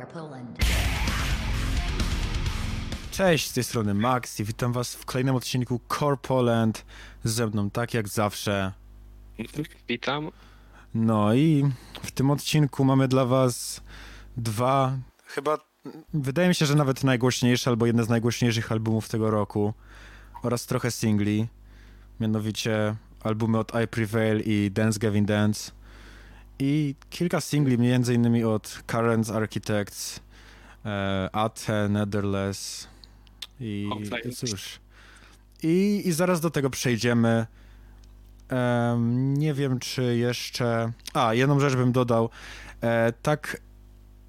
Poland. 0.00 0.58
Cześć, 3.10 3.50
z 3.50 3.52
tej 3.52 3.64
strony 3.64 3.94
Max 3.94 4.40
i 4.40 4.44
witam 4.44 4.72
was 4.72 4.94
w 4.94 5.04
kolejnym 5.04 5.34
odcinku 5.34 5.80
Core 5.88 6.16
Poland. 6.16 6.84
Ze 7.24 7.46
mną 7.46 7.70
tak 7.70 7.94
jak 7.94 8.08
zawsze. 8.08 8.72
Witam. 9.88 10.30
No 10.94 11.34
i 11.34 11.70
w 12.02 12.10
tym 12.10 12.30
odcinku 12.30 12.84
mamy 12.84 13.08
dla 13.08 13.24
was 13.24 13.80
dwa, 14.36 14.98
chyba 15.26 15.58
wydaje 16.14 16.48
mi 16.48 16.54
się, 16.54 16.66
że 16.66 16.74
nawet 16.74 17.04
najgłośniejsze 17.04 17.70
albo 17.70 17.86
jedne 17.86 18.04
z 18.04 18.08
najgłośniejszych 18.08 18.72
albumów 18.72 19.08
tego 19.08 19.30
roku 19.30 19.74
oraz 20.42 20.66
trochę 20.66 20.90
singli. 20.90 21.48
Mianowicie 22.20 22.96
albumy 23.22 23.58
od 23.58 23.72
I 23.84 23.88
Prevail 23.88 24.42
i 24.44 24.70
Dance 24.70 24.98
Gavin 24.98 25.26
Dance 25.26 25.72
i 26.58 26.94
kilka 27.10 27.40
singli 27.40 27.78
między 27.78 28.14
innymi 28.14 28.44
od 28.44 28.82
Currents 28.90 29.30
Architects, 29.30 30.20
e, 30.84 31.28
Ate, 31.32 31.88
Netherless 31.88 32.88
i 33.60 33.90
cóż. 34.34 34.80
I, 35.62 36.02
I 36.04 36.12
zaraz 36.12 36.40
do 36.40 36.50
tego 36.50 36.70
przejdziemy. 36.70 37.46
Em, 38.48 39.34
nie 39.34 39.54
wiem, 39.54 39.78
czy 39.78 40.16
jeszcze. 40.16 40.92
A, 41.14 41.34
jedną 41.34 41.60
rzecz 41.60 41.76
bym 41.76 41.92
dodał. 41.92 42.30
E, 42.80 43.12
tak, 43.22 43.62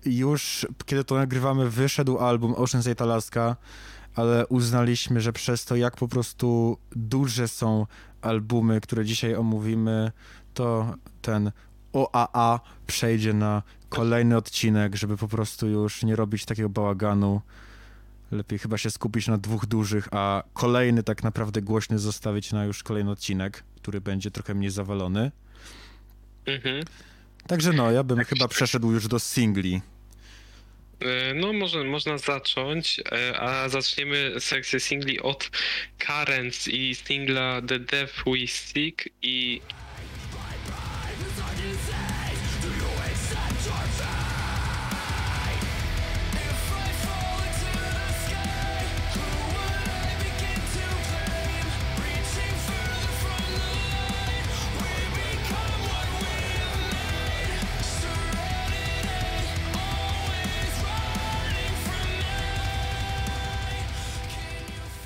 już 0.06 0.68
kiedy 0.86 1.04
to 1.04 1.16
nagrywamy, 1.16 1.70
wyszedł 1.70 2.18
album 2.18 2.54
Ocean's 2.54 2.92
8 2.92 2.96
Alaska, 3.00 3.56
ale 4.16 4.48
uznaliśmy, 4.48 5.22
że 5.22 5.34
przez 5.34 5.66
to, 5.66 5.76
jak 5.76 5.98
po 5.98 6.08
prostu 6.08 6.78
duże 6.96 7.48
są 7.48 7.86
albumy, 8.22 8.82
które 8.82 9.06
dzisiaj 9.06 9.36
omówimy, 9.36 10.12
to 10.54 10.96
ten 11.22 11.52
OAA 11.94 12.60
przejdzie 12.88 13.34
na 13.34 13.62
kolejny 13.90 14.38
odcinek, 14.38 14.96
żeby 14.96 15.18
po 15.18 15.28
prostu 15.28 15.68
już 15.68 16.04
nie 16.04 16.16
robić 16.16 16.46
takiego 16.46 16.70
bałaganu. 16.70 17.42
Lepiej 18.32 18.60
chyba 18.60 18.78
się 18.78 18.92
skupić 18.92 19.28
na 19.28 19.38
dwóch 19.38 19.66
dużych, 19.66 20.08
a 20.12 20.44
kolejny 20.54 21.04
tak 21.04 21.24
naprawdę 21.24 21.62
głośny 21.62 22.00
zostawić 22.00 22.52
na 22.52 22.66
już 22.66 22.84
kolejny 22.84 23.12
odcinek, 23.12 23.64
który 23.76 24.02
będzie 24.02 24.32
trochę 24.32 24.54
mniej 24.54 24.72
zawalony. 24.72 25.32
Mhm. 26.46 26.84
Także 27.48 27.74
no, 27.74 27.92
ja 27.92 28.04
bym 28.04 28.24
chyba 28.24 28.48
przeszedł 28.48 28.92
już 28.92 29.08
do 29.08 29.20
singli. 29.20 29.82
E, 31.00 31.34
No, 31.34 31.54
może, 31.54 31.84
można 31.84 32.18
zacząć, 32.18 33.02
e, 33.12 33.40
a 33.40 33.70
zaczniemy 33.70 34.34
sekcję 34.40 34.80
singli 34.80 35.20
od 35.20 35.50
Currents 36.06 36.68
i 36.68 36.96
singla 36.96 37.62
The 37.68 37.80
Death 37.80 38.14
We 38.26 38.48
Seek 38.48 39.10
i 39.22 39.62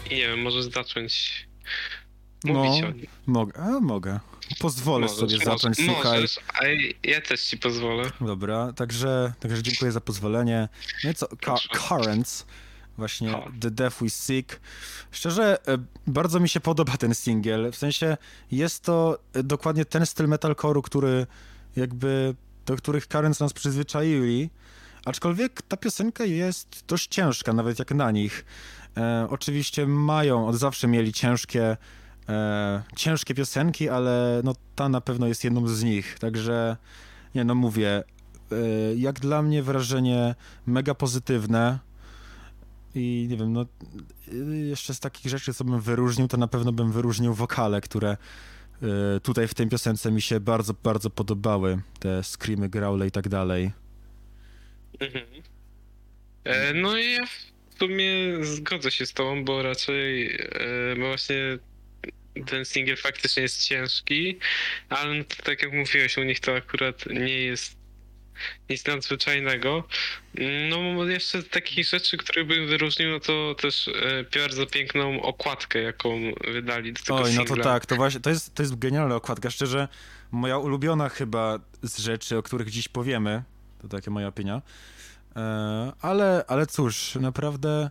i 0.09 0.15
nie 0.15 0.27
wiem, 0.27 0.41
możesz 0.41 0.65
zacząć 0.65 1.47
mówić 2.45 2.81
No, 2.81 2.87
o 2.87 2.91
nim. 2.91 3.07
mogę, 3.27 3.61
a 3.61 3.79
mogę. 3.79 4.19
Pozwolę 4.59 5.01
Możesz, 5.01 5.17
sobie 5.17 5.33
możesz, 5.33 5.45
zacząć, 5.45 5.77
słuchaj. 5.85 6.13
Możesz, 6.21 6.39
a 6.53 6.59
ja 7.03 7.21
też 7.21 7.41
ci 7.43 7.57
pozwolę. 7.57 8.11
Dobra, 8.21 8.73
także, 8.73 9.33
także 9.39 9.63
dziękuję 9.63 9.91
za 9.91 10.01
pozwolenie. 10.01 10.69
No 11.03 11.09
i 11.09 11.13
co. 11.13 11.27
Currents, 11.87 12.45
właśnie 12.97 13.29
Ha. 13.31 13.51
The 13.61 13.71
Death 13.71 13.97
We 14.01 14.09
Seek. 14.09 14.59
Szczerze, 15.11 15.67
e, 15.67 15.77
bardzo 16.07 16.39
mi 16.39 16.49
się 16.49 16.59
podoba 16.59 16.97
ten 16.97 17.15
singiel, 17.15 17.71
w 17.71 17.75
sensie 17.75 18.17
jest 18.51 18.83
to 18.83 19.19
e, 19.33 19.43
dokładnie 19.43 19.85
ten 19.85 20.05
styl 20.05 20.27
metalcore'u, 20.27 20.81
który 20.81 21.27
jakby, 21.75 22.35
do 22.65 22.75
których 22.75 23.07
Currents 23.07 23.39
nas 23.39 23.53
przyzwyczaili, 23.53 24.49
aczkolwiek 25.05 25.61
ta 25.61 25.77
piosenka 25.77 26.25
jest 26.25 26.83
dość 26.87 27.07
ciężka, 27.07 27.53
nawet 27.53 27.79
jak 27.79 27.91
na 27.91 28.11
nich. 28.11 28.45
E, 28.97 29.27
oczywiście 29.29 29.87
mają, 29.87 30.47
od 30.47 30.55
zawsze 30.55 30.87
mieli 30.87 31.13
ciężkie, 31.13 31.77
e, 32.29 32.83
ciężkie 32.95 33.33
piosenki, 33.35 33.89
ale 33.89 34.41
no 34.43 34.55
ta 34.75 34.89
na 34.89 35.01
pewno 35.01 35.27
jest 35.27 35.43
jedną 35.43 35.67
z 35.67 35.83
nich, 35.83 36.19
także 36.19 36.77
nie 37.35 37.45
no 37.45 37.55
mówię, 37.55 38.03
e, 38.51 38.55
jak 38.95 39.19
dla 39.19 39.41
mnie 39.41 39.63
wrażenie 39.63 40.35
mega 40.65 40.95
pozytywne 40.95 41.79
i 42.95 43.27
nie 43.29 43.37
wiem, 43.37 43.53
no 43.53 43.65
jeszcze 44.69 44.93
z 44.93 44.99
takich 44.99 45.31
rzeczy, 45.31 45.53
co 45.53 45.63
bym 45.63 45.81
wyróżnił, 45.81 46.27
to 46.27 46.37
na 46.37 46.47
pewno 46.47 46.71
bym 46.71 46.91
wyróżnił 46.91 47.33
wokale, 47.33 47.81
które 47.81 48.17
e, 48.81 49.19
tutaj 49.19 49.47
w 49.47 49.53
tej 49.53 49.67
piosence 49.67 50.11
mi 50.11 50.21
się 50.21 50.39
bardzo, 50.39 50.73
bardzo 50.83 51.09
podobały, 51.09 51.81
te 51.99 52.23
screamy, 52.23 52.69
growle 52.69 53.07
i 53.07 53.11
tak 53.11 53.29
dalej. 53.29 53.71
Mhm. 54.99 55.25
E, 56.43 56.73
no 56.73 56.97
i 56.97 57.17
w 57.77 57.79
sumie 57.79 58.09
zgodzę 58.41 58.91
się 58.91 59.05
z 59.05 59.13
tobą, 59.13 59.45
bo 59.45 59.63
raczej 59.63 60.35
e, 60.35 60.95
bo 60.99 61.07
właśnie 61.07 61.57
ten 62.45 62.65
singiel 62.65 62.97
faktycznie 62.97 63.43
jest 63.43 63.67
ciężki, 63.67 64.39
ale 64.89 65.13
no 65.13 65.23
tak 65.43 65.61
jak 65.63 65.73
mówiłeś, 65.73 66.17
u 66.17 66.23
nich 66.23 66.39
to 66.39 66.55
akurat 66.55 67.05
nie 67.05 67.39
jest 67.39 67.77
nic 68.69 68.85
nadzwyczajnego. 68.85 69.83
No 70.69 71.05
jeszcze 71.05 71.41
z 71.41 71.49
takich 71.49 71.87
rzeczy, 71.87 72.17
które 72.17 72.45
bym 72.45 72.67
wyróżnił, 72.67 73.09
no 73.09 73.19
to 73.19 73.55
też 73.55 73.87
e, 73.87 74.39
bardzo 74.39 74.65
piękną 74.65 75.21
okładkę, 75.21 75.81
jaką 75.81 76.21
wydali 76.53 76.93
do 76.93 76.99
tego 77.01 77.15
Oj, 77.15 77.21
no 77.23 77.27
singla. 77.27 77.55
to 77.55 77.63
tak, 77.63 77.85
to 77.85 77.95
właśnie, 77.95 78.19
to 78.19 78.29
jest, 78.29 78.55
to 78.55 78.63
jest 78.63 78.79
genialna 78.79 79.15
okładka, 79.15 79.49
szczerze, 79.49 79.87
moja 80.31 80.57
ulubiona 80.57 81.09
chyba 81.09 81.59
z 81.83 81.97
rzeczy, 81.97 82.37
o 82.37 82.43
których 82.43 82.69
dziś 82.69 82.87
powiemy, 82.87 83.43
to 83.81 83.87
taka 83.87 84.11
moja 84.11 84.27
opinia, 84.27 84.55
e, 84.55 84.96
ale, 86.01 86.45
ale 86.47 86.67
cóż, 86.67 87.17
naprawdę, 87.21 87.89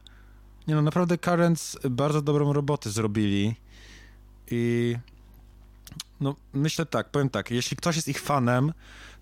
nie 0.69 0.75
no, 0.75 0.83
naprawdę 0.83 1.19
Currents 1.19 1.79
bardzo 1.91 2.23
dobrą 2.23 2.53
robotę 2.53 2.91
zrobili 2.91 3.55
i 4.51 4.97
no, 6.21 6.37
myślę 6.53 6.87
tak, 6.87 7.11
powiem 7.11 7.31
tak, 7.31 7.51
jeśli 7.51 7.77
ktoś 7.77 7.97
jest 7.97 8.09
ich 8.09 8.21
fanem, 8.21 8.73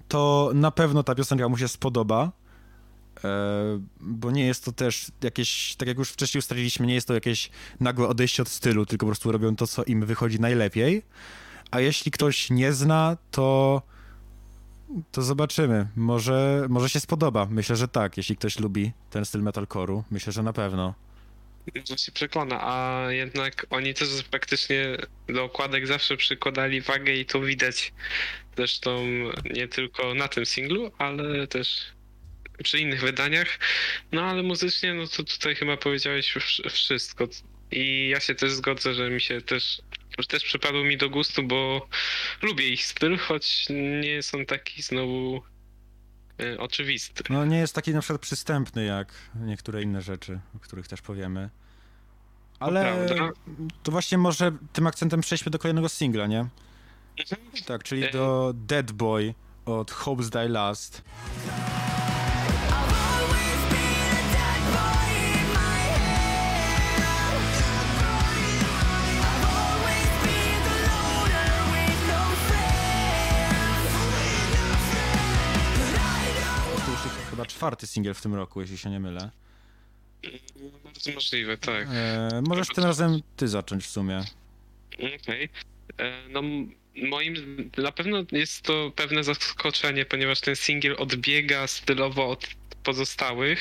to 0.09 0.51
na 0.55 0.71
pewno 0.71 1.03
ta 1.03 1.15
piosenka 1.15 1.49
mu 1.49 1.59
się 1.59 1.69
spodoba, 1.69 2.33
e, 3.25 3.31
bo 4.01 4.31
nie 4.31 4.47
jest 4.47 4.65
to 4.65 4.73
też 4.73 5.11
jakieś, 5.23 5.77
tak 5.77 5.89
jak 5.89 5.99
już 5.99 6.11
wcześniej 6.11 6.39
ustaliliśmy, 6.39 6.87
nie 6.87 6.95
jest 6.95 7.09
to 7.09 7.15
jakieś 7.15 7.51
nagłe 7.81 8.09
odejście 8.09 8.43
od 8.43 8.49
stylu, 8.49 8.87
tylko 8.87 9.07
po 9.07 9.11
prostu 9.11 9.33
robią 9.33 9.57
to, 9.57 9.67
co 9.67 9.85
im 9.85 10.07
wychodzi 10.07 10.41
najlepiej. 10.41 11.03
A 11.71 11.81
jeśli 11.81 12.11
ktoś 12.11 12.51
nie 12.51 12.73
zna, 12.73 13.17
to 13.31 13.83
to 15.13 15.23
zobaczymy. 15.23 15.89
Może, 15.97 16.67
może 16.69 16.89
się 16.89 17.01
spodoba. 17.01 17.47
Myślę, 17.51 17.77
że 17.77 17.89
tak, 17.89 18.17
jeśli 18.17 18.37
ktoś 18.37 18.59
lubi 18.59 18.93
ten 19.11 19.25
styl 19.25 19.43
metalcore'u. 19.43 20.03
Myślę, 20.11 20.33
że 20.33 20.43
na 20.43 20.53
pewno. 20.53 20.95
To 21.89 21.97
się 21.97 22.13
przekona, 22.13 22.59
a 22.63 23.07
jednak 23.13 23.67
oni 23.71 23.95
też 23.95 24.09
praktycznie 24.31 24.97
do 25.27 25.45
okładek 25.45 25.87
zawsze 25.87 26.17
przykładali 26.17 26.81
wagę 26.81 27.13
i 27.13 27.27
to 27.27 27.41
widać 27.41 27.93
zresztą 28.57 29.05
nie 29.55 29.69
tylko 29.69 30.15
na 30.15 30.29
tym 30.29 30.47
singlu, 30.47 30.93
ale 30.99 31.47
też 31.47 31.87
przy 32.63 32.79
innych 32.79 33.01
wydaniach. 33.01 33.59
No 34.13 34.23
ale 34.23 34.43
muzycznie, 34.43 34.95
no 34.95 35.07
to 35.07 35.25
tutaj 35.25 35.55
chyba 35.55 35.77
powiedziałeś 35.77 36.37
wsz- 36.37 36.71
wszystko. 36.71 37.29
I 37.71 38.09
ja 38.09 38.21
się 38.21 38.35
też 38.35 38.53
zgodzę, 38.53 38.95
że 38.95 39.11
mi 39.11 39.21
się 39.21 39.41
też, 39.41 39.83
też 40.23 40.45
przypadło 40.45 40.85
mi 40.85 40.97
do 40.97 41.11
gustu, 41.11 41.43
bo 41.43 41.89
lubię 42.43 42.69
ich 42.69 42.87
styl, 42.87 43.19
choć 43.19 43.67
nie 44.01 44.21
on 44.35 44.47
taki 44.47 44.83
znowu 44.83 45.43
e, 46.41 46.59
oczywisty. 46.59 47.25
No 47.31 47.45
nie 47.45 47.59
jest 47.59 47.75
taki 47.75 47.91
na 47.91 48.01
przykład 48.01 48.21
przystępny 48.21 48.85
jak 48.85 49.15
niektóre 49.35 49.83
inne 49.83 50.03
rzeczy, 50.03 50.41
o 50.57 50.59
których 50.59 50.89
też 50.89 51.03
powiemy. 51.03 51.51
Ale 52.61 52.83
prawda. 53.07 53.31
to 53.83 53.93
właśnie 53.93 54.19
może 54.19 54.53
tym 54.73 54.87
akcentem 54.87 55.21
przejdźmy 55.21 55.51
do 55.51 55.59
kolejnego 55.59 55.89
singla, 55.89 56.27
nie? 56.27 56.47
Tak, 57.67 57.83
czyli 57.83 58.05
E, 58.05 58.11
do 58.11 58.53
Dead 58.55 58.93
Boy 58.93 59.35
od 59.65 59.91
Hopes 59.91 60.31
Die 60.31 60.49
Last. 60.49 61.03
Chyba 77.45 77.59
czwarty 77.59 77.87
singiel 77.87 78.15
w 78.15 78.21
tym 78.23 78.35
roku, 78.35 78.61
jeśli 78.61 78.79
się 78.79 78.91
nie 78.91 79.01
mylę. 79.01 79.31
Bardzo 80.85 81.13
możliwe, 81.13 81.57
tak. 81.59 81.87
E, 81.91 82.43
możesz 82.49 82.69
tym 82.69 82.85
razem 82.85 83.21
ty 83.37 83.49
zacząć 83.49 83.85
w 83.85 83.91
sumie. 83.91 84.25
Okej. 85.23 85.49
E, 85.99 86.29
No, 86.29 86.43
moim 87.09 87.35
na 87.77 87.93
pewno 87.93 88.25
jest 88.33 88.63
to 88.63 88.93
pewne 88.97 89.25
zaskoczenie, 89.25 90.05
ponieważ 90.05 90.41
ten 90.41 90.57
singiel 90.57 90.97
odbiega 90.99 91.67
stylowo 91.67 92.29
od 92.29 92.47
pozostałych, 92.83 93.61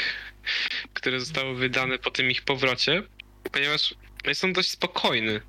które 0.93 1.19
zostały 1.19 1.55
wydane 1.55 1.99
po 1.99 2.11
tym 2.11 2.31
ich 2.31 2.41
powrocie, 2.41 3.03
ponieważ 3.51 3.95
jest 4.25 4.43
on 4.43 4.53
dość 4.53 4.69
spokojny. 4.69 5.41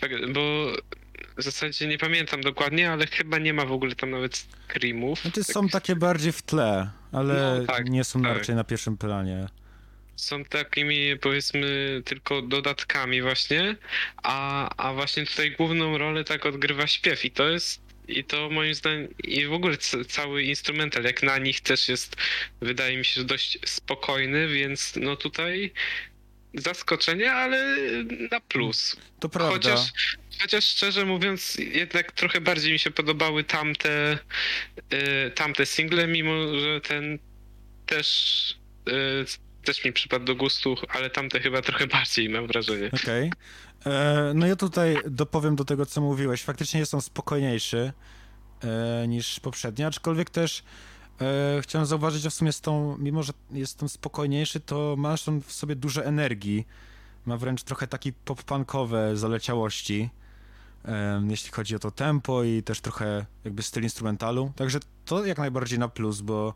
Tak, 0.00 0.32
Bo 0.32 0.72
w 1.36 1.42
zasadzie 1.42 1.86
nie 1.86 1.98
pamiętam 1.98 2.40
dokładnie, 2.40 2.90
ale 2.90 3.06
chyba 3.06 3.38
nie 3.38 3.54
ma 3.54 3.64
w 3.66 3.72
ogóle 3.72 3.94
tam 3.94 4.10
nawet 4.10 4.46
screamów. 4.68 5.20
Znaczy 5.22 5.44
Tak- 5.44 5.54
są 5.54 5.68
takie 5.68 5.96
bardziej 5.96 6.32
w 6.32 6.42
tle, 6.42 6.90
ale 7.14 7.58
No, 7.60 7.66
tak, 7.66 7.90
nie 7.90 8.04
są 8.04 8.22
tak. 8.22 8.36
raczej 8.38 8.54
na 8.54 8.64
pierwszym 8.64 8.96
planie. 8.98 9.46
są 10.16 10.44
takimi 10.44 11.18
powiedzmy 11.18 12.02
tylko 12.04 12.42
dodatkami 12.42 13.22
właśnie, 13.22 13.76
a, 14.22 14.68
a 14.76 14.92
właśnie 14.94 15.26
tutaj 15.26 15.50
główną 15.50 15.98
rolę 15.98 16.24
tak 16.24 16.46
odgrywa 16.46 16.86
śpiew 16.86 17.24
i 17.24 17.30
to 17.30 17.48
jest 17.48 17.84
i 18.08 18.24
to 18.24 18.50
moim 18.50 18.74
zdaniem 18.74 19.08
i 19.24 19.46
w 19.46 19.52
ogóle 19.52 19.76
cały 20.08 20.42
instrumental 20.42 21.04
jak 21.04 21.22
na 21.22 21.38
nich 21.38 21.60
też 21.60 21.88
jest 21.88 22.16
wydaje 22.60 22.96
mi 22.98 23.04
się, 23.04 23.20
że 23.20 23.26
dość 23.26 23.58
spokojny, 23.64 24.48
więc 24.48 24.94
no 24.96 25.16
tutaj 25.16 25.72
zaskoczenie, 26.54 27.32
ale 27.32 27.76
na 28.30 28.40
plus. 28.40 28.96
To 29.20 29.28
prawda. 29.28 29.52
Chociaż, 29.52 29.92
chociaż 30.40 30.64
szczerze 30.64 31.04
mówiąc, 31.04 31.56
jednak 31.58 32.12
trochę 32.12 32.40
bardziej 32.40 32.72
mi 32.72 32.78
się 32.78 32.90
podobały 32.90 33.44
tamte, 33.44 34.18
y, 35.26 35.30
tamte 35.30 35.66
single, 35.66 36.06
mimo 36.06 36.58
że 36.60 36.80
ten 36.80 37.18
też, 37.86 38.58
y, 38.88 39.24
też 39.64 39.84
mi 39.84 39.92
przypadł 39.92 40.24
do 40.24 40.34
gustu, 40.34 40.76
ale 40.88 41.10
tamte 41.10 41.40
chyba 41.40 41.62
trochę 41.62 41.86
bardziej 41.86 42.28
mam 42.28 42.46
wrażenie. 42.46 42.90
Okej. 42.92 43.30
E, 43.86 44.32
No 44.34 44.46
ja 44.46 44.56
tutaj 44.56 44.96
dopowiem 45.06 45.56
do 45.56 45.64
tego, 45.64 45.86
co 45.86 46.00
mówiłeś. 46.00 46.42
Faktycznie 46.42 46.80
jest 46.80 46.94
on 46.94 47.00
spokojniejszy 47.00 47.92
e, 48.64 49.08
niż 49.08 49.40
poprzedni, 49.40 49.84
aczkolwiek 49.84 50.30
też 50.30 50.62
e, 51.20 51.62
chciałem 51.62 51.86
zauważyć, 51.86 52.22
że 52.22 52.30
w 52.30 52.34
sumie 52.34 52.52
z 52.52 52.60
tą, 52.60 52.98
mimo 52.98 53.22
że 53.22 53.32
jest 53.50 53.82
on 53.82 53.88
spokojniejszy, 53.88 54.60
to 54.60 54.94
masz 54.98 55.28
on 55.28 55.40
w 55.40 55.52
sobie 55.52 55.76
dużo 55.76 56.04
energii. 56.04 56.66
Ma 57.26 57.36
wręcz 57.36 57.62
trochę 57.62 57.86
taki 57.86 58.12
pop-punkowe 58.12 59.16
zaleciałości, 59.16 60.10
em, 60.84 61.30
jeśli 61.30 61.50
chodzi 61.50 61.76
o 61.76 61.78
to 61.78 61.90
tempo 61.90 62.44
i 62.44 62.62
też 62.62 62.80
trochę 62.80 63.26
jakby 63.44 63.62
styl 63.62 63.82
instrumentalu. 63.82 64.52
Także 64.56 64.78
to 65.04 65.24
jak 65.24 65.38
najbardziej 65.38 65.78
na 65.78 65.88
plus, 65.88 66.20
bo 66.20 66.54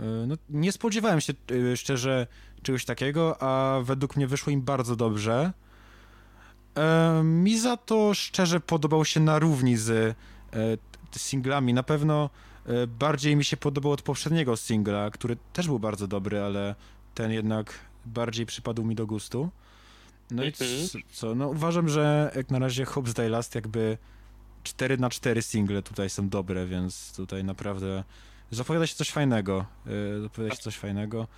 e, 0.00 0.04
no, 0.26 0.34
nie 0.50 0.72
spodziewałem 0.72 1.20
się 1.20 1.32
e, 1.72 1.76
szczerze 1.76 2.26
czegoś 2.62 2.84
takiego, 2.84 3.42
a 3.42 3.80
według 3.82 4.16
mnie 4.16 4.26
wyszło 4.26 4.52
im 4.52 4.62
bardzo 4.62 4.96
dobrze. 4.96 5.52
E, 6.76 7.22
Mi 7.24 7.58
za 7.58 7.76
to 7.76 8.14
szczerze 8.14 8.60
podobał 8.60 9.04
się 9.04 9.20
na 9.20 9.38
równi 9.38 9.76
z 9.76 9.90
e, 9.90 10.16
singlami. 11.18 11.74
Na 11.74 11.82
pewno 11.82 12.24
e, 12.24 12.55
bardziej 12.88 13.36
mi 13.36 13.44
się 13.44 13.56
podobał 13.56 13.92
od 13.92 14.02
poprzedniego 14.02 14.56
singla, 14.56 15.10
który 15.10 15.36
też 15.52 15.66
był 15.66 15.78
bardzo 15.78 16.06
dobry, 16.08 16.40
ale 16.40 16.74
ten 17.14 17.32
jednak 17.32 17.78
bardziej 18.06 18.46
przypadł 18.46 18.84
mi 18.84 18.94
do 18.94 19.06
gustu. 19.06 19.50
No 20.30 20.44
i 20.44 20.46
Mhm. 20.46 20.88
co? 21.12 21.34
No 21.34 21.48
uważam, 21.48 21.88
że 21.88 22.32
jak 22.36 22.50
na 22.50 22.58
razie 22.58 22.84
Hobbs 22.84 23.12
Day 23.14 23.28
Last 23.28 23.54
jakby 23.54 23.98
4 24.64 24.98
na 24.98 25.10
4 25.10 25.42
single 25.42 25.82
tutaj 25.82 26.10
są 26.10 26.28
dobre, 26.28 26.66
więc 26.66 27.16
tutaj 27.16 27.44
naprawdę 27.44 28.04
zapowiada 28.50 28.86
się 28.86 28.94
coś 28.94 29.10
fajnego. 29.10 29.66
e, 29.86 30.20
Zapowiada 30.20 30.54
się 30.54 30.62
coś 30.62 30.76
fajnego 30.76 31.28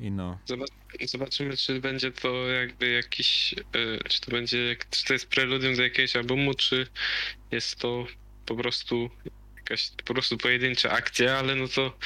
i 0.00 0.10
no. 0.10 0.38
Zobac- 0.46 1.06
Zobaczymy, 1.06 1.56
czy 1.56 1.80
będzie 1.80 2.12
to 2.12 2.28
jakby 2.46 2.88
jakiś, 2.90 3.52
y, 3.52 3.98
czy 4.08 4.20
to 4.20 4.30
będzie, 4.30 4.76
czy 4.90 5.04
to 5.04 5.12
jest 5.12 5.26
preludium 5.26 5.76
do 5.76 5.82
jakiegoś 5.82 6.16
albumu, 6.16 6.54
czy 6.54 6.86
jest 7.50 7.76
to 7.76 8.06
po 8.46 8.54
prostu 8.56 9.10
jakaś 9.70 9.90
po 10.04 10.14
prostu 10.14 10.36
pojedyncza 10.38 10.90
akcja, 10.90 11.38
ale 11.38 11.54
no 11.54 11.68
to, 11.68 11.98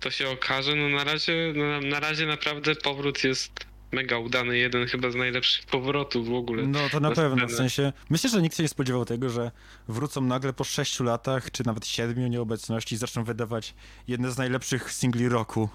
to 0.00 0.10
się 0.10 0.28
okaże. 0.28 0.74
No 0.74 0.88
na 0.88 1.04
razie, 1.04 1.52
na, 1.56 1.80
na 1.80 2.00
razie 2.00 2.26
naprawdę 2.26 2.74
powrót 2.74 3.24
jest 3.24 3.66
mega 3.92 4.18
udany, 4.18 4.58
jeden 4.58 4.86
chyba 4.86 5.10
z 5.10 5.14
najlepszych 5.14 5.66
powrotów 5.66 6.28
w 6.28 6.34
ogóle. 6.34 6.62
No 6.66 6.88
to 6.88 7.00
na 7.00 7.08
na 7.08 7.14
pewno, 7.14 7.46
w 7.46 7.50
scenę. 7.50 7.70
sensie 7.70 7.92
myślę, 8.10 8.30
że 8.30 8.42
nikt 8.42 8.56
się 8.56 8.62
nie 8.62 8.68
spodziewał 8.68 9.04
tego, 9.04 9.30
że 9.30 9.50
wrócą 9.88 10.20
nagle 10.20 10.52
po 10.52 10.64
6 10.64 11.00
latach, 11.00 11.50
czy 11.50 11.66
nawet 11.66 11.86
7 11.86 12.30
nieobecności 12.30 12.94
i 12.94 12.98
zaczną 12.98 13.24
wydawać 13.24 13.74
jedne 14.08 14.30
z 14.30 14.38
najlepszych 14.38 14.92
singli 14.92 15.28
roku. 15.28 15.68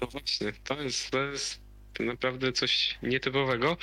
No 0.00 0.06
właśnie, 0.06 0.52
to 0.64 0.82
jest, 0.82 1.10
to 1.10 1.22
jest 1.22 1.60
naprawdę 2.00 2.52
coś 2.52 2.98
nietypowego. 3.02 3.76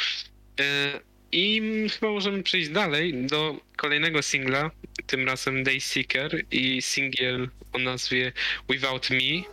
E, 0.60 1.00
I 1.32 1.62
chyba 2.00 2.12
możemy 2.12 2.44
przejść 2.44 2.70
dalej 2.70 3.26
do 3.26 3.56
kolejnego 3.76 4.22
singla, 4.22 4.72
tym 5.08 5.28
razem 5.28 5.64
Dayseeker 5.64 6.44
i 6.52 6.82
singiel 6.82 7.50
o 7.74 7.78
nazwie 7.78 8.32
Without 8.70 9.10
Me. 9.10 9.44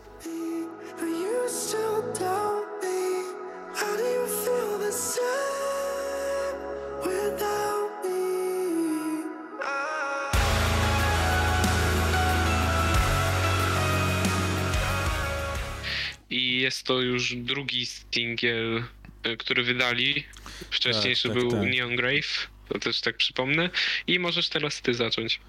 I 16.31 16.61
jest 16.61 16.87
to 16.87 17.01
już 17.01 17.37
drugi 17.37 17.87
singiel, 17.87 18.85
e, 19.23 19.37
który 19.37 19.63
wydali. 19.63 20.25
Wcześniejszy 20.71 21.29
Tak, 21.29 21.33
tak, 21.37 21.43
był 21.43 21.51
tak. 21.51 21.71
Neon 21.71 21.97
Grave, 21.97 22.49
to 22.75 22.79
też 22.79 23.01
tak 23.01 23.17
przypomnę. 23.17 23.71
I 24.07 24.19
możesz 24.19 24.49
teraz 24.49 24.83
ty 24.83 24.95
zacząć. 24.95 25.41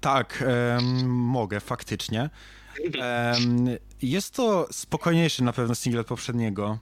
Tak, 0.00 0.44
em, 0.46 1.10
mogę, 1.10 1.60
faktycznie. 1.60 2.30
Em, 2.94 3.68
jest 4.02 4.34
to 4.34 4.68
spokojniejszy 4.70 5.44
na 5.44 5.52
pewno 5.52 5.74
singiel 5.74 6.00
od 6.00 6.06
poprzedniego. 6.06 6.78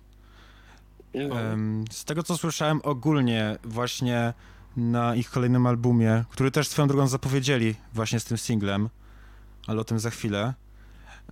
No. 1.15 1.41
Em, 1.41 1.85
z 1.91 2.05
tego 2.05 2.23
co 2.23 2.39
słyszałem 2.39 2.81
ogólnie 2.83 3.57
właśnie 3.65 4.33
na 4.77 5.15
ich 5.15 5.31
kolejnym 5.31 5.67
albumie, 5.67 6.25
który 6.31 6.51
też 6.51 6.69
swoją 6.69 6.89
drogą 6.89 7.07
zapowiedzieli 7.07 7.75
właśnie 7.95 8.21
z 8.21 8.25
tym 8.25 8.39
singlem, 8.39 8.89
ale 9.67 9.81
o 9.81 9.85
tym 9.85 9.99
za 9.99 10.11
chwilę, 10.11 10.55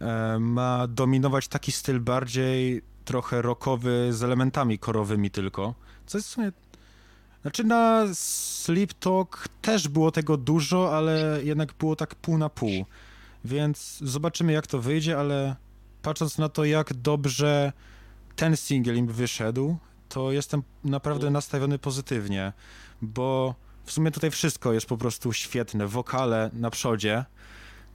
em, 0.00 0.52
ma 0.52 0.86
dominować 0.86 1.48
taki 1.48 1.72
styl 1.72 2.00
bardziej 2.00 2.82
trochę 3.04 3.42
rockowy 3.42 4.08
z 4.12 4.22
elementami 4.22 4.78
korowymi 4.78 5.30
tylko, 5.30 5.74
co 6.06 6.18
jest 6.18 6.28
w 6.28 6.32
sumie... 6.32 6.52
Znaczy 7.46 7.64
na 7.64 8.04
Sleep 8.14 8.94
Talk 8.94 9.48
też 9.62 9.88
było 9.88 10.10
tego 10.10 10.36
dużo, 10.36 10.96
ale 10.96 11.40
jednak 11.42 11.72
było 11.72 11.96
tak 11.96 12.14
pół 12.14 12.38
na 12.38 12.48
pół, 12.48 12.84
więc 13.44 13.98
zobaczymy 14.02 14.52
jak 14.52 14.66
to 14.66 14.80
wyjdzie, 14.80 15.18
ale 15.18 15.56
patrząc 16.02 16.38
na 16.38 16.48
to 16.48 16.64
jak 16.64 16.94
dobrze 16.94 17.72
ten 18.36 18.56
singiel 18.56 18.96
im 18.96 19.06
wyszedł, 19.06 19.76
to 20.08 20.32
jestem 20.32 20.62
naprawdę 20.84 21.30
nastawiony 21.30 21.78
pozytywnie, 21.78 22.52
bo 23.02 23.54
w 23.84 23.92
sumie 23.92 24.10
tutaj 24.10 24.30
wszystko 24.30 24.72
jest 24.72 24.86
po 24.86 24.96
prostu 24.96 25.32
świetne. 25.32 25.86
Wokale 25.86 26.50
na 26.52 26.70
przodzie, 26.70 27.24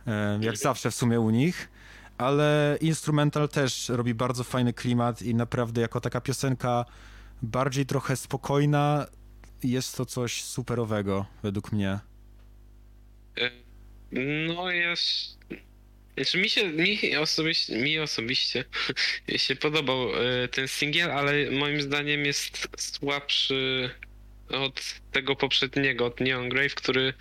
e, 0.07 0.39
jak 0.41 0.57
zawsze 0.57 0.91
w 0.91 0.95
sumie 0.95 1.19
u 1.19 1.29
nich, 1.29 1.69
ale 2.17 2.77
instrumental 2.81 3.49
też 3.49 3.89
robi 3.89 4.13
bardzo 4.13 4.43
fajny 4.43 4.73
klimat 4.73 5.21
i 5.21 5.35
naprawdę 5.35 5.81
jako 5.81 6.01
taka 6.01 6.21
piosenka 6.21 6.85
bardziej 7.41 7.85
trochę 7.85 8.15
spokojna 8.15 9.05
jest 9.63 9.97
to 9.97 10.05
coś 10.05 10.43
superowego 10.43 11.25
według 11.43 11.71
mnie. 11.71 11.99
E, 13.39 13.51
No 14.53 14.71
jest. 14.71 15.37
Znaczy 16.17 16.37
mi 16.37 16.49
się, 16.49 16.69
mi 16.69 17.15
osobiście, 17.17 17.77
mi 17.77 17.99
osobiście 17.99 18.63
się 19.37 19.55
podobał 19.55 20.09
e, 20.15 20.47
ten 20.47 20.67
singiel, 20.67 21.11
ale 21.11 21.51
moim 21.51 21.81
zdaniem 21.81 22.25
jest 22.25 22.67
słabszy 22.77 23.89
od 24.49 24.81
tego 25.11 25.35
poprzedniego, 25.35 26.05
od 26.05 26.19
Neon 26.19 26.49
Grave, 26.49 26.75
który 26.75 27.13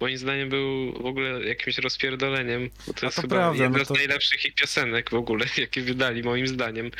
moim 0.00 0.18
zdaniem 0.18 0.48
był 0.48 0.92
w 1.02 1.06
ogóle 1.06 1.44
jakimś 1.44 1.78
rozpierdoleniem. 1.78 2.70
Bo 2.86 2.92
to 2.92 3.02
A 3.02 3.06
jest 3.06 3.16
to 3.16 3.22
chyba 3.22 3.36
prawda, 3.36 3.62
jedna 3.62 3.78
no 3.78 3.84
to- 3.84 3.94
z 3.94 3.98
najlepszych 3.98 4.44
ich 4.44 4.54
piosenek 4.54 5.10
w 5.10 5.14
ogóle, 5.14 5.46
jakie 5.58 5.82
wydali 5.82 6.22
moim 6.22 6.46
zdaniem. 6.46 6.90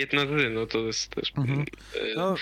Jedna 0.00 0.20
z, 0.26 0.54
no 0.54 0.66
to 0.66 0.78
jest 0.78 1.08
też... 1.08 1.32
Mhm. 1.36 1.60
e, 1.60 1.64
No, 2.16 2.34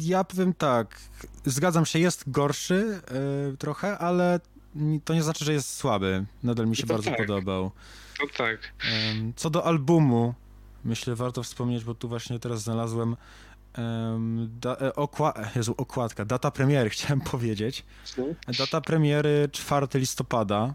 ja 0.00 0.24
powiem 0.24 0.54
tak, 0.54 1.00
zgadzam 1.44 1.86
się, 1.86 1.98
jest 1.98 2.30
gorszy 2.30 3.00
e, 3.52 3.56
trochę, 3.56 3.98
ale 3.98 4.40
to 5.04 5.14
nie 5.14 5.22
znaczy, 5.22 5.44
że 5.44 5.52
jest 5.52 5.74
słaby. 5.74 6.24
Nadal 6.42 6.66
mi 6.66 6.76
się 6.76 6.82
To 6.86 6.92
bardzo 6.94 7.10
tak. 7.10 7.18
podobał. 7.18 7.70
To 8.20 8.26
tak. 8.36 8.58
Em, 8.92 9.32
Co 9.36 9.50
do 9.50 9.64
albumu, 9.66 10.34
myślę, 10.84 11.14
warto 11.14 11.42
wspomnieć, 11.42 11.84
bo 11.84 11.94
tu 11.94 12.08
właśnie 12.08 12.38
teraz 12.38 12.62
znalazłem 12.62 13.16
em, 13.72 14.48
da, 14.60 14.76
e, 14.76 14.94
okła, 14.94 15.34
Jezu, 15.56 15.74
okładka, 15.76 16.24
data 16.24 16.50
premiery, 16.50 16.90
chciałem 16.94 17.20
powiedzieć. 17.20 17.84
Data 18.58 18.80
premiery 18.80 19.48
4 19.52 19.86
listopada 19.94 20.74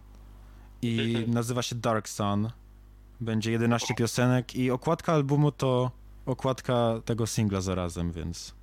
i 0.82 1.00
Mhm. 1.16 1.32
nazywa 1.34 1.62
się 1.62 1.76
Dark 1.76 2.10
Sun. 2.10 2.50
Będzie 3.22 3.52
11 3.52 3.94
piosenek 3.96 4.56
i 4.56 4.72
okładka 4.72 5.14
albumu 5.14 5.52
to 5.52 5.92
okładka 6.26 7.02
tego 7.06 7.28
singla 7.28 7.62
zarazem, 7.62 8.12
więc 8.12 8.54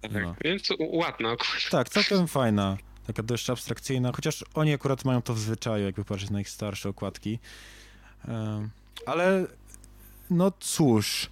tak. 0.00 0.12
No. 0.22 0.34
Więc 0.44 0.68
ładna 0.80 1.28
akurat. 1.30 1.68
tak, 1.70 1.88
całkiem 1.88 2.28
fajna. 2.28 2.76
Taka 3.06 3.22
dość 3.22 3.50
abstrakcyjna, 3.50 4.12
chociaż 4.16 4.44
oni 4.54 4.72
akurat 4.72 5.04
mają 5.04 5.22
to 5.22 5.34
w 5.34 5.38
zwyczaju, 5.38 5.84
jakby 5.84 6.04
patrzeć 6.04 6.30
na 6.30 6.40
ich 6.40 6.48
starsze 6.48 6.88
okładki. 6.88 7.38
Ale 9.06 9.46
no 10.30 10.52
cóż, 10.60 11.30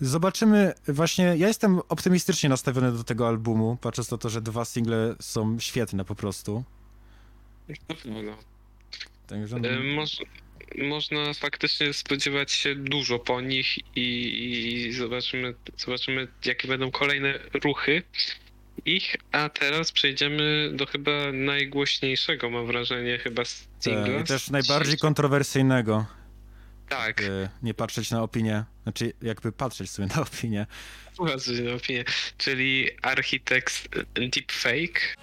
zobaczymy. 0.00 0.72
Właśnie 0.88 1.24
ja 1.24 1.48
jestem 1.48 1.80
optymistycznie 1.88 2.48
nastawiony 2.48 2.92
do 2.92 3.04
tego 3.04 3.28
albumu, 3.28 3.78
patrząc 3.80 4.10
na 4.10 4.18
to, 4.18 4.30
że 4.30 4.40
dwa 4.42 4.64
single 4.64 5.14
są 5.20 5.58
świetne 5.58 6.04
po 6.04 6.14
prostu. 6.14 6.64
Na 7.68 7.94
pewno. 7.94 8.32
Także, 9.26 9.56
E, 9.56 9.94
Moż, 9.96 10.18
można 10.78 11.34
faktycznie 11.34 11.92
spodziewać 11.92 12.52
się 12.52 12.74
dużo 12.74 13.18
po 13.18 13.40
nich 13.40 13.78
i, 13.96 14.86
i 14.86 14.92
zobaczymy, 14.92 15.54
zobaczymy, 15.76 16.28
jakie 16.44 16.68
będą 16.68 16.90
kolejne 16.90 17.38
ruchy 17.64 18.02
ich. 18.84 19.16
A 19.32 19.48
teraz 19.48 19.92
przejdziemy 19.92 20.70
do 20.72 20.86
chyba 20.86 21.32
najgłośniejszego, 21.32 22.50
mam 22.50 22.66
wrażenie, 22.66 23.18
chyba 23.18 23.42
singla. 23.80 24.20
i 24.20 24.24
też 24.24 24.50
najbardziej 24.50 24.98
kontrowersyjnego. 24.98 26.06
Tak, 26.88 27.20
jakby 27.20 27.48
nie 27.62 27.74
patrzeć 27.74 28.10
na 28.10 28.22
opinię, 28.22 28.64
znaczy 28.82 29.12
jakby 29.22 29.52
patrzeć 29.52 29.90
sobie 29.90 30.08
na 30.16 30.22
opinię. 30.22 30.66
uważaj 31.18 31.60
na 31.60 31.74
opinię. 31.74 32.04
Czyli 32.38 32.90
Architects 33.02 33.88
Deepfake. 34.14 35.16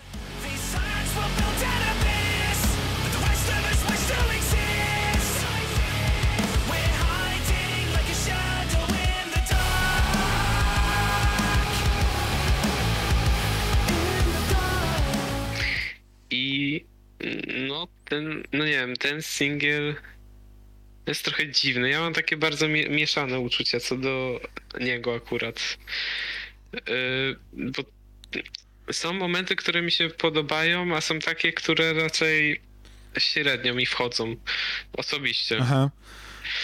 No 17.68 17.88
ten, 18.06 18.44
no 18.54 18.66
nie 18.66 18.72
wiem, 18.72 18.96
ten 18.96 19.22
singiel 19.22 19.96
jest 21.08 21.26
trochę 21.26 21.52
dziwny. 21.52 21.90
Ja 21.90 22.00
mam 22.00 22.14
takie 22.14 22.38
bardzo 22.38 22.68
mie- 22.68 22.90
mieszane 22.90 23.40
uczucia 23.40 23.80
co 23.80 23.98
do 23.98 24.40
niego 24.80 25.16
akurat. 25.16 25.78
Yy, 26.74 27.40
bo 27.54 27.84
są 28.94 29.14
momenty, 29.14 29.56
które 29.56 29.82
mi 29.82 29.92
się 29.92 30.10
podobają, 30.10 30.96
a 30.96 31.02
są 31.02 31.20
takie, 31.20 31.54
które 31.54 31.94
raczej 31.94 32.62
średnio 33.18 33.74
mi 33.74 33.86
wchodzą 33.86 34.36
osobiście. 34.98 35.58
Aha. 35.62 35.90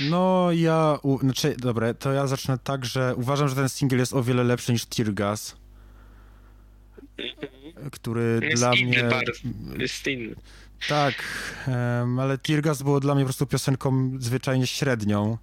No 0.02 0.50
ja, 0.52 0.98
u, 1.04 1.20
znaczy, 1.20 1.56
dobra, 1.58 1.94
to 1.94 2.14
ja 2.14 2.28
zacznę 2.28 2.58
tak, 2.64 2.86
że 2.86 3.16
uważam, 3.16 3.50
że 3.50 3.56
ten 3.56 3.70
singiel 3.70 4.00
jest 4.00 4.14
o 4.14 4.24
wiele 4.24 4.44
lepszy 4.44 4.72
niż 4.72 4.86
Tear 4.86 5.14
Gas, 5.14 5.56
który 7.92 8.40
Jest 8.44 8.62
dla 8.62 8.72
mnie... 8.72 9.04
bardzo. 9.04 9.32
Jest 9.78 10.08
inny. 10.08 10.36
Tak, 10.88 11.16
ale 12.20 12.38
Tear 12.38 12.62
Gas 12.62 12.82
było 12.82 13.00
dla 13.00 13.16
mnie 13.16 13.24
po 13.24 13.28
prostu 13.28 13.46
piosenką 13.46 14.12
zwyczajnie 14.20 14.68
średnią. 14.68 15.38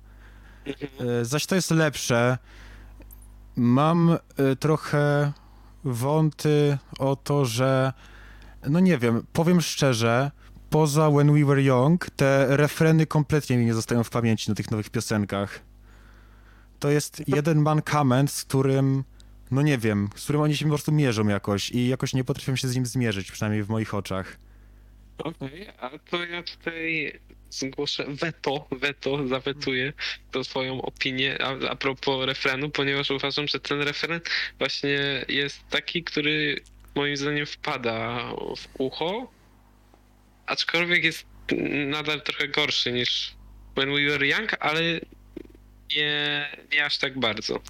E, 1.00 1.24
Zaś 1.24 1.46
to 1.46 1.54
jest 1.54 1.70
lepsze. 1.70 2.38
Mam 3.56 4.10
e, 4.10 4.56
trochę 4.56 5.32
wąty 5.84 6.78
o 6.98 7.16
to, 7.16 7.44
że 7.44 7.92
no 8.68 8.80
nie 8.80 8.98
wiem, 8.98 9.26
powiem 9.32 9.60
szczerze, 9.60 10.30
poza 10.70 11.10
When 11.10 11.32
We 11.32 11.44
Were 11.44 11.62
Young, 11.62 12.10
te 12.16 12.56
refreny 12.56 13.06
kompletnie 13.06 13.56
mi 13.56 13.64
nie 13.66 13.74
zostają 13.74 14.04
w 14.04 14.10
pamięci 14.10 14.50
na 14.50 14.54
tych 14.54 14.70
nowych 14.70 14.90
piosenkach. 14.90 15.60
To 16.78 16.90
jest 16.90 17.22
jeden 17.28 17.62
mankament, 17.62 18.30
z 18.30 18.44
którym, 18.44 19.04
no 19.50 19.62
nie 19.62 19.78
wiem, 19.78 20.08
z 20.16 20.24
którym 20.24 20.42
oni 20.42 20.56
się 20.56 20.64
po 20.64 20.70
prostu 20.70 20.92
mierzą 20.92 21.28
jakoś 21.28 21.70
i 21.70 21.88
jakoś 21.88 22.14
nie 22.14 22.24
potrafią 22.24 22.56
się 22.56 22.68
z 22.68 22.74
nim 22.76 22.86
zmierzyć, 22.86 23.32
przynajmniej 23.32 23.62
w 23.62 23.68
moich 23.68 23.94
oczach. 23.94 24.38
Okej, 25.18 25.68
a 25.80 25.90
to 26.10 26.24
ja 26.24 26.42
tutaj 26.42 27.12
zgłoszę 27.50 28.04
weto, 28.08 28.66
weto, 28.70 29.28
zawetuję 29.28 29.92
tą 30.30 30.44
swoją 30.44 30.82
opinię 30.82 31.38
a, 31.42 31.70
a 31.70 31.76
propos 31.76 32.26
refrenu, 32.26 32.70
ponieważ 32.70 33.10
uważam, 33.10 33.48
że 33.48 33.60
ten 33.60 33.82
refren 33.82 34.20
właśnie 34.58 35.24
jest 35.28 35.68
taki, 35.70 36.04
który 36.04 36.60
moim 36.94 37.16
zdaniem 37.16 37.46
wpada 37.46 38.18
w 38.56 38.68
ucho, 38.78 39.32
aczkolwiek 40.46 41.04
jest 41.04 41.26
nadal 41.86 42.22
trochę 42.22 42.48
gorszy 42.48 42.92
niż 42.92 43.34
When 43.76 43.94
We 43.94 44.10
Were 44.10 44.26
Young, 44.26 44.56
ale 44.60 44.82
nie, 45.96 46.46
nie 46.72 46.84
aż 46.84 46.98
tak 46.98 47.18
bardzo. 47.18 47.60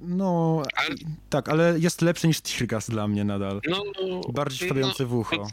No, 0.00 0.62
Ale- 0.76 0.96
tak, 1.30 1.48
ale 1.48 1.78
jest 1.78 2.02
lepszy 2.02 2.28
niż 2.28 2.40
Tear 2.40 2.66
Gas 2.66 2.90
dla 2.90 3.08
mnie 3.08 3.24
nadal. 3.24 3.60
No, 3.68 3.82
no, 4.08 4.20
Bardziej 4.32 4.68
wpadający 4.68 5.06
w 5.06 5.14
ucho. 5.14 5.36
Pod, 5.36 5.48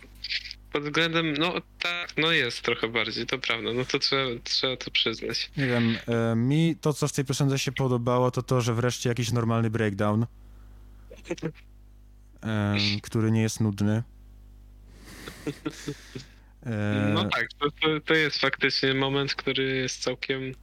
pod 0.73 0.83
względem, 0.83 1.33
no 1.33 1.53
tak, 1.79 2.13
no 2.17 2.31
jest 2.31 2.61
trochę 2.61 2.87
bardziej, 2.87 3.25
to 3.25 3.39
prawda, 3.39 3.73
no 3.73 3.85
to 3.85 3.99
trzeba, 3.99 4.25
trzeba 4.43 4.77
to 4.77 4.91
przyznać. 4.91 5.51
Nie 5.57 5.67
wiem, 5.67 5.97
e, 6.07 6.35
mi 6.35 6.75
to, 6.81 6.93
co 6.93 7.07
w 7.07 7.11
tej 7.13 7.25
piosence 7.25 7.59
się 7.59 7.71
podobało, 7.71 8.31
to 8.31 8.43
to, 8.43 8.61
że 8.61 8.73
wreszcie 8.73 9.09
jakiś 9.09 9.31
normalny 9.31 9.69
breakdown, 9.69 10.25
e, 12.43 12.75
który 13.01 13.31
nie 13.31 13.41
jest 13.41 13.59
nudny. 13.59 14.03
E, 16.65 17.11
No 17.13 17.23
tak, 17.29 17.47
to, 17.59 17.67
to 18.05 18.13
jest 18.13 18.37
faktycznie 18.39 18.93
moment, 18.93 19.35
który 19.35 19.63
jest 19.63 20.01
całkiem 20.03 20.53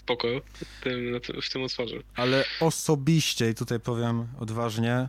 spoko 0.00 0.28
w 0.54 0.82
tym, 0.84 1.20
w 1.42 1.50
tym 1.50 1.62
utworze. 1.62 1.96
Ale 2.16 2.44
osobiście, 2.60 3.50
i 3.50 3.54
tutaj 3.54 3.80
powiem 3.80 4.28
odważnie, 4.38 5.08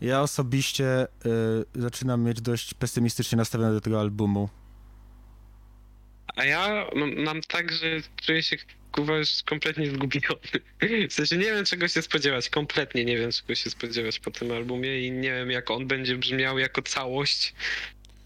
ja 0.00 0.20
osobiście 0.22 0.86
e, 0.86 1.06
zaczynam 1.74 2.22
mieć 2.22 2.40
dość 2.40 2.74
pesymistycznie 2.74 3.36
nastawione 3.36 3.72
do 3.72 3.80
tego 3.80 4.00
albumu. 4.00 4.48
A 6.36 6.44
ja 6.44 6.86
mam, 6.96 7.14
mam 7.14 7.40
tak, 7.40 7.72
że 7.72 7.86
czuję 8.22 8.42
się 8.42 8.56
kurwa 8.92 9.16
już 9.16 9.42
kompletnie 9.42 9.90
zgubiony. 9.90 10.40
W 11.10 11.12
sensie 11.12 11.36
nie 11.36 11.44
wiem 11.44 11.64
czego 11.64 11.88
się 11.88 12.02
spodziewać, 12.02 12.48
kompletnie 12.48 13.04
nie 13.04 13.18
wiem 13.18 13.32
czego 13.32 13.54
się 13.54 13.70
spodziewać 13.70 14.18
po 14.18 14.30
tym 14.30 14.52
albumie 14.52 15.06
i 15.06 15.10
nie 15.10 15.32
wiem 15.32 15.50
jak 15.50 15.70
on 15.70 15.86
będzie 15.86 16.16
brzmiał 16.16 16.58
jako 16.58 16.82
całość. 16.82 17.54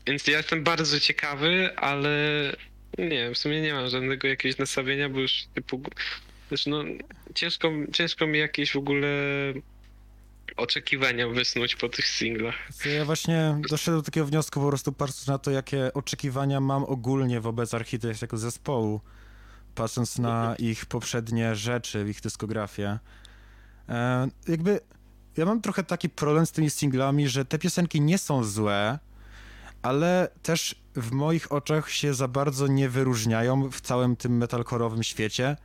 Więc 0.06 0.26
ja 0.26 0.36
jestem 0.36 0.64
bardzo 0.64 1.00
ciekawy, 1.00 1.76
ale 1.76 2.10
nie 2.98 3.34
w 3.34 3.38
sumie 3.38 3.60
nie 3.60 3.74
mam 3.74 3.88
żadnego 3.88 4.28
jakiegoś 4.28 4.58
nastawienia, 4.58 5.08
bo 5.08 5.20
już 5.20 5.44
typu 5.54 5.82
już 6.50 6.66
no 6.66 6.84
ciężko, 7.34 7.72
ciężko 7.92 8.26
mi 8.26 8.38
jakieś 8.38 8.72
w 8.72 8.76
ogóle 8.76 9.08
oczekiwania 10.56 11.28
wysnuć 11.28 11.76
po 11.76 11.88
tych 11.88 12.06
singlach. 12.06 12.54
Ja 12.96 13.04
właśnie 13.04 13.60
doszedłem 13.70 14.00
do 14.00 14.04
takiego 14.04 14.26
wniosku 14.26 14.60
po 14.60 14.68
prostu 14.68 14.92
patrząc 14.92 15.26
na 15.26 15.38
to, 15.38 15.50
jakie 15.50 15.92
oczekiwania 15.94 16.60
mam 16.60 16.84
ogólnie 16.84 17.40
wobec 17.40 17.74
Architects 17.74 18.22
jako 18.22 18.36
zespołu, 18.36 19.00
patrząc 19.74 20.18
na 20.18 20.56
ich 20.58 20.86
poprzednie 20.86 21.54
rzeczy, 21.54 22.06
ich 22.08 22.20
dyskografię. 22.20 22.98
E, 23.88 24.28
jakby 24.48 24.80
ja 25.36 25.44
mam 25.44 25.60
trochę 25.60 25.84
taki 25.84 26.08
problem 26.08 26.46
z 26.46 26.52
tymi 26.52 26.70
singlami, 26.70 27.28
że 27.28 27.44
te 27.44 27.58
piosenki 27.58 28.00
nie 28.00 28.18
są 28.18 28.44
złe, 28.44 28.98
ale 29.86 30.28
też 30.42 30.74
w 30.94 31.12
moich 31.12 31.52
oczach 31.52 31.90
się 31.90 32.14
za 32.14 32.28
bardzo 32.28 32.66
nie 32.66 32.88
wyróżniają 32.88 33.70
w 33.70 33.80
całym 33.80 34.16
tym 34.16 34.40
metalcore'owym 34.40 35.02
świecie. 35.02 35.56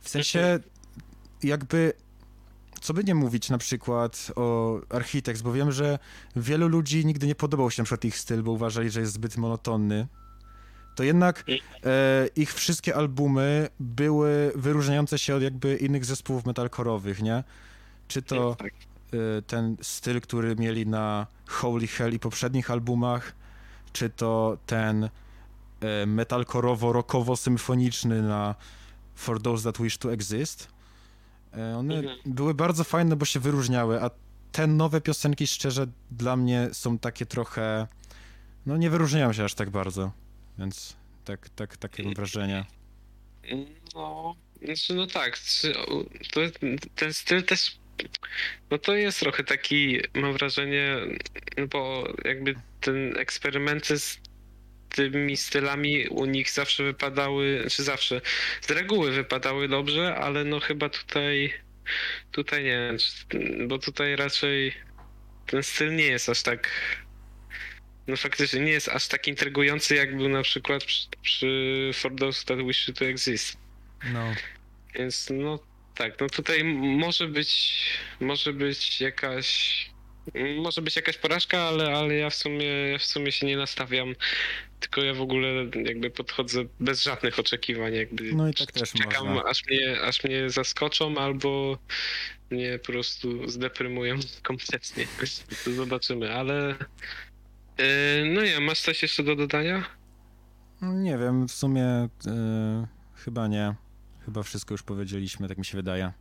W 0.00 0.08
sensie 0.08 0.58
jakby 1.42 1.92
co 2.80 2.94
by 2.94 3.04
nie 3.04 3.14
mówić 3.14 3.50
na 3.50 3.58
przykład 3.58 4.32
o 4.36 4.78
Architects, 4.88 5.42
bo 5.42 5.52
wiem, 5.52 5.72
że 5.72 5.98
wielu 6.36 6.68
ludzi 6.68 7.06
nigdy 7.06 7.26
nie 7.26 7.34
podobał 7.34 7.70
się 7.70 7.82
na 7.82 7.84
przykład 7.84 8.04
ich 8.04 8.18
styl, 8.18 8.42
bo 8.42 8.52
uważali, 8.52 8.90
że 8.90 9.00
jest 9.00 9.12
zbyt 9.12 9.36
monotonny. 9.36 10.06
To 10.96 11.02
jednak 11.02 11.44
e, 11.84 12.26
ich 12.36 12.54
wszystkie 12.54 12.96
albumy 12.96 13.68
były 13.80 14.52
wyróżniające 14.54 15.18
się 15.18 15.34
od 15.34 15.42
jakby 15.42 15.76
innych 15.76 16.04
zespołów 16.04 16.44
metalcore'owych, 16.44 17.22
nie? 17.22 17.44
Czy 18.08 18.22
to 18.22 18.54
Tak. 18.54 18.72
Ten 19.46 19.76
styl, 19.82 20.20
który 20.20 20.56
mieli 20.56 20.86
na 20.86 21.26
Holy 21.48 21.86
Hell 21.86 22.14
i 22.14 22.18
poprzednich 22.18 22.70
albumach, 22.70 23.32
czy 23.92 24.10
to 24.10 24.58
ten 24.66 25.04
e, 25.04 25.10
metalcoreowo-rockowo-symfoniczny 26.06 28.22
na 28.22 28.54
For 29.14 29.42
Those 29.42 29.72
That 29.72 29.82
Wish 29.82 29.98
to 29.98 30.12
Exist. 30.12 30.68
E, 31.56 31.76
One 31.76 31.94
Mhm. 31.98 32.18
były 32.26 32.54
bardzo 32.54 32.84
fajne, 32.84 33.16
bo 33.16 33.24
się 33.24 33.40
wyróżniały, 33.40 34.02
a 34.02 34.10
te 34.52 34.66
nowe 34.66 35.00
piosenki, 35.00 35.46
szczerze, 35.46 35.86
dla 36.10 36.36
mnie 36.36 36.68
są 36.72 36.98
takie 36.98 37.26
trochę, 37.26 37.86
no 38.66 38.76
nie 38.76 38.90
wyróżniają 38.90 39.32
się 39.32 39.44
aż 39.44 39.54
tak 39.54 39.70
bardzo, 39.70 40.12
więc 40.58 40.96
tak, 41.24 41.48
tak, 41.48 41.76
takie 41.76 42.02
mam 42.02 42.14
wrażenie. 42.14 42.64
No, 43.94 44.34
znaczy 44.64 44.94
no 44.94 45.06
tak, 45.06 45.38
ten 46.94 47.14
styl 47.14 47.42
też, 47.44 47.78
no 48.70 48.78
to 48.78 48.96
jest 48.96 49.20
trochę 49.20 49.44
taki, 49.44 50.00
mam 50.14 50.32
wrażenie, 50.32 50.96
no 51.56 51.66
bo 51.66 52.12
jakby 52.24 52.54
ten 52.80 53.18
eksperymenty 53.18 53.98
z 53.98 54.20
tymi 54.88 55.36
stylami 55.36 56.08
u 56.08 56.24
nich 56.24 56.50
zawsze 56.50 56.84
wypadały, 56.84 57.64
czy 57.70 57.82
zawsze, 57.82 58.20
z 58.60 58.70
reguły 58.70 59.10
wypadały 59.10 59.68
dobrze, 59.68 60.14
ale 60.14 60.44
no 60.44 60.60
chyba 60.60 60.88
tutaj, 60.88 61.52
tutaj 62.32 62.64
nie 62.64 62.96
bo 63.66 63.78
tutaj 63.78 64.16
raczej 64.16 64.74
ten 65.46 65.62
styl 65.62 65.96
nie 65.96 66.06
jest 66.06 66.28
aż 66.28 66.42
tak, 66.42 66.70
no 68.06 68.16
faktycznie 68.16 68.60
nie 68.60 68.72
jest 68.72 68.88
aż 68.88 69.08
tak 69.08 69.28
intrygujący, 69.28 69.94
jak 69.94 70.16
był 70.16 70.28
na 70.28 70.42
przykład 70.42 70.84
przy, 70.84 71.08
przy 71.22 71.90
For 71.94 72.16
Those 72.16 72.44
That 72.44 72.58
Wish 72.66 72.90
to 72.94 73.04
Exist. 73.04 73.56
No. 74.12 74.34
Więc 74.94 75.30
no 75.30 75.73
tak, 75.94 76.20
no 76.20 76.28
tutaj 76.28 76.64
może 76.98 77.28
być, 77.28 77.82
może 78.20 78.52
być 78.52 79.00
jakaś, 79.00 79.90
może 80.62 80.82
być 80.82 80.96
jakaś 80.96 81.18
porażka, 81.18 81.62
ale, 81.62 81.96
ale 81.96 82.14
ja 82.14 82.30
w 82.30 82.34
sumie, 82.34 82.66
ja 82.66 82.98
w 82.98 83.04
sumie 83.04 83.32
się 83.32 83.46
nie 83.46 83.56
nastawiam, 83.56 84.14
tylko 84.80 85.02
ja 85.02 85.14
w 85.14 85.20
ogóle 85.20 85.48
jakby 85.84 86.10
podchodzę 86.10 86.64
bez 86.80 87.02
żadnych 87.02 87.38
oczekiwań, 87.38 87.94
jakby 87.94 88.32
No 88.34 88.48
i 88.48 88.54
tak 88.54 88.72
też 88.72 88.92
czekam, 88.92 89.26
można. 89.28 89.50
aż 89.50 89.66
mnie, 89.66 90.00
aż 90.00 90.24
mnie 90.24 90.50
zaskoczą 90.50 91.18
albo 91.18 91.78
mnie 92.50 92.78
po 92.78 92.86
prostu 92.92 93.48
zdeprymują 93.48 94.16
kompletnie. 94.42 95.06
To 95.64 95.72
zobaczymy, 95.72 96.34
ale 96.34 96.76
yy, 97.78 97.84
no 98.34 98.42
nie, 98.42 98.60
masz 98.60 98.80
coś 98.80 99.02
jeszcze 99.02 99.22
do 99.22 99.36
dodania? 99.36 99.84
Nie 100.82 101.18
wiem, 101.18 101.48
w 101.48 101.52
sumie 101.52 102.04
y, 102.04 102.08
chyba 103.24 103.48
nie. 103.48 103.74
Chyba 104.24 104.42
wszystko 104.42 104.74
już 104.74 104.82
powiedzieliśmy, 104.82 105.48
tak 105.48 105.58
mi 105.58 105.64
się 105.64 105.76
wydaje. 105.76 106.12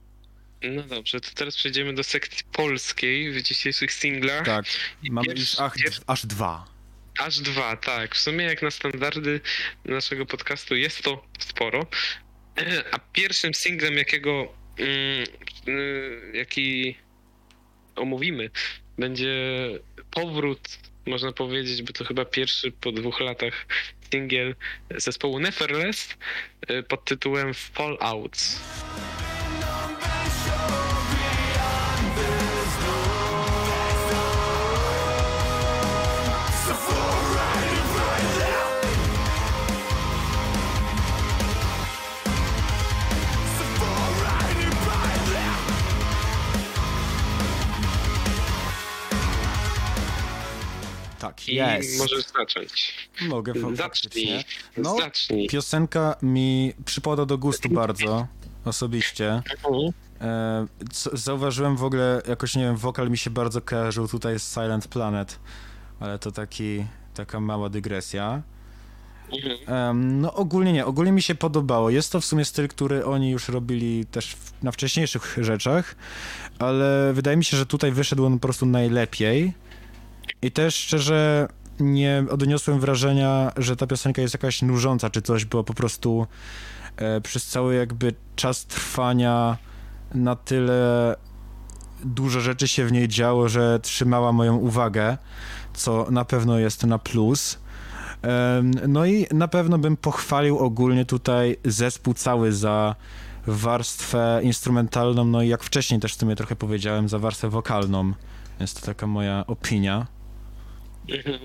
No 0.63 0.83
dobrze, 0.83 1.21
to 1.21 1.29
teraz 1.35 1.55
przejdziemy 1.55 1.93
do 1.93 2.03
sekcji 2.03 2.45
polskiej 2.51 3.31
w 3.31 3.41
dzisiejszych 3.41 3.91
singlach. 3.91 4.45
Tak, 4.45 4.65
mamy 5.09 5.33
już 5.37 5.59
ach, 5.59 5.75
aż 6.07 6.25
dwa. 6.25 6.65
Aż 7.19 7.39
dwa, 7.39 7.77
tak. 7.77 8.15
W 8.15 8.19
sumie 8.19 8.45
jak 8.45 8.61
na 8.61 8.71
standardy 8.71 9.41
naszego 9.85 10.25
podcastu 10.25 10.75
jest 10.75 11.01
to 11.01 11.25
sporo. 11.39 11.87
A 12.91 12.99
pierwszym 12.99 13.53
singlem, 13.53 13.93
jakiego 13.93 14.53
mm, 14.77 15.25
y, 15.67 16.31
jaki 16.33 16.97
omówimy, 17.95 18.49
będzie 18.97 19.35
powrót, 20.11 20.79
można 21.05 21.31
powiedzieć, 21.31 21.83
bo 21.83 21.93
to 21.93 22.05
chyba 22.05 22.25
pierwszy 22.25 22.71
po 22.71 22.91
dwóch 22.91 23.19
latach 23.19 23.65
singiel 24.13 24.55
zespołu 24.97 25.39
Neverless 25.39 26.17
y, 26.69 26.83
pod 26.83 27.05
tytułem 27.05 27.53
Fallouts. 27.53 28.59
Tak, 51.35 51.47
I 51.49 51.55
jest. 51.55 51.99
możesz 51.99 52.25
zacząć. 52.37 52.93
Mogę 53.21 53.53
Zacznij. 53.75 54.43
No, 54.77 54.97
Zacznij. 54.97 55.47
piosenka 55.49 56.15
mi 56.21 56.73
przypada 56.85 57.25
do 57.25 57.37
gustu 57.37 57.69
bardzo, 57.69 58.27
osobiście. 58.65 59.41
E, 60.21 60.67
co- 60.91 61.17
zauważyłem 61.17 61.75
w 61.77 61.83
ogóle, 61.83 62.21
jakoś 62.27 62.55
nie 62.55 62.63
wiem, 62.63 62.77
wokal 62.77 63.09
mi 63.09 63.17
się 63.17 63.29
bardzo 63.29 63.61
kojarzył 63.61 64.07
tutaj 64.07 64.39
z 64.39 64.53
Silent 64.53 64.87
Planet, 64.87 65.39
ale 65.99 66.19
to 66.19 66.31
taki, 66.31 66.85
taka 67.13 67.39
mała 67.39 67.69
dygresja. 67.69 68.41
Mhm. 69.33 69.57
Em, 69.89 70.21
no 70.21 70.33
ogólnie 70.33 70.73
nie, 70.73 70.85
ogólnie 70.85 71.11
mi 71.11 71.21
się 71.21 71.35
podobało. 71.35 71.89
Jest 71.89 72.11
to 72.11 72.21
w 72.21 72.25
sumie 72.25 72.45
styl, 72.45 72.67
który 72.67 73.05
oni 73.05 73.31
już 73.31 73.49
robili 73.49 74.05
też 74.05 74.35
w, 74.35 74.63
na 74.63 74.71
wcześniejszych 74.71 75.37
rzeczach, 75.41 75.95
ale 76.59 77.11
wydaje 77.13 77.37
mi 77.37 77.45
się, 77.45 77.57
że 77.57 77.65
tutaj 77.65 77.91
wyszedł 77.91 78.25
on 78.25 78.33
po 78.33 78.47
prostu 78.47 78.65
najlepiej. 78.65 79.53
I 80.41 80.51
też 80.51 80.75
szczerze 80.75 81.47
nie 81.79 82.25
odniosłem 82.29 82.79
wrażenia, 82.79 83.51
że 83.57 83.75
ta 83.75 83.87
piosenka 83.87 84.21
jest 84.21 84.33
jakaś 84.33 84.61
nużąca 84.61 85.09
czy 85.09 85.21
coś, 85.21 85.45
bo 85.45 85.63
po 85.63 85.73
prostu 85.73 86.27
e, 86.97 87.21
przez 87.21 87.45
cały 87.45 87.75
jakby 87.75 88.13
czas 88.35 88.65
trwania 88.65 89.57
na 90.13 90.35
tyle 90.35 91.15
dużo 92.05 92.41
rzeczy 92.41 92.67
się 92.67 92.85
w 92.85 92.91
niej 92.91 93.07
działo, 93.07 93.49
że 93.49 93.79
trzymała 93.79 94.31
moją 94.31 94.55
uwagę, 94.55 95.17
co 95.73 96.07
na 96.11 96.25
pewno 96.25 96.59
jest 96.59 96.83
na 96.83 96.99
plus. 96.99 97.59
Em, 98.21 98.71
No 98.87 99.05
i 99.05 99.25
na 99.31 99.47
pewno 99.47 99.77
bym 99.77 99.97
pochwalił 99.97 100.59
ogólnie 100.59 101.05
tutaj 101.05 101.57
zespół 101.65 102.13
cały 102.13 102.51
za 102.51 102.95
warstwę 103.47 104.39
instrumentalną, 104.43 105.25
no 105.25 105.41
i 105.41 105.47
jak 105.47 105.63
wcześniej 105.63 105.99
też 105.99 106.13
w 106.13 106.19
sumie 106.19 106.35
trochę 106.35 106.55
powiedziałem, 106.55 107.09
za 107.09 107.19
warstwę 107.19 107.49
wokalną. 107.49 108.13
Jest 108.59 108.79
to 108.79 108.85
taka 108.85 109.07
moja 109.07 109.43
opinia. 109.47 110.07
Mhm. 111.09 111.39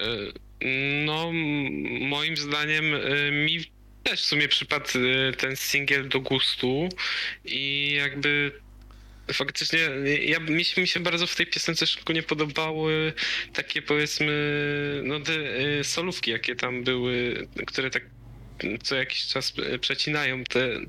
E, 0.00 0.32
No, 1.04 1.32
moim 2.00 2.36
zdaniem 2.36 2.94
e, 2.94 3.30
mi 3.30 3.64
też 4.02 4.22
w 4.22 4.24
sumie 4.24 4.48
przypadł 4.48 4.88
e, 4.88 5.32
ten 5.32 5.56
singiel 5.56 6.08
do 6.08 6.20
gustu 6.20 6.88
i 7.44 7.92
jakby 7.96 8.52
faktycznie 9.32 9.78
ja, 10.26 10.40
mi, 10.40 10.64
się, 10.64 10.80
mi 10.80 10.88
się 10.88 11.00
bardzo 11.00 11.26
w 11.26 11.36
tej 11.36 11.46
piosence 11.46 11.86
szczególnie 11.86 12.22
podobały 12.22 13.12
takie 13.52 13.82
powiedzmy 13.82 14.32
no 15.04 15.20
te 15.20 15.34
solówki 15.84 16.30
jakie 16.30 16.56
tam 16.56 16.84
były, 16.84 17.48
które 17.66 17.90
tak 17.90 18.02
co 18.82 18.96
jakiś 18.96 19.26
czas 19.26 19.52
przecinają 19.80 20.44
te 20.44 20.80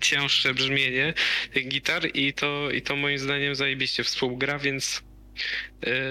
cięższe 0.00 0.54
brzmienie 0.54 1.14
tych 1.52 1.68
gitar 1.68 2.02
i 2.14 2.32
to, 2.32 2.70
i 2.70 2.82
to 2.82 2.96
moim 2.96 3.18
zdaniem 3.18 3.54
zajebiście 3.54 4.04
współgra, 4.04 4.58
więc 4.58 5.02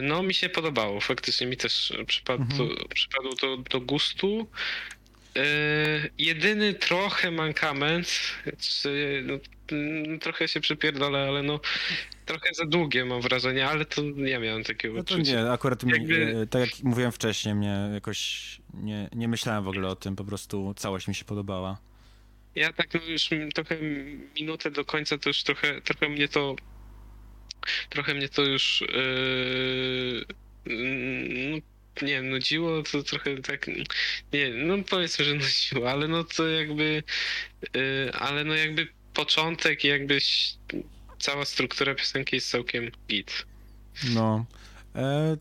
No, 0.01 0.23
mi 0.23 0.34
się 0.34 0.49
podobało. 0.49 1.01
Faktycznie 1.01 1.47
mi 1.47 1.58
też 1.58 1.93
przypadło, 2.08 2.45
Mhm. 2.51 2.69
przypadło 2.95 3.36
to 3.36 3.58
do 3.58 3.82
gustu. 3.82 4.47
E, 5.36 5.43
jedyny 6.17 6.73
trochę 6.73 7.32
mankament, 7.32 8.08
czy, 8.60 9.23
no, 9.25 9.34
mm, 9.77 10.19
trochę 10.19 10.47
się 10.47 10.60
przypierdolę, 10.62 11.19
ale 11.27 11.43
no 11.43 11.60
trochę 12.25 12.49
za 12.53 12.65
długie 12.65 13.05
mam 13.05 13.21
wrażenie, 13.21 13.67
ale 13.67 13.86
to 13.86 14.01
ja 14.17 14.39
miałem 14.39 14.63
takiego 14.63 14.93
No 14.97 15.03
to 15.03 15.15
odczucia. 15.15 15.32
nie, 15.43 15.51
akurat 15.51 15.84
mi, 15.84 15.91
Jakby- 15.91 16.38
e, 16.41 16.47
tak 16.47 16.62
jak 16.62 16.84
mówiłem 16.84 17.12
wcześniej, 17.12 17.55
mnie 17.55 17.89
jakoś 17.93 18.47
nie, 18.73 19.10
nie 19.15 19.27
myślałem 19.27 19.63
w 19.63 19.67
ogóle 19.67 19.88
o 19.88 19.95
tym, 19.95 20.15
po 20.15 20.23
prostu 20.23 20.73
całość 20.77 21.08
mi 21.08 21.15
się 21.15 21.25
podobała. 21.25 21.77
Ja 22.55 22.73
tak 22.73 22.93
no 22.93 22.99
już 23.08 23.29
trochę 23.55 23.77
minutę 24.36 24.71
do 24.71 24.86
końca 24.86 25.17
to 25.17 25.29
już 25.29 25.43
trochę, 25.43 25.82
trochę 25.82 26.10
mnie 26.10 26.27
to 26.27 26.55
trochę 27.89 28.13
mnie 28.13 28.29
to 28.29 28.41
już 28.41 28.83
no, 30.65 31.57
nie 32.01 32.13
wiem, 32.13 32.29
nudziło, 32.29 32.83
to 32.83 33.03
trochę 33.03 33.37
tak 33.37 33.67
nie, 34.33 34.49
no 34.49 34.75
powiedzmy, 34.89 35.25
że 35.25 35.35
nudziło, 35.45 35.91
ale 35.91 36.07
no 36.07 36.23
to 36.23 36.47
jakby 36.47 37.03
yy, 37.73 38.11
ale 38.13 38.43
no 38.43 38.53
jakby 38.53 38.87
początek 39.13 39.83
i 39.83 39.87
jakby 39.87 40.19
cała 41.19 41.45
struktura 41.45 41.95
piosenki 41.95 42.35
jest 42.35 42.51
całkiem 42.51 42.91
git. 43.07 43.45
No. 44.13 44.45
E, 44.95 45.37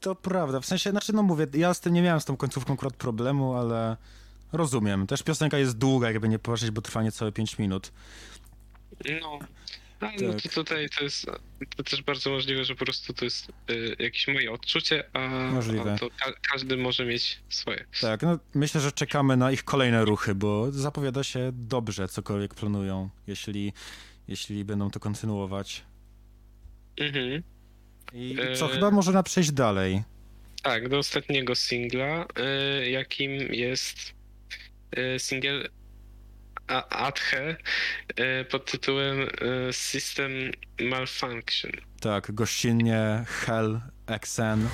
to 0.00 0.14
prawda, 0.14 0.60
w 0.60 0.66
sensie, 0.66 0.90
znaczy 0.90 1.12
no 1.12 1.22
mówię, 1.22 1.46
ja 1.54 1.74
z 1.74 1.80
tym 1.80 1.94
nie 1.94 2.02
miałem 2.02 2.20
z 2.20 2.24
tą 2.24 2.36
końcówką 2.36 2.74
akurat 2.74 2.96
problemu, 2.96 3.54
ale 3.54 3.96
rozumiem. 4.52 5.06
Też 5.06 5.22
piosenka 5.22 5.58
jest 5.58 5.78
długa, 5.78 6.10
jakby 6.10 6.28
nie 6.28 6.38
patrzeć, 6.38 6.70
bo 6.70 6.82
trwa 6.82 7.02
niecałe 7.02 7.32
5 7.32 7.58
minut. 7.58 7.92
No. 9.20 9.38
No 10.00 10.08
Tak. 10.32 10.42
to 10.42 10.48
tutaj 10.48 10.88
to 10.98 11.04
jest 11.04 11.26
to 11.76 11.82
też 11.82 12.02
bardzo 12.02 12.30
możliwe, 12.30 12.64
że 12.64 12.74
po 12.74 12.84
prostu 12.84 13.12
to 13.14 13.24
jest 13.24 13.48
y, 13.70 13.96
jakieś 13.98 14.28
moje 14.28 14.52
odczucie, 14.52 15.04
a, 15.12 15.28
Możliwe. 15.28 15.92
a 15.94 15.98
to 15.98 16.08
ka- 16.10 16.32
każdy 16.52 16.76
może 16.76 17.04
mieć 17.06 17.38
swoje. 17.48 17.84
Tak, 18.00 18.22
no 18.22 18.38
myślę, 18.54 18.80
że 18.80 18.92
czekamy 18.92 19.36
na 19.36 19.52
ich 19.52 19.64
kolejne 19.64 20.04
ruchy, 20.04 20.34
bo 20.34 20.72
zapowiada 20.72 21.24
się 21.24 21.50
dobrze, 21.54 22.08
cokolwiek 22.08 22.54
planują, 22.54 23.10
jeśli, 23.26 23.72
jeśli 24.28 24.64
będą 24.64 24.90
to 24.90 25.00
kontynuować. 25.00 25.84
Mhm. 26.96 27.42
I 28.12 28.36
E, 28.40 28.56
co, 28.56 28.68
chyba 28.68 28.90
można 28.90 29.22
przejść 29.22 29.52
dalej. 29.52 30.02
Tak, 30.62 30.88
do 30.88 30.98
ostatniego 30.98 31.54
singla, 31.54 32.26
y, 32.84 32.90
jakim 32.90 33.30
jest 33.54 34.14
y, 34.98 35.18
singiel 35.18 35.68
A- 36.68 36.88
Athe 37.06 37.56
y, 38.20 38.44
pod 38.50 38.70
tytułem 38.70 39.20
y, 39.68 39.72
System 39.72 40.30
Malfunction. 40.80 41.72
Tak, 42.00 42.32
gościnnie 42.34 43.24
Hell 43.28 43.80
XN. 44.06 44.66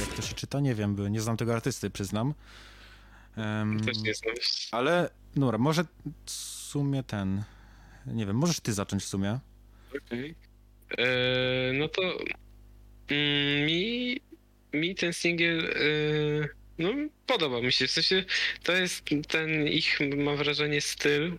Jak 0.00 0.08
to 0.16 0.22
się 0.22 0.34
czyta, 0.34 0.60
nie 0.60 0.74
wiem, 0.74 0.96
nie 1.12 1.20
znam 1.20 1.36
tego 1.36 1.52
artysty, 1.54 1.90
przyznam. 1.90 2.34
Em, 3.36 3.80
Też 3.84 3.98
nie 3.98 4.14
znam. 4.14 4.34
ale, 4.72 5.10
dobra, 5.36 5.58
może 5.58 5.84
w 6.26 6.30
sumie 6.30 7.02
ten, 7.02 7.42
nie 8.06 8.26
wiem, 8.26 8.36
możesz 8.36 8.60
ty 8.60 8.72
zacząć 8.72 9.02
w 9.02 9.06
sumie. 9.08 9.38
Okej. 10.06 10.34
E, 10.98 11.06
No 11.72 11.88
to 11.88 12.02
mm, 13.08 13.66
mi, 13.66 14.20
mi 14.72 14.94
ten 14.94 15.12
singiel, 15.12 15.66
e, 15.66 16.48
No, 16.78 16.90
podoba 17.26 17.60
mi 17.60 17.72
się. 17.72 17.86
W 17.86 17.90
sensie 17.90 18.24
to 18.62 18.72
jest 18.72 19.04
ten 19.28 19.66
ich, 19.68 19.98
mam 20.16 20.36
wrażenie, 20.36 20.80
styl. 20.80 21.38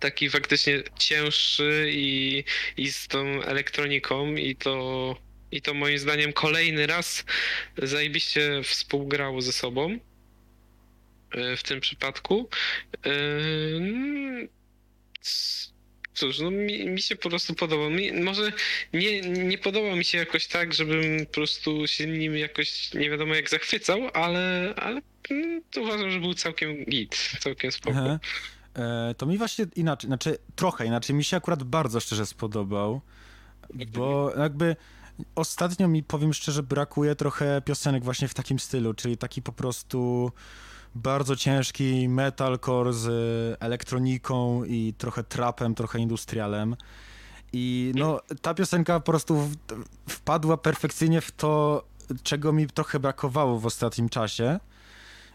Taki 0.00 0.30
faktycznie 0.30 0.82
cięższy 0.98 1.86
i, 1.90 2.44
i 2.76 2.92
z 2.92 3.08
tą 3.08 3.18
elektroniką 3.42 4.34
i 4.34 4.56
to, 4.56 5.16
i 5.52 5.62
to 5.62 5.74
moim 5.74 5.98
zdaniem 5.98 6.32
kolejny 6.32 6.86
raz 6.86 7.24
zajebiście 7.82 8.60
współgrało 8.64 9.42
ze 9.42 9.52
sobą 9.52 9.98
w 11.56 11.62
tym 11.62 11.80
przypadku. 11.80 12.48
E, 13.06 13.10
mm, 13.76 14.48
Cóż, 16.16 16.38
no 16.38 16.50
mi, 16.50 16.86
mi 16.86 17.02
się 17.02 17.16
po 17.16 17.28
prostu 17.28 17.54
podoba. 17.54 17.88
Mi, 17.88 18.12
może 18.12 18.52
nie, 18.92 19.20
nie 19.20 19.58
podoba 19.58 19.96
mi 19.96 20.04
się 20.04 20.18
jakoś 20.18 20.46
tak, 20.46 20.74
żebym 20.74 21.26
po 21.26 21.32
prostu 21.32 21.86
się 21.86 22.06
nim 22.06 22.36
jakoś 22.36 22.94
nie 22.94 23.10
wiadomo 23.10 23.34
jak 23.34 23.50
zachwycał, 23.50 24.00
ale, 24.14 24.74
ale 24.76 25.00
mm, 25.30 25.62
uważam, 25.76 26.10
że 26.10 26.20
był 26.20 26.34
całkiem 26.34 26.84
git, 26.84 27.36
całkiem 27.40 27.72
spoko. 27.72 28.18
E, 28.76 29.14
to 29.18 29.26
mi 29.26 29.38
właśnie 29.38 29.66
inaczej, 29.76 30.08
znaczy 30.08 30.38
trochę 30.56 30.86
inaczej, 30.86 31.16
mi 31.16 31.24
się 31.24 31.36
akurat 31.36 31.62
bardzo 31.62 32.00
szczerze 32.00 32.26
spodobał, 32.26 33.00
bo 33.74 34.32
jakby 34.38 34.76
ostatnio 35.34 35.88
mi, 35.88 36.02
powiem 36.02 36.34
szczerze, 36.34 36.62
brakuje 36.62 37.14
trochę 37.14 37.62
piosenek 37.64 38.04
właśnie 38.04 38.28
w 38.28 38.34
takim 38.34 38.58
stylu, 38.58 38.94
czyli 38.94 39.16
taki 39.16 39.42
po 39.42 39.52
prostu 39.52 40.32
bardzo 40.96 41.36
ciężki 41.36 42.08
metalcore 42.08 42.92
z 42.92 43.06
elektroniką 43.60 44.64
i 44.64 44.94
trochę 44.98 45.24
trapem, 45.24 45.74
trochę 45.74 45.98
industrialem. 45.98 46.76
I 47.52 47.92
no, 47.94 48.20
ta 48.42 48.54
piosenka 48.54 49.00
po 49.00 49.06
prostu 49.06 49.50
wpadła 50.08 50.56
perfekcyjnie 50.56 51.20
w 51.20 51.32
to, 51.32 51.84
czego 52.22 52.52
mi 52.52 52.66
trochę 52.66 53.00
brakowało 53.00 53.58
w 53.58 53.66
ostatnim 53.66 54.08
czasie. 54.08 54.60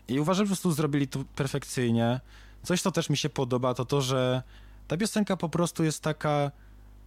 I 0.07 0.19
uważam, 0.19 0.45
że 0.45 0.49
po 0.49 0.55
prostu 0.55 0.71
zrobili 0.71 1.07
to 1.07 1.19
perfekcyjnie. 1.35 2.19
Coś, 2.63 2.81
co 2.81 2.91
też 2.91 3.09
mi 3.09 3.17
się 3.17 3.29
podoba, 3.29 3.73
to 3.73 3.85
to, 3.85 4.01
że 4.01 4.43
ta 4.87 4.97
piosenka 4.97 5.37
po 5.37 5.49
prostu 5.49 5.83
jest 5.83 6.03
taka, 6.03 6.51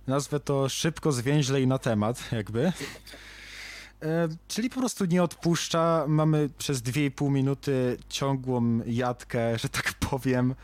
nazwę 0.07 0.41
to 0.41 0.69
szybko, 0.69 1.13
zwięźle 1.13 1.63
i 1.63 1.67
na 1.67 1.79
temat, 1.79 2.33
jakby. 2.33 2.73
E, 4.03 4.29
czyli 4.49 4.71
po 4.71 4.81
prostu 4.81 5.05
nie 5.05 5.23
odpuszcza. 5.23 6.05
Mamy 6.09 6.51
przez 6.59 6.83
2,5 6.83 7.31
minuty 7.31 7.99
ciągłą 8.09 8.81
jadkę, 8.87 9.59
że 9.59 9.69
tak 9.69 9.95
powiem. 9.95 10.55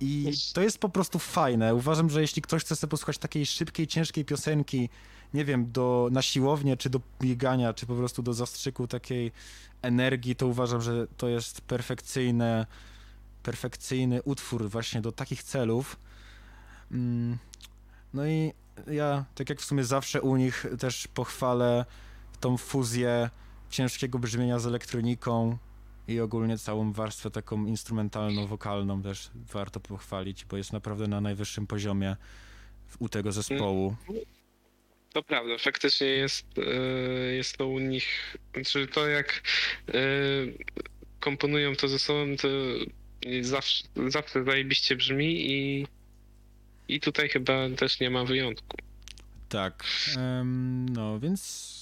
I 0.00 0.32
to 0.52 0.62
jest 0.62 0.78
po 0.78 0.88
prostu 0.88 1.18
fajne. 1.18 1.74
Uważam, 1.74 2.10
że 2.10 2.20
jeśli 2.20 2.42
ktoś 2.42 2.62
chce 2.62 2.76
sobie 2.76 2.90
posłuchać 2.90 3.18
takiej 3.18 3.46
szybkiej, 3.46 3.86
ciężkiej 3.86 4.24
piosenki, 4.24 4.88
nie 5.34 5.44
wiem, 5.44 5.72
do, 5.72 6.08
na 6.12 6.22
siłownię, 6.22 6.76
czy 6.76 6.90
do 6.90 7.00
biegania, 7.20 7.74
czy 7.74 7.86
po 7.86 7.94
prostu 7.94 8.22
do 8.22 8.34
zastrzyku 8.34 8.86
takiej 8.86 9.32
energii, 9.82 10.36
to 10.36 10.46
uważam, 10.46 10.82
że 10.82 11.06
to 11.16 11.28
jest 11.28 11.60
perfekcyjne, 11.60 12.66
perfekcyjny 13.42 14.22
utwór 14.22 14.70
właśnie 14.70 15.00
do 15.00 15.12
takich 15.12 15.42
celów. 15.42 15.96
Mm, 16.92 17.38
No 18.14 18.26
i 18.26 18.52
ja, 18.86 19.24
tak 19.34 19.50
jak 19.50 19.60
w 19.60 19.64
sumie 19.64 19.84
zawsze 19.84 20.22
u 20.22 20.36
nich, 20.36 20.66
też 20.78 21.08
pochwalę 21.08 21.84
tą 22.42 22.56
fuzję 22.56 23.30
ciężkiego 23.70 24.18
brzmienia 24.18 24.58
z 24.58 24.66
elektroniką 24.66 25.58
i 26.08 26.20
ogólnie 26.20 26.58
całą 26.58 26.92
warstwę 26.92 27.30
taką 27.30 27.64
instrumentalno-wokalną 27.64 29.02
też 29.02 29.30
warto 29.34 29.80
pochwalić, 29.80 30.44
bo 30.44 30.56
jest 30.56 30.72
naprawdę 30.72 31.08
na 31.08 31.20
najwyższym 31.20 31.66
poziomie 31.66 32.16
u 32.98 33.08
tego 33.08 33.32
zespołu. 33.32 33.96
To 35.12 35.22
prawda, 35.22 35.58
faktycznie 35.58 36.06
jest, 36.06 36.46
e, 36.58 37.34
jest 37.34 37.56
to 37.56 37.66
u 37.66 37.78
nich, 37.78 38.36
czy 38.66 38.86
to 38.86 39.08
jak 39.08 39.42
e, 39.88 39.92
komponują 41.20 41.76
to 41.76 41.88
ze 41.88 41.98
sobą, 41.98 42.36
to 42.36 42.48
zawsze, 43.40 43.84
zawsze 44.08 44.44
zajebiście 44.44 44.96
brzmi 44.96 45.50
i, 45.50 45.86
i 46.88 47.00
tutaj 47.00 47.28
chyba 47.28 47.70
też 47.76 48.00
nie 48.00 48.10
ma 48.10 48.24
wyjątku. 48.24 48.76
Tak, 49.48 49.84
no 50.92 51.20
więc... 51.20 51.81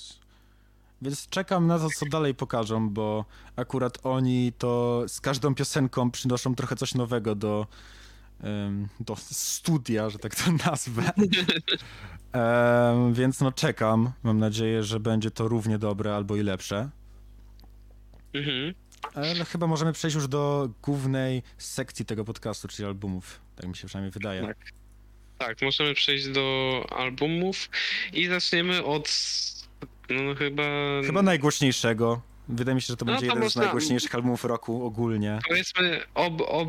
Więc 1.02 1.28
czekam 1.28 1.66
na 1.66 1.78
to, 1.78 1.90
co 1.90 2.06
dalej 2.06 2.34
pokażą, 2.34 2.90
bo 2.90 3.24
akurat 3.56 3.98
oni 4.02 4.52
to 4.58 5.04
z 5.08 5.20
każdą 5.20 5.54
piosenką 5.54 6.10
przynoszą 6.10 6.54
trochę 6.54 6.76
coś 6.76 6.94
nowego 6.94 7.34
do, 7.34 7.66
do 9.00 9.16
studia, 9.16 10.10
że 10.10 10.18
tak 10.18 10.34
to 10.34 10.52
nazwę. 10.66 11.10
Więc 13.12 13.40
no 13.40 13.52
czekam. 13.52 14.12
Mam 14.22 14.38
nadzieję, 14.38 14.82
że 14.82 15.00
będzie 15.00 15.30
to 15.30 15.48
równie 15.48 15.78
dobre 15.78 16.16
albo 16.16 16.36
i 16.36 16.42
lepsze. 16.42 16.90
Mhm. 18.34 18.74
Ale 19.14 19.44
chyba 19.44 19.66
możemy 19.66 19.92
przejść 19.92 20.14
już 20.14 20.28
do 20.28 20.68
głównej 20.82 21.42
sekcji 21.58 22.04
tego 22.04 22.24
podcastu, 22.24 22.68
czyli 22.68 22.88
albumów. 22.88 23.40
Tak 23.56 23.68
mi 23.68 23.76
się 23.76 23.86
przynajmniej 23.86 24.12
wydaje. 24.12 24.42
Tak. 24.42 24.72
Tak, 25.38 25.62
możemy 25.62 25.94
przejść 25.94 26.28
do 26.28 26.86
albumów 26.90 27.68
i 28.12 28.26
zaczniemy 28.26 28.84
od, 28.84 29.08
no 30.14 30.34
chyba, 30.34 30.62
Chyba 31.06 31.22
najgłośniejszego. 31.22 32.22
Wydaje 32.48 32.74
mi 32.74 32.82
się, 32.82 32.86
że 32.86 32.96
to 32.96 33.04
No 33.04 33.12
będzie 33.12 33.26
to 33.26 33.34
jeden 33.34 33.42
z 33.42 33.44
można- 33.44 33.62
najgłośniejszych 33.62 34.14
albumów 34.14 34.44
roku 34.44 34.84
ogólnie. 34.86 35.38
powiedzmy 35.48 36.00
ob, 36.14 36.40
ob, 36.46 36.68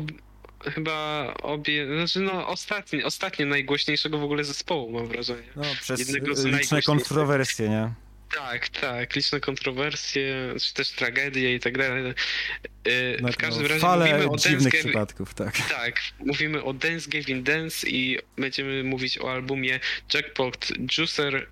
chyba 0.64 1.26
obie, 1.42 1.86
znaczy 1.96 2.20
no 2.20 2.46
ostatnie, 2.48 3.06
ostatnie 3.06 3.46
najgłośniejszego 3.46 4.18
w 4.18 4.22
ogóle 4.24 4.44
zespołu 4.44 4.92
mam 4.92 5.06
wrażenie. 5.06 5.42
No, 5.56 5.62
przez 5.80 6.00
Jednego 6.00 6.34
z 6.36 6.44
liczne 6.44 6.82
kontrowersje, 6.82 7.68
nie? 7.68 7.90
Tak, 8.36 8.68
tak, 8.68 9.16
liczne 9.16 9.40
kontrowersje, 9.40 10.54
czy 10.60 10.74
też 10.74 10.90
tragedie 10.90 11.54
i 11.54 11.60
tak 11.60 11.78
dalej. 11.78 12.04
Yy, 12.04 13.18
No, 13.22 13.32
w 13.32 13.36
każdym 13.36 13.62
no, 13.62 13.68
razie 13.68 13.80
fale 13.80 14.04
mówimy 14.06 14.24
o 14.26 14.30
Dance 14.30 14.48
dziwnych 14.50 14.72
Gavin, 14.72 14.86
przypadków, 14.86 15.34
tak. 15.34 15.56
Tak, 15.68 16.00
mówimy 16.18 16.64
o 16.64 16.72
Dance 16.72 17.10
Gavin 17.10 17.42
Dance 17.42 17.88
i 17.88 18.18
będziemy 18.36 18.84
mówić 18.84 19.18
o 19.18 19.32
albumie 19.32 19.80
Jackpot 20.14 20.68
Juicer. 20.98 21.46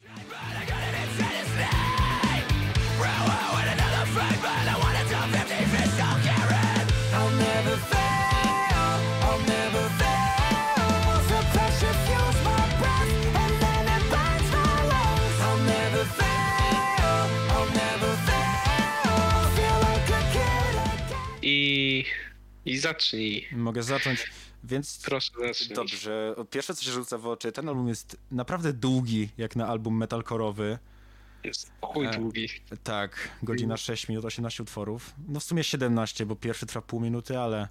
I 22.64 22.78
zacznij. 22.78 23.48
Mogę 23.52 23.82
zacząć, 23.82 24.30
więc 24.64 25.02
Proszę 25.04 25.30
zacznij. 25.46 25.74
dobrze. 25.76 26.34
Pierwsze, 26.50 26.74
co 26.74 26.84
się 26.84 26.90
rzuca 26.92 27.18
w 27.18 27.26
oczy, 27.26 27.52
ten 27.52 27.68
album 27.68 27.88
jest 27.88 28.16
naprawdę 28.30 28.72
długi, 28.72 29.28
jak 29.38 29.56
na 29.56 29.66
album 29.68 29.96
metalkorowy. 29.96 30.78
Jest 31.44 31.70
chuj 31.80 32.06
E, 32.06 32.10
długi. 32.10 32.48
Tak, 32.82 33.28
godzina 33.42 33.76
6 33.76 34.08
minut, 34.08 34.24
18 34.24 34.62
utworów. 34.62 35.14
No 35.28 35.40
w 35.40 35.44
sumie 35.44 35.64
17, 35.64 36.26
bo 36.26 36.36
pierwszy 36.36 36.66
trwa 36.66 36.82
pół 36.82 37.00
minuty, 37.00 37.38
ale 37.38 37.68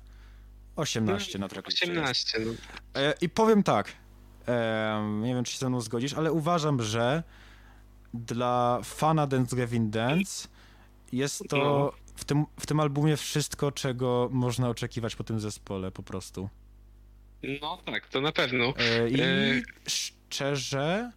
18 0.75 1.39
na 1.39 1.47
traku. 1.47 1.67
18, 1.67 2.39
no. 2.39 2.51
E, 3.01 3.13
I 3.21 3.29
powiem 3.29 3.63
tak, 3.63 3.93
em, 4.45 5.23
nie 5.23 5.33
wiem, 5.35 5.43
czy 5.43 5.53
się 5.53 5.59
ze 5.59 5.69
mną 5.69 5.81
zgodzisz, 5.81 6.13
ale 6.13 6.31
uważam, 6.31 6.83
że 6.83 7.23
dla 8.13 8.79
fana 8.83 9.27
Dance 9.27 9.55
Gavin 9.55 9.91
Dance 9.91 10.47
jest 11.11 11.43
to 11.49 11.57
No. 11.57 11.91
W 12.19 12.25
tym, 12.25 12.45
w 12.59 12.65
tym 12.65 12.79
albumie 12.79 13.17
wszystko, 13.17 13.71
czego 13.71 14.29
można 14.31 14.69
oczekiwać 14.69 15.15
po 15.15 15.23
tym 15.23 15.39
zespole 15.39 15.91
po 15.91 16.03
prostu. 16.03 16.49
No 17.61 17.77
tak, 17.85 18.07
to 18.07 18.21
na 18.21 18.31
pewno. 18.31 18.73
E, 18.77 19.09
I 19.09 19.21
E. 19.21 19.61
szczerze, 19.87 21.11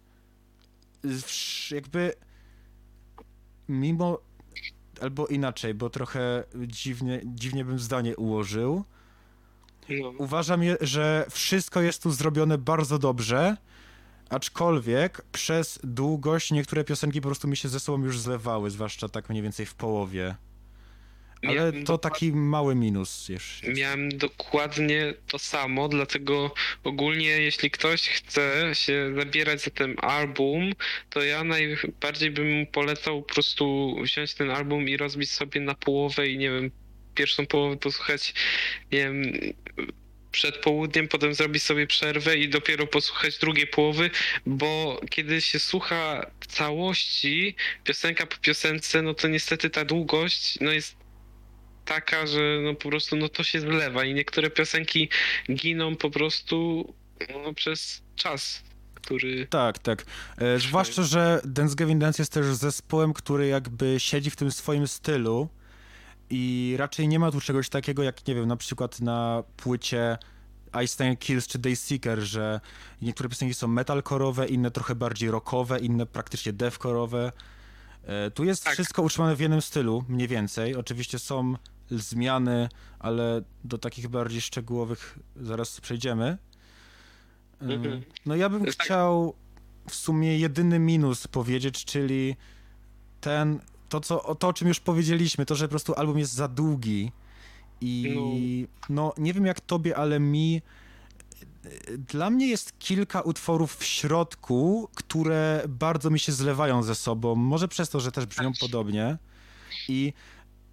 jakby 1.71 2.13
mimo, 3.69 4.19
albo 5.01 5.27
inaczej, 5.27 5.73
bo 5.73 5.89
trochę 5.89 6.43
dziwnie, 6.67 7.21
dziwnie 7.25 7.65
bym 7.65 7.79
zdanie 7.79 8.15
ułożył, 8.17 8.83
No. 9.89 10.09
uważam, 10.17 10.61
że 10.81 11.25
wszystko 11.29 11.81
jest 11.81 12.03
tu 12.03 12.11
zrobione 12.11 12.57
bardzo 12.57 12.99
dobrze, 12.99 13.57
aczkolwiek 14.29 15.21
przez 15.31 15.79
długość 15.83 16.51
niektóre 16.51 16.83
piosenki 16.83 17.21
po 17.21 17.27
prostu 17.27 17.47
mi 17.47 17.57
się 17.57 17.69
ze 17.69 17.79
sobą 17.79 18.03
już 18.03 18.19
zlewały, 18.19 18.69
zwłaszcza 18.69 19.09
tak 19.09 19.29
mniej 19.29 19.41
więcej 19.43 19.65
w 19.65 19.75
połowie. 19.75 20.35
Ale 21.47 21.73
to 21.73 21.97
taki 21.97 22.31
mały 22.31 22.75
minus 22.75 23.29
jeszcze. 23.29 23.67
Miałem 23.67 24.17
dokładnie 24.17 25.13
to 25.27 25.39
samo, 25.39 25.87
dlatego 25.89 26.53
ogólnie 26.83 27.27
jeśli 27.27 27.71
ktoś 27.71 28.09
chce 28.09 28.69
się 28.73 29.13
zabierać 29.15 29.61
za 29.61 29.71
ten 29.71 29.95
album, 30.01 30.73
to 31.09 31.21
ja 31.23 31.43
najbardziej 31.43 32.31
bym 32.31 32.51
mu 32.51 32.65
polecał 32.65 33.23
po 33.23 33.33
prostu 33.33 33.95
wziąć 34.03 34.33
ten 34.33 34.51
album 34.51 34.89
i 34.89 34.97
rozbić 34.97 35.31
sobie 35.31 35.61
na 35.61 35.75
połowę 35.75 36.29
i 36.29 36.37
nie 36.37 36.51
wiem, 36.51 36.71
pierwszą 37.15 37.45
połowę 37.45 37.77
posłuchać, 37.77 38.33
nie 38.91 38.99
wiem, 38.99 39.23
przed 40.31 40.57
południem, 40.57 41.07
potem 41.07 41.33
zrobić 41.33 41.63
sobie 41.63 41.87
przerwę 41.87 42.37
i 42.37 42.49
dopiero 42.49 42.87
posłuchać 42.87 43.37
drugiej 43.37 43.67
połowy, 43.67 44.09
bo 44.45 45.01
kiedy 45.09 45.41
się 45.41 45.59
słucha 45.59 46.31
całości, 46.47 47.55
piosenka 47.83 48.25
po 48.25 48.37
piosence, 48.37 49.01
no 49.01 49.13
to 49.13 49.27
niestety 49.27 49.69
ta 49.69 49.85
długość, 49.85 50.57
no 50.61 50.71
jest 50.71 51.02
taka, 51.85 52.27
że 52.27 52.59
no 52.63 52.75
po 52.75 52.89
prostu 52.89 53.15
no 53.15 53.29
to 53.29 53.43
się 53.43 53.59
zlewa 53.59 54.03
i 54.03 54.13
niektóre 54.13 54.49
piosenki 54.49 55.09
giną 55.51 55.95
po 55.95 56.09
prostu 56.09 56.85
no, 57.43 57.53
przez 57.53 58.01
czas, 58.15 58.63
który... 58.95 59.47
Tak, 59.47 59.79
tak. 59.79 60.05
E, 60.37 60.59
zwłaszcza, 60.59 61.03
że 61.03 61.41
Dance 61.45 61.75
Gavin 61.75 61.99
Dance 61.99 62.21
jest 62.21 62.33
też 62.33 62.45
zespołem, 62.45 63.13
który 63.13 63.47
jakby 63.47 63.95
siedzi 63.99 64.29
w 64.29 64.35
tym 64.35 64.51
swoim 64.51 64.87
stylu 64.87 65.49
i 66.29 66.75
raczej 66.77 67.07
nie 67.07 67.19
ma 67.19 67.31
tu 67.31 67.41
czegoś 67.41 67.69
takiego 67.69 68.03
jak, 68.03 68.27
nie 68.27 68.35
wiem, 68.35 68.47
na 68.47 68.57
przykład 68.57 69.01
na 69.01 69.43
płycie 69.57 70.17
Einstein 70.71 71.17
Kills 71.17 71.47
czy 71.47 71.59
Dayseeker, 71.59 72.19
że 72.19 72.59
niektóre 73.01 73.29
piosenki 73.29 73.53
są 73.53 73.67
metalkorowe, 73.67 74.47
inne 74.47 74.71
trochę 74.71 74.95
bardziej 74.95 75.31
rockowe, 75.31 75.79
inne 75.79 76.05
praktycznie 76.05 76.53
deathkorowe. 76.53 77.31
E, 78.03 78.31
Tu 78.31 78.43
jest 78.43 78.63
Tak. 78.63 78.73
wszystko 78.73 79.01
utrzymane 79.01 79.35
w 79.35 79.39
jednym 79.39 79.61
stylu, 79.61 80.03
mniej 80.09 80.27
więcej. 80.27 80.75
Oczywiście 80.75 81.19
są 81.19 81.53
zmiany, 81.91 82.69
ale 82.99 83.41
do 83.63 83.77
takich 83.77 84.07
bardziej 84.07 84.41
szczegółowych 84.41 85.19
zaraz 85.35 85.81
przejdziemy. 85.81 86.37
E, 87.61 87.65
Mhm. 87.65 88.01
No 88.25 88.35
ja 88.35 88.49
bym 88.49 88.65
Tak. 88.65 88.73
chciał 88.83 89.33
w 89.89 89.95
sumie 89.95 90.37
jedyny 90.37 90.79
minus 90.79 91.27
powiedzieć, 91.27 91.85
czyli 91.85 92.35
ten, 93.21 93.59
to, 93.89 93.99
co, 93.99 94.23
o 94.23 94.35
to 94.35 94.47
o 94.47 94.53
czym 94.53 94.67
już 94.67 94.79
powiedzieliśmy, 94.79 95.45
to, 95.45 95.55
że 95.55 95.65
po 95.65 95.69
prostu 95.69 95.93
album 95.93 96.17
jest 96.19 96.33
za 96.33 96.47
długi 96.47 97.11
i 97.81 98.67
no 98.89 99.13
nie 99.17 99.33
wiem 99.33 99.45
jak 99.45 99.59
tobie, 99.61 99.97
ale 99.97 100.19
mi 100.19 100.61
dla 101.97 102.29
mnie 102.29 102.47
jest 102.47 102.79
kilka 102.79 103.21
utworów 103.21 103.75
w 103.75 103.83
środku, 103.83 104.89
które 104.95 105.63
bardzo 105.69 106.09
mi 106.09 106.19
się 106.19 106.31
zlewają 106.31 106.83
ze 106.83 106.95
sobą. 106.95 107.35
Może 107.35 107.67
przez 107.67 107.89
to, 107.89 107.99
że 107.99 108.11
też 108.11 108.25
brzmią 108.25 108.51
podobnie. 108.59 109.17
I 109.89 110.13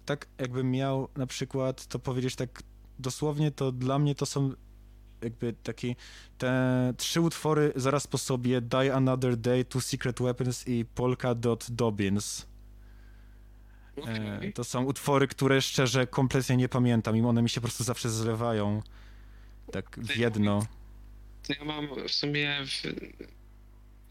tak 0.05 0.27
jakbym 0.37 0.71
miał 0.71 1.07
na 1.17 1.27
przykład 1.27 1.85
to 1.85 1.99
powiedzieć 1.99 2.35
tak 2.35 2.63
dosłownie, 2.99 3.51
to 3.51 3.71
dla 3.71 3.99
mnie 3.99 4.15
to 4.15 4.25
są 4.25 4.53
jakby 5.21 5.53
takie 5.53 5.95
te 6.37 6.93
trzy 6.97 7.21
utwory 7.21 7.73
zaraz 7.75 8.07
po 8.07 8.17
sobie 8.17 8.61
Die 8.61 8.95
Another 8.95 9.37
Day, 9.37 9.65
Two 9.65 9.81
Secret 9.81 10.19
Weapons 10.19 10.67
i 10.67 10.85
Polka 10.85 11.35
Dot 11.35 11.67
Dobbins. 11.71 12.47
E, 13.97 14.01
Okej. 14.01 14.53
to 14.53 14.63
są 14.63 14.83
utwory, 14.83 15.27
które 15.27 15.61
szczerze 15.61 16.07
kompletnie 16.07 16.57
nie 16.57 16.69
pamiętam 16.69 17.17
i 17.17 17.21
one 17.21 17.41
mi 17.41 17.49
się 17.49 17.61
po 17.61 17.67
prostu 17.67 17.83
zawsze 17.83 18.09
zlewają 18.09 18.81
tak 19.71 19.99
w 19.99 20.15
jedno. 20.15 20.65
Ja 21.59 21.65
mam 21.65 22.07
w 22.07 22.11
sumie 22.11 22.57
w... 22.65 22.81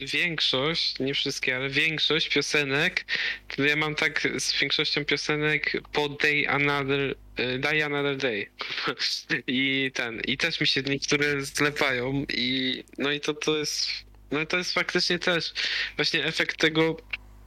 większość, 0.00 0.98
nie 0.98 1.14
wszystkie, 1.14 1.56
ale 1.56 1.70
większość 1.70 2.28
piosenek, 2.28 3.04
to 3.48 3.64
ja 3.64 3.76
mam 3.76 3.94
tak 3.94 4.28
z 4.38 4.60
większością 4.60 5.04
piosenek 5.04 5.82
po 5.92 6.08
Day 6.08 6.48
Another, 6.48 7.14
e, 7.36 7.58
Day 7.58 7.84
Another 7.84 8.16
Day. 8.16 8.50
I 9.46 9.90
ten, 9.94 10.20
i 10.20 10.36
też 10.36 10.60
mi 10.60 10.66
się 10.66 10.82
niektóre 10.82 11.40
zlewają 11.40 12.24
i 12.34 12.84
no 12.98 13.12
i 13.12 13.20
to, 13.20 13.34
to 13.34 13.56
jest, 13.56 13.88
no 14.30 14.46
to 14.46 14.58
jest 14.58 14.72
faktycznie 14.72 15.18
też 15.18 15.52
właśnie 15.96 16.24
efekt 16.24 16.56
tego, 16.56 16.96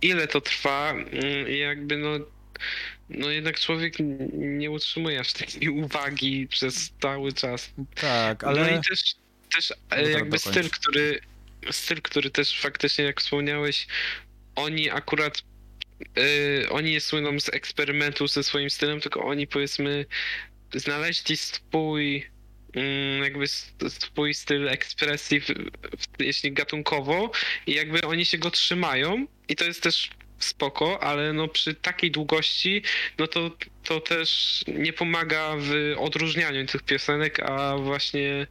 ile 0.02 0.28
to 0.28 0.42
trwa 0.42 0.92
mm, 0.92 1.50
i 1.50 1.58
jakby 1.58 1.98
no 1.98 2.20
no 3.10 3.30
jednak 3.30 3.60
człowiek 3.60 3.94
nie 4.34 4.72
utrzymuje 4.72 5.20
aż 5.20 5.34
takiej 5.34 5.70
uwagi 5.84 6.48
przez 6.48 6.94
cały 7.02 7.34
czas. 7.34 7.74
Tak, 7.96 8.44
No 8.44 8.50
ale 8.50 8.78
i 8.78 8.82
też, 8.90 9.16
też 9.56 9.72
e, 9.72 9.76
tak, 9.90 10.08
jakby 10.08 10.40
styl, 10.40 10.70
który 10.70 11.22
styl, 11.72 12.02
który 12.02 12.30
też 12.30 12.60
faktycznie, 12.62 13.06
jak 13.06 13.22
wspomniałeś, 13.22 13.88
oni 14.56 14.90
akurat 14.90 15.44
y, 16.18 16.70
oni 16.70 16.92
nie 16.92 17.02
słyną 17.02 17.40
z 17.40 17.50
eksperymentu 17.50 18.28
ze 18.28 18.44
swoim 18.44 18.70
stylem, 18.70 19.02
tylko 19.02 19.24
oni 19.24 19.48
powiedzmy 19.48 20.06
znaleźli 20.74 21.38
swój 21.38 22.30
mm, 22.74 23.24
jakby 23.24 23.46
swój 23.90 24.34
styl 24.34 24.70
ekspresji, 24.70 25.42
w, 25.42 25.48
w, 25.98 26.20
jeśli 26.20 26.52
gatunkowo 26.52 27.32
i 27.68 27.74
jakby 27.74 28.02
oni 28.02 28.26
się 28.26 28.38
go 28.38 28.52
trzymają 28.52 29.28
i 29.48 29.56
to 29.56 29.66
jest 29.66 29.84
też 29.84 30.10
spoko, 30.44 31.04
ale 31.04 31.34
no 31.34 31.48
przy 31.48 31.76
takiej 31.76 32.12
długości, 32.12 32.84
no 33.18 33.28
to, 33.28 33.52
to 33.84 34.00
też 34.02 34.64
nie 34.68 34.94
pomaga 34.94 35.56
w 35.60 35.96
odróżnianiu 36.00 36.66
tych 36.66 36.84
piosenek, 36.84 37.40
a 37.40 37.78
właśnie 37.78 38.48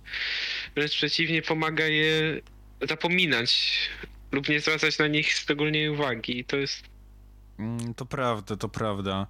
wręcz 0.74 0.92
przeciwnie 0.92 1.42
pomaga 1.42 1.86
je 1.86 2.40
zapominać 2.88 3.78
lub 4.32 4.48
nie 4.48 4.60
zwracać 4.60 4.98
na 4.98 5.06
nich 5.06 5.32
szczególnie 5.32 5.92
uwagi. 5.92 6.38
I 6.38 6.44
to 6.44 6.56
jest 6.56 6.92
Mm, 7.58 7.94
To 7.94 8.06
prawda, 8.06 8.56
to 8.56 8.68
prawda. 8.68 9.26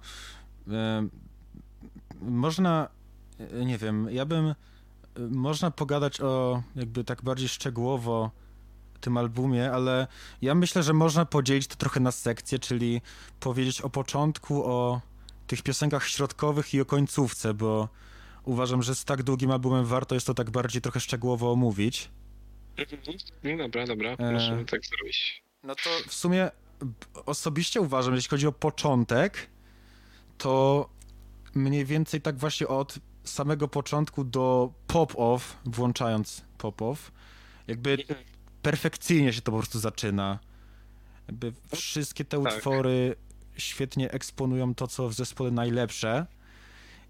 E, 0.71 1.07
Można, 2.21 2.89
e, 3.39 3.65
nie 3.65 3.77
wiem, 3.77 4.07
ja 4.11 4.25
bym, 4.25 4.45
e, 4.47 4.55
można 5.19 5.71
pogadać 5.71 6.21
o 6.21 6.63
jakby 6.75 7.03
tak 7.03 7.21
bardziej 7.21 7.49
szczegółowo 7.49 8.31
tym 9.03 9.17
albumie, 9.17 9.71
ale 9.71 10.07
ja 10.41 10.55
myślę, 10.55 10.83
że 10.83 10.93
można 10.93 11.25
podzielić 11.25 11.67
to 11.67 11.75
trochę 11.75 11.99
na 11.99 12.11
sekcje, 12.11 12.59
czyli 12.59 13.01
powiedzieć 13.39 13.81
o 13.81 13.89
początku, 13.89 14.65
o 14.65 15.01
tych 15.47 15.61
piosenkach 15.61 16.07
środkowych 16.07 16.73
i 16.73 16.81
o 16.81 16.85
końcówce, 16.85 17.53
bo 17.53 17.89
uważam, 18.43 18.83
że 18.83 18.95
z 18.95 19.05
tak 19.05 19.23
długim 19.23 19.51
albumem 19.51 19.85
warto 19.85 20.15
jest 20.15 20.27
to 20.27 20.33
tak 20.33 20.49
bardziej 20.49 20.81
trochę 20.81 20.99
szczegółowo 20.99 21.51
omówić. 21.51 22.09
No 23.43 23.57
dobra, 23.57 23.85
dobra, 23.87 24.11
E. 24.11 24.31
możemy 24.31 24.65
tak 24.65 24.81
zrobić. 24.85 25.43
No 25.63 25.75
to 25.75 25.89
w 26.07 26.13
sumie 26.13 26.51
osobiście 27.25 27.81
uważam, 27.81 28.13
że 28.13 28.17
jeśli 28.17 28.29
chodzi 28.29 28.47
o 28.47 28.51
początek, 28.51 29.49
to 30.37 30.89
mniej 31.55 31.85
więcej 31.85 32.21
tak 32.21 32.37
właśnie 32.37 32.67
od 32.67 32.99
samego 33.23 33.67
początku 33.67 34.23
do 34.23 34.73
pop-off, 34.87 35.57
włączając 35.65 36.41
pop-off, 36.57 37.11
jakby 37.67 37.97
perfekcyjnie 38.63 39.33
się 39.33 39.41
to 39.41 39.51
po 39.51 39.57
prostu 39.57 39.79
zaczyna. 39.79 40.39
Jakby 41.27 41.53
wszystkie 41.75 42.25
te 42.25 42.43
Tak. 42.43 42.55
utwory 42.55 43.15
świetnie 43.57 44.11
eksponują 44.11 44.75
to, 44.75 44.87
co 44.87 45.09
w 45.09 45.13
zespole 45.13 45.51
najlepsze 45.51 46.25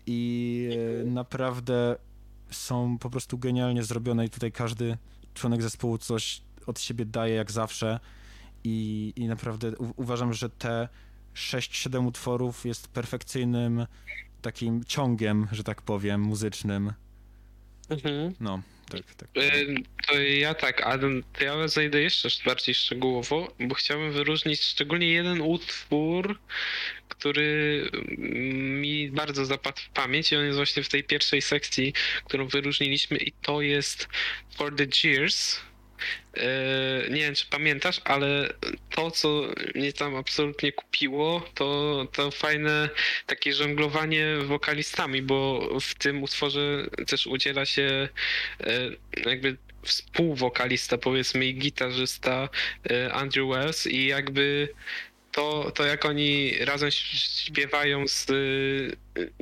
i 0.06 0.70
e, 1.02 1.06
naprawdę 1.06 1.96
są 2.52 2.98
po 2.98 3.10
prostu 3.10 3.38
genialnie 3.38 3.84
zrobione 3.84 4.26
i 4.26 4.30
tutaj 4.30 4.52
każdy 4.52 4.98
członek 5.34 5.62
zespołu 5.62 5.98
coś 5.98 6.42
od 6.68 6.80
siebie 6.80 7.06
daje 7.06 7.36
jak 7.36 7.52
zawsze 7.52 8.00
i, 8.64 9.14
i 9.16 9.28
naprawdę 9.28 9.78
u, 9.78 9.94
uważam, 9.96 10.34
że 10.34 10.50
te 10.50 10.90
6-7 11.36 12.08
utworów 12.08 12.66
jest 12.66 12.88
perfekcyjnym 12.88 13.86
takim 14.42 14.84
ciągiem, 14.84 15.48
że 15.52 15.64
tak 15.64 15.82
powiem, 15.82 16.22
muzycznym. 16.22 16.94
Mhm. 17.90 18.34
No, 18.40 18.62
tak, 18.90 19.16
tak. 19.16 19.30
E, 19.36 19.52
To 20.08 20.20
ja 20.22 20.54
tak, 20.54 20.82
a 20.82 20.98
to 20.98 21.44
ja 21.44 21.68
zajdę 21.68 22.02
jeszcze 22.02 22.30
bardziej 22.46 22.76
szczegółowo, 22.76 23.54
bo 23.60 23.76
chciałbym 23.76 24.12
wyróżnić 24.12 24.64
szczególnie 24.64 25.12
jeden 25.12 25.42
utwór, 25.42 26.40
który 27.10 27.90
mi 28.18 29.12
bardzo 29.12 29.46
zapadł 29.46 29.82
w 29.82 29.90
pamięć 29.90 30.32
i 30.32 30.36
on 30.36 30.46
jest 30.46 30.58
właśnie 30.58 30.84
w 30.84 30.90
tej 30.90 31.04
pierwszej 31.04 31.42
sekcji, 31.42 31.94
którą 32.26 32.48
wyróżniliśmy 32.48 33.18
i 33.18 33.32
to 33.32 33.62
jest 33.62 34.08
For 34.56 34.76
the 34.76 34.88
Cheers. 34.88 35.60
E, 36.38 37.10
Nie 37.10 37.22
wiem, 37.22 37.36
czy 37.36 37.46
pamiętasz, 37.46 38.02
ale 38.04 38.54
to, 38.90 39.12
co 39.12 39.42
mnie 39.76 39.94
tam 39.94 40.16
absolutnie 40.16 40.72
kupiło, 40.72 41.46
to, 41.54 42.08
to 42.12 42.32
fajne 42.32 42.90
takie 43.26 43.54
żonglowanie 43.54 44.38
wokalistami, 44.46 45.22
bo 45.22 45.70
w 45.80 45.96
tym 45.96 46.24
utworze 46.24 46.88
też 47.08 47.28
udziela 47.28 47.66
się 47.66 48.10
e, 48.60 48.90
jakby 49.26 49.58
współwokalista, 49.84 50.98
powiedzmy, 50.98 51.46
i 51.46 51.56
gitarzysta 51.56 52.50
e, 52.92 53.14
Andrew 53.14 53.50
Wells 53.50 53.88
i 53.88 54.06
jakby 54.06 54.70
to, 55.32 55.72
to 55.72 55.86
jak 55.86 56.06
oni 56.06 56.52
razem 56.60 56.92
śpiewają 56.92 58.08
z 58.08 58.28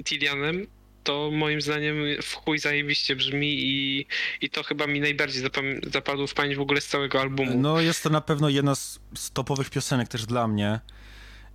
Tillianem, 0.03 0.67
to 1.03 1.29
moim 1.33 1.61
zdaniem 1.61 1.95
w 2.21 2.33
chuj 2.35 2.59
zajebiście 2.59 3.15
brzmi 3.15 3.47
i, 3.59 4.05
i 4.41 4.49
to 4.49 4.63
chyba 4.63 4.87
mi 4.87 4.99
najbardziej 4.99 5.43
zapam- 5.43 5.91
zapadło 5.93 6.27
w 6.27 6.33
pamięć 6.33 6.55
w 6.55 6.61
ogóle 6.61 6.81
z 6.81 6.87
całego 6.87 7.21
albumu. 7.21 7.57
No 7.57 7.81
jest 7.81 8.03
to 8.03 8.09
na 8.09 8.21
pewno 8.21 8.49
jedna 8.49 8.75
z, 8.75 8.99
z 9.15 9.31
topowych 9.31 9.69
piosenek 9.69 10.07
też 10.07 10.25
dla 10.25 10.47
mnie 10.47 10.79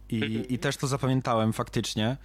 i, 0.08 0.16
Mhm. 0.24 0.48
i 0.48 0.58
też 0.58 0.76
to 0.76 0.86
zapamiętałem 0.86 1.52
faktycznie. 1.52 2.16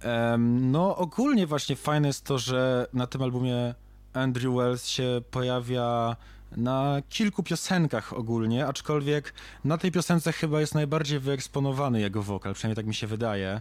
Em, 0.00 0.70
no 0.70 0.96
ogólnie 0.96 1.46
właśnie 1.46 1.76
fajne 1.76 2.08
jest 2.08 2.24
to, 2.24 2.38
że 2.38 2.86
na 2.92 3.06
tym 3.06 3.22
albumie 3.22 3.74
Andrew 4.12 4.54
Wells 4.54 4.86
się 4.88 5.22
pojawia 5.30 6.16
na 6.56 7.02
kilku 7.08 7.42
piosenkach 7.42 8.12
ogólnie, 8.12 8.66
aczkolwiek 8.66 9.34
na 9.64 9.78
tej 9.78 9.92
piosence 9.92 10.32
chyba 10.32 10.60
jest 10.60 10.74
najbardziej 10.74 11.18
wyeksponowany 11.20 12.00
jego 12.00 12.22
wokal, 12.22 12.54
przynajmniej 12.54 12.76
tak 12.76 12.86
mi 12.86 12.94
się 12.94 13.06
wydaje. 13.06 13.60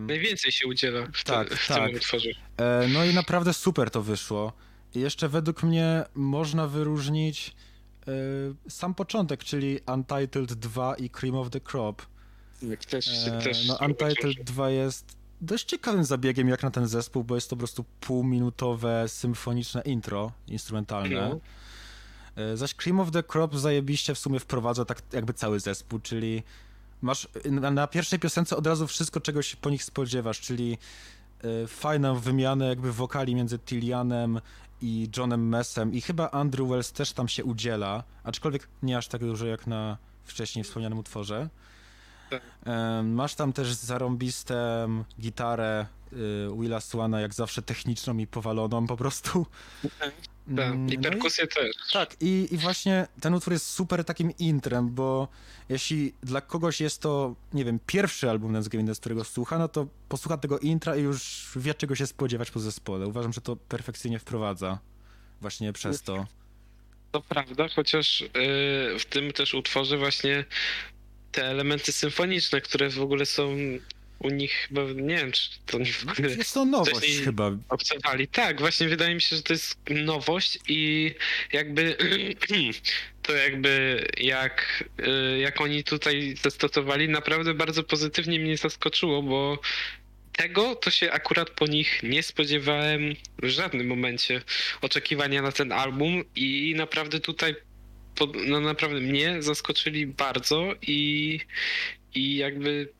Najwięcej 0.00 0.52
się 0.52 0.66
udziela 0.66 1.06
w, 1.12 1.24
Tak, 1.24 1.48
te, 1.48 1.56
w 1.56 1.66
tak. 1.68 1.86
tym 1.86 1.96
utworze. 1.96 2.28
E, 2.56 2.88
No 2.92 3.04
i 3.04 3.14
naprawdę 3.14 3.54
super 3.54 3.90
to 3.90 4.02
wyszło. 4.02 4.52
I 4.94 5.00
jeszcze 5.00 5.28
według 5.28 5.62
mnie 5.62 6.04
można 6.14 6.66
wyróżnić 6.66 7.54
e, 8.08 8.10
sam 8.70 8.94
początek, 8.94 9.44
czyli 9.44 9.80
Untitled 9.94 10.54
2 10.54 10.94
i 10.96 11.10
Cream 11.10 11.34
of 11.36 11.50
the 11.50 11.60
Crop. 11.60 12.02
Też, 12.88 13.08
E, 13.26 13.42
też 13.42 13.66
no 13.68 13.78
Untitled 13.86 14.42
2 14.44 14.70
jest 14.70 15.16
dość 15.40 15.64
ciekawym 15.64 16.04
zabiegiem 16.04 16.48
jak 16.48 16.62
na 16.62 16.70
ten 16.70 16.86
zespół, 16.86 17.24
bo 17.24 17.34
jest 17.34 17.50
to 17.50 17.56
po 17.56 17.58
prostu 17.58 17.84
półminutowe 18.00 19.08
symfoniczne 19.08 19.82
intro 19.82 20.32
instrumentalne. 20.46 21.28
No. 21.28 21.40
Zaś 22.56 22.74
Cream 22.74 23.00
of 23.00 23.10
the 23.10 23.22
Crop 23.22 23.56
zajebiście 23.56 24.14
w 24.14 24.18
sumie 24.18 24.40
wprowadza 24.40 24.84
tak 24.84 25.02
jakby 25.12 25.34
cały 25.34 25.60
zespół, 25.60 25.98
czyli 25.98 26.42
masz 27.02 27.28
na, 27.50 27.70
na 27.70 27.86
pierwszej 27.86 28.18
piosence 28.18 28.56
od 28.56 28.66
razu 28.66 28.86
wszystko, 28.86 29.20
czego 29.20 29.42
się 29.42 29.56
po 29.56 29.70
nich 29.70 29.84
spodziewasz, 29.84 30.40
czyli 30.40 30.78
e, 31.62 31.66
fajną 31.66 32.14
wymianę 32.14 32.68
jakby 32.68 32.92
wokali 32.92 33.34
między 33.34 33.58
Tilianem 33.58 34.40
i 34.82 35.08
Johnem 35.16 35.48
Messem 35.48 35.94
i 35.94 36.00
chyba 36.00 36.30
Andrew 36.30 36.68
Wells 36.68 36.92
też 36.92 37.12
tam 37.12 37.28
się 37.28 37.44
udziela, 37.44 38.04
aczkolwiek 38.24 38.68
nie 38.82 38.98
aż 38.98 39.08
tak 39.08 39.20
dużo 39.20 39.46
jak 39.46 39.66
na 39.66 39.98
wcześniej 40.24 40.64
wspomnianym 40.64 40.98
utworze. 40.98 41.48
Tak. 42.30 42.42
Em, 42.64 43.14
Masz 43.14 43.34
tam 43.34 43.52
też 43.52 43.74
zarąbistę 43.74 44.88
gitarę 45.20 45.86
y, 46.12 46.16
Willa 46.60 46.80
Swana, 46.80 47.20
jak 47.20 47.34
zawsze 47.34 47.62
techniczną 47.62 48.18
i 48.18 48.26
powaloną 48.26 48.86
po 48.86 48.96
prostu. 48.96 49.46
Tak, 50.56 50.66
Mm, 50.66 50.88
I 50.92 50.96
no 50.98 51.02
perkusję 51.10 51.46
też. 51.46 51.76
tak, 51.92 52.16
i, 52.20 52.48
i 52.50 52.56
właśnie 52.56 53.06
ten 53.20 53.34
utwór 53.34 53.52
jest 53.52 53.66
super 53.66 54.04
takim 54.04 54.32
intrem, 54.38 54.94
bo 54.94 55.28
jeśli 55.68 56.12
dla 56.22 56.40
kogoś 56.40 56.80
jest 56.80 57.02
to, 57.02 57.34
nie 57.52 57.64
wiem, 57.64 57.78
pierwszy 57.86 58.30
album 58.30 58.52
Dance 58.52 58.70
Game 58.70 58.94
z 58.94 58.98
którego 59.00 59.24
słucha, 59.24 59.58
no 59.58 59.68
to 59.68 59.86
posłucha 60.08 60.36
tego 60.38 60.58
intra 60.58 60.96
i 60.96 61.02
już 61.02 61.48
wie, 61.56 61.74
czego 61.74 61.94
się 61.94 62.06
spodziewać 62.06 62.50
po 62.50 62.60
zespole. 62.60 63.06
Uważam, 63.06 63.32
że 63.32 63.40
to 63.40 63.56
perfekcyjnie 63.56 64.18
wprowadza 64.18 64.78
właśnie 65.40 65.72
przez 65.72 66.02
to. 66.02 66.26
To 67.12 67.20
prawda, 67.20 67.68
chociaż 67.68 68.20
y, 68.20 68.28
w 68.98 69.04
tym 69.10 69.32
też 69.32 69.54
utworze 69.54 69.98
właśnie 69.98 70.44
te 71.32 71.44
elementy 71.44 71.92
symfoniczne, 71.92 72.60
które 72.60 72.90
w 72.90 73.00
ogóle 73.00 73.26
są 73.26 73.56
u 74.18 74.30
nich 74.30 74.52
chyba, 74.68 74.82
nie 74.94 75.16
wiem, 75.16 75.32
czy 75.32 75.50
to 75.66 75.76
oni 75.76 75.92
w 75.92 76.08
ogóle 76.08 76.28
Jest 76.28 76.54
to 76.54 76.64
nowość 76.64 77.20
chyba. 77.24 77.50
obserwowali. 77.68 78.28
Tak, 78.28 78.60
właśnie 78.60 78.88
wydaje 78.88 79.14
mi 79.14 79.20
się, 79.20 79.36
że 79.36 79.42
to 79.42 79.52
jest 79.52 79.78
nowość 79.90 80.58
i 80.68 81.14
jakby 81.52 81.96
to 83.22 83.32
jakby 83.32 84.04
jak, 84.16 84.84
y, 85.00 85.38
jak 85.38 85.60
oni 85.60 85.84
tutaj 85.84 86.34
zastosowali, 86.42 87.08
naprawdę 87.08 87.54
bardzo 87.54 87.82
pozytywnie 87.82 88.40
mnie 88.40 88.56
zaskoczyło, 88.56 89.22
bo 89.22 89.58
tego 90.32 90.74
to 90.74 90.90
się 90.90 91.12
akurat 91.12 91.50
po 91.50 91.66
nich 91.66 92.02
nie 92.02 92.22
spodziewałem 92.22 93.14
w 93.42 93.48
żadnym 93.48 93.86
momencie 93.86 94.42
oczekiwania 94.82 95.42
na 95.42 95.52
ten 95.52 95.72
album 95.72 96.24
i 96.36 96.74
naprawdę 96.76 97.20
tutaj 97.20 97.54
no 98.46 98.60
naprawdę 98.60 99.00
mnie 99.00 99.42
zaskoczyli 99.42 100.06
bardzo 100.06 100.74
i, 100.82 101.40
i 102.14 102.36
jakby 102.36 102.92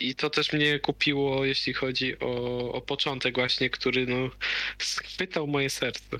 i 0.00 0.14
to 0.14 0.30
też 0.30 0.52
mnie 0.52 0.78
kupiło, 0.78 1.44
jeśli 1.44 1.72
chodzi 1.72 2.18
o, 2.20 2.72
o 2.72 2.80
początek 2.80 3.34
właśnie, 3.34 3.70
który 3.70 4.06
no 4.06 4.16
schwytał 4.78 5.46
moje 5.46 5.70
serce. 5.70 6.16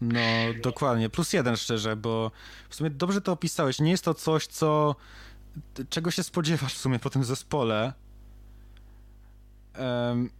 No, 0.00 0.20
dokładnie. 0.62 1.08
Plus 1.10 1.32
jeden 1.32 1.56
szczerze, 1.56 1.96
bo 1.96 2.30
w 2.68 2.74
sumie 2.74 2.90
dobrze 2.90 3.20
to 3.20 3.32
opisałeś. 3.32 3.78
Nie 3.78 3.90
jest 3.90 4.04
to 4.04 4.14
coś, 4.14 4.46
co 4.46 4.96
czego 5.90 6.10
się 6.10 6.22
spodziewasz 6.22 6.74
w 6.74 6.78
sumie 6.78 6.98
po 6.98 7.10
tym 7.10 7.24
zespole. 7.24 7.92
Em, 9.74 10.30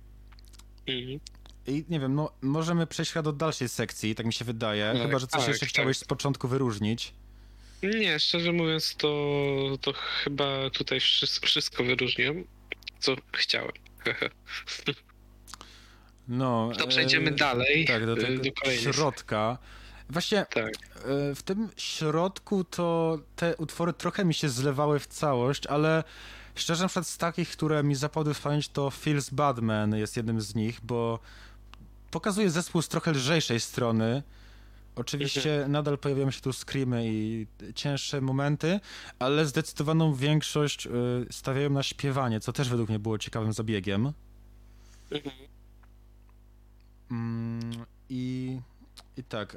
Mhm. 0.88 1.20
I 1.66 1.84
nie 1.88 2.00
wiem, 2.00 2.14
no 2.14 2.32
możemy 2.42 2.86
przejść 2.86 3.12
chyba 3.12 3.22
do 3.22 3.32
dalszej 3.32 3.68
sekcji, 3.68 4.14
tak 4.14 4.26
mi 4.26 4.32
się 4.32 4.44
wydaje. 4.44 4.92
Tak, 4.92 5.02
Chyba, 5.02 5.18
że 5.18 5.26
coś 5.26 5.40
tak, 5.40 5.48
jeszcze 5.48 5.66
tak. 5.66 5.70
chciałeś 5.70 5.98
z 5.98 6.04
początku 6.04 6.48
wyróżnić. 6.48 7.14
Nie, 7.82 8.20
szczerze 8.20 8.52
mówiąc, 8.52 8.94
to, 8.96 9.08
to 9.80 9.92
chyba 9.92 10.70
tutaj 10.70 11.00
wszystko, 11.00 11.46
wszystko 11.46 11.84
wyróżniłem, 11.84 12.44
co 12.98 13.16
chciałem. 13.32 13.72
No. 16.28 16.70
To 16.78 16.86
przejdziemy 16.86 17.30
e, 17.30 17.34
dalej. 17.34 17.84
Tak, 17.84 18.06
do 18.06 18.12
e, 18.12 18.16
tego 18.16 18.42
do 18.64 18.70
środka. 18.70 19.58
Właśnie 20.10 20.46
Tak. 20.54 20.66
e, 20.66 21.34
w 21.34 21.42
tym 21.42 21.68
środku 21.76 22.64
to 22.64 23.18
te 23.36 23.56
utwory 23.56 23.92
trochę 23.92 24.24
mi 24.24 24.34
się 24.34 24.48
zlewały 24.48 24.98
w 24.98 25.06
całość, 25.06 25.66
ale 25.66 26.04
szczerze 26.54 26.82
na 26.82 26.88
przykład 26.88 27.06
z 27.06 27.18
takich, 27.18 27.50
które 27.50 27.82
mi 27.82 27.94
zapadły 27.94 28.34
w 28.34 28.40
pamięć, 28.40 28.68
to 28.68 28.90
Feels 28.90 29.30
Badman 29.30 29.94
jest 29.96 30.16
jednym 30.16 30.40
z 30.40 30.54
nich, 30.54 30.80
bo 30.82 31.18
pokazuje 32.10 32.50
zespół 32.50 32.82
z 32.82 32.88
trochę 32.88 33.10
lżejszej 33.10 33.60
strony. 33.60 34.22
Oczywiście 34.98 35.52
Mhm. 35.52 35.72
nadal 35.72 35.98
pojawiają 35.98 36.30
się 36.30 36.40
tu 36.40 36.52
screamy 36.52 37.02
i 37.06 37.46
cięższe 37.74 38.20
momenty, 38.20 38.80
ale 39.18 39.46
zdecydowaną 39.46 40.14
większość 40.14 40.86
y, 40.86 40.90
stawiają 41.30 41.70
na 41.70 41.82
śpiewanie, 41.82 42.40
co 42.40 42.52
też 42.52 42.68
według 42.68 42.88
mnie 42.88 42.98
było 42.98 43.18
ciekawym 43.18 43.52
zabiegiem. 43.52 44.12
Mhm. 45.10 45.34
Mm, 47.10 47.84
I, 48.10 48.58
I 49.16 49.24
tak, 49.24 49.56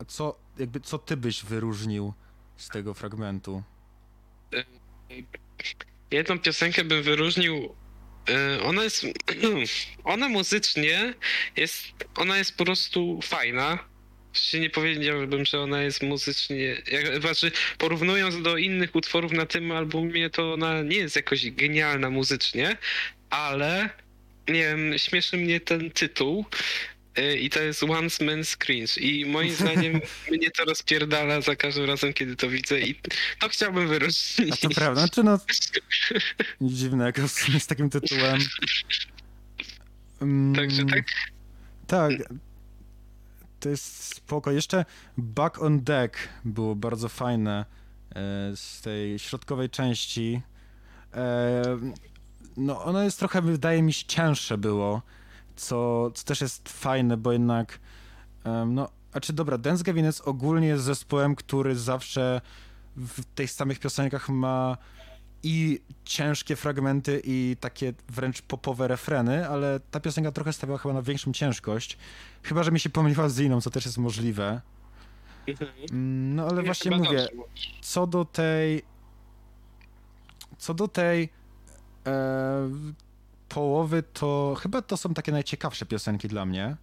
a 0.00 0.04
co, 0.04 0.38
jakby, 0.58 0.80
co 0.80 0.98
ty 0.98 1.16
byś 1.16 1.44
wyróżnił 1.44 2.12
z 2.56 2.68
tego 2.68 2.94
fragmentu? 2.94 3.62
Jedną 6.10 6.38
piosenkę 6.38 6.84
bym 6.84 7.02
wyróżnił. 7.02 7.74
e, 8.28 8.62
Ona 8.62 8.82
jest. 8.84 9.04
Ona 10.04 10.28
muzycznie 10.28 11.14
jest. 11.56 11.76
Ona 12.16 12.38
jest 12.38 12.56
po 12.56 12.64
prostu 12.64 13.20
fajna. 13.22 13.78
Się 14.40 14.60
nie 14.60 14.70
powiedziałbym, 14.70 15.44
że 15.44 15.60
ona 15.60 15.82
jest 15.82 16.02
muzycznie. 16.02 16.82
Jak, 16.92 17.20
znaczy, 17.20 17.52
porównując 17.78 18.42
do 18.42 18.56
innych 18.56 18.94
utworów 18.94 19.32
na 19.32 19.46
tym 19.46 19.72
albumie, 19.72 20.30
to 20.30 20.52
ona 20.52 20.82
nie 20.82 20.96
jest 20.96 21.16
jakoś 21.16 21.50
genialna 21.50 22.10
muzycznie, 22.10 22.76
ale 23.30 23.90
nie 24.48 24.62
wiem, 24.62 24.98
śmieszy 24.98 25.36
mnie 25.36 25.60
ten 25.60 25.90
tytuł. 25.90 26.44
e, 27.16 27.36
I 27.36 27.50
to 27.50 27.62
jest 27.62 27.82
Once 27.82 28.24
Man's 28.24 28.56
Cringe. 28.56 29.00
I 29.00 29.26
moim 29.26 29.50
zdaniem 29.60 30.00
mnie 30.30 30.50
to 30.50 30.64
rozpierdala 30.64 31.40
za 31.40 31.56
każdym 31.56 31.84
razem, 31.84 32.12
kiedy 32.12 32.36
to 32.36 32.48
widzę. 32.48 32.80
I 32.80 32.94
to 33.40 33.48
chciałbym 33.48 33.88
wyróżnić. 33.88 34.52
A 34.52 34.56
to 34.56 34.68
prawda, 34.68 35.00
znaczy 35.00 35.22
no, 35.22 35.38
nic 36.60 36.74
dziwnego 36.74 37.28
z 37.58 37.66
takim 37.66 37.90
tytułem. 37.90 38.38
Mm, 40.20 40.54
Także 40.54 40.84
tak. 40.84 41.04
Tak, 41.86 42.12
to 43.60 43.68
jest 43.68 44.14
spoko. 44.14 44.50
Jeszcze 44.50 44.84
Back 45.18 45.62
on 45.62 45.80
Deck 45.80 46.16
było 46.44 46.76
bardzo 46.76 47.08
fajne 47.08 47.64
e, 48.10 48.14
z 48.56 48.80
tej 48.82 49.18
środkowej 49.18 49.70
części. 49.70 50.42
E, 51.14 51.62
no, 52.56 52.84
ono 52.84 53.02
jest 53.02 53.18
trochę, 53.18 53.42
wydaje 53.42 53.82
mi 53.82 53.92
się, 53.92 54.06
cięższe 54.06 54.58
było, 54.58 55.02
co, 55.56 56.10
co 56.10 56.24
też 56.24 56.40
jest 56.40 56.68
fajne, 56.68 57.16
bo 57.16 57.32
jednak, 57.32 57.80
no, 58.66 58.88
a 59.12 59.20
czy 59.20 59.32
dobra, 59.32 59.58
Dance 59.58 59.84
Gavin 59.84 60.04
jest 60.04 60.20
ogólnie 60.20 60.78
zespołem, 60.78 61.34
który 61.34 61.76
zawsze 61.76 62.40
w 62.96 63.24
tych 63.24 63.50
samych 63.50 63.78
piosenkach 63.78 64.28
ma 64.28 64.76
i 65.42 65.80
ciężkie 66.04 66.56
fragmenty 66.56 67.22
i 67.24 67.56
takie 67.60 67.92
wręcz 68.08 68.42
popowe 68.42 68.88
refreny, 68.88 69.48
ale 69.48 69.80
ta 69.90 70.00
piosenka 70.00 70.32
trochę 70.32 70.52
stawiała 70.52 70.78
chyba 70.78 70.94
na 70.94 71.02
większą 71.02 71.32
ciężkość. 71.32 71.98
Chyba, 72.42 72.62
że 72.62 72.70
mi 72.70 72.80
się 72.80 72.90
pomyliła 72.90 73.28
z 73.28 73.38
inną, 73.38 73.60
co 73.60 73.70
też 73.70 73.84
jest 73.84 73.98
możliwe. 73.98 74.60
Mm, 75.90 76.34
No 76.34 76.46
ale 76.46 76.56
Nie, 76.56 76.66
właśnie 76.66 76.90
mówię, 76.90 77.28
co 77.80 78.06
do 78.06 78.24
tej. 78.24 78.82
Co 80.58 80.74
do 80.74 80.88
tej 80.88 81.28
e, 82.06 82.70
połowy, 83.48 84.02
to 84.02 84.56
chyba 84.60 84.82
to 84.82 84.96
są 84.96 85.14
takie 85.14 85.32
najciekawsze 85.32 85.86
piosenki 85.86 86.28
dla 86.28 86.46
mnie. 86.46 86.76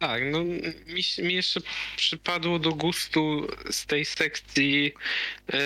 Tak, 0.00 0.22
no 0.32 0.44
mi, 0.44 1.02
mi 1.22 1.34
jeszcze 1.34 1.60
przypadło 1.96 2.58
do 2.58 2.70
gustu 2.70 3.48
z 3.70 3.86
tej 3.86 4.04
sekcji 4.04 4.92
e, 5.52 5.58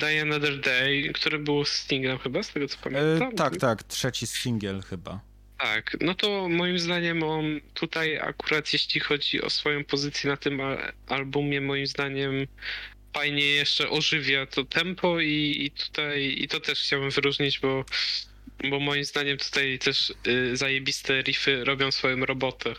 Die 0.00 0.22
Another 0.22 0.60
Day, 0.60 1.10
które 1.14 1.38
było 1.38 1.64
singlem 1.64 2.18
chyba, 2.18 2.42
z 2.42 2.52
tego 2.52 2.68
co 2.68 2.76
E, 2.78 2.82
pamiętam. 2.82 3.32
tak, 3.36 3.56
tak, 3.56 3.82
trzeci 3.82 4.26
singiel 4.26 4.82
chyba. 4.82 5.20
Tak, 5.58 5.96
no 6.00 6.14
to 6.14 6.48
moim 6.48 6.78
zdaniem 6.78 7.22
on 7.22 7.60
tutaj 7.74 8.18
akurat 8.18 8.72
jeśli 8.72 9.00
chodzi 9.00 9.42
o 9.42 9.50
swoją 9.50 9.84
pozycję 9.84 10.30
na 10.30 10.36
tym 10.36 10.60
al- 10.60 10.92
albumie, 11.08 11.60
moim 11.60 11.86
zdaniem 11.86 12.46
fajnie 13.14 13.46
jeszcze 13.46 13.90
ożywia 13.90 14.46
to 14.46 14.64
tempo 14.64 15.20
i, 15.20 15.56
i 15.64 15.70
tutaj 15.70 16.34
i 16.38 16.48
to 16.48 16.60
też 16.60 16.80
chciałbym 16.80 17.10
wyróżnić, 17.10 17.58
bo, 17.58 17.84
bo 18.70 18.80
moim 18.80 19.04
zdaniem 19.04 19.38
tutaj 19.38 19.78
też 19.78 20.12
y, 20.26 20.56
zajebiste 20.56 21.22
riffy 21.22 21.64
robią 21.64 21.90
swoją 21.90 22.26
robotę. 22.26 22.74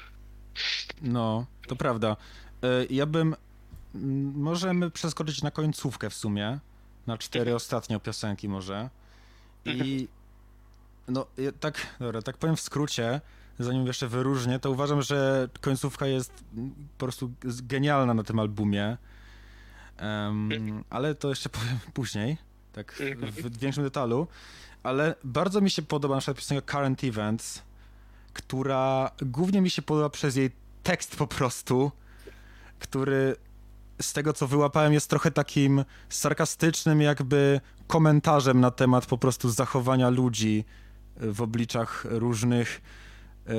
No, 1.02 1.46
to 1.68 1.76
prawda. 1.76 2.16
E, 2.64 2.86
Ja 2.90 3.06
bym. 3.06 3.36
Możemy 4.34 4.92
przeskoczyć 4.92 5.42
na 5.42 5.52
końcówkę 5.52 6.10
w 6.10 6.14
sumie. 6.14 6.60
Na 7.08 7.18
cztery 7.18 7.56
ostatnie 7.56 8.00
piosenki 8.00 8.50
może. 8.50 8.90
I. 9.66 10.08
No, 11.08 11.26
ja 11.38 11.52
tak, 11.52 11.88
dobra, 12.00 12.22
tak 12.22 12.38
powiem 12.38 12.56
w 12.56 12.62
skrócie, 12.62 13.22
zanim 13.60 13.88
jeszcze 13.88 14.08
wyróżnię, 14.08 14.60
to 14.60 14.72
uważam, 14.72 15.02
że 15.02 15.50
końcówka 15.62 16.08
jest 16.08 16.44
po 16.98 17.06
prostu 17.06 17.32
genialna 17.44 18.14
na 18.14 18.24
tym 18.24 18.40
albumie. 18.40 18.98
Em, 19.98 20.84
ale 20.90 21.16
to 21.16 21.30
jeszcze 21.30 21.50
powiem 21.50 21.80
później. 21.94 22.38
tak 22.74 22.94
w, 22.94 23.02
Mhm. 23.02 23.32
w 23.32 23.58
większym 23.58 23.84
detalu, 23.84 24.28
ale 24.84 25.16
bardzo 25.24 25.62
mi 25.62 25.70
się 25.72 25.82
podoba 25.82 26.16
na 26.16 26.22
przykład 26.22 26.38
piosenka 26.38 26.72
Current 26.74 27.04
Events, 27.04 27.62
która 28.34 29.12
głównie 29.22 29.62
mi 29.62 29.70
się 29.70 29.82
podoba 29.82 30.10
przez 30.10 30.36
jej 30.36 30.52
tekst 30.84 31.16
po 31.16 31.28
prostu, 31.28 31.92
który 32.80 33.36
z 34.02 34.14
tego 34.14 34.34
co 34.34 34.48
wyłapałem 34.48 34.94
jest 34.94 35.10
trochę 35.10 35.32
takim 35.32 35.86
sarkastycznym 36.10 37.02
jakby 37.02 37.62
komentarzem 37.88 38.60
na 38.60 38.72
temat 38.72 39.06
po 39.06 39.18
prostu 39.18 39.50
zachowania 39.50 40.10
ludzi 40.10 40.66
e, 41.18 41.32
w 41.32 41.42
obliczach 41.42 42.06
różnych 42.10 42.82
e, 43.48 43.52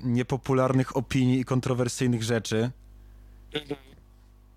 niepopularnych 0.00 0.96
opinii 0.96 1.40
i 1.40 1.44
kontrowersyjnych 1.44 2.22
rzeczy. 2.22 2.70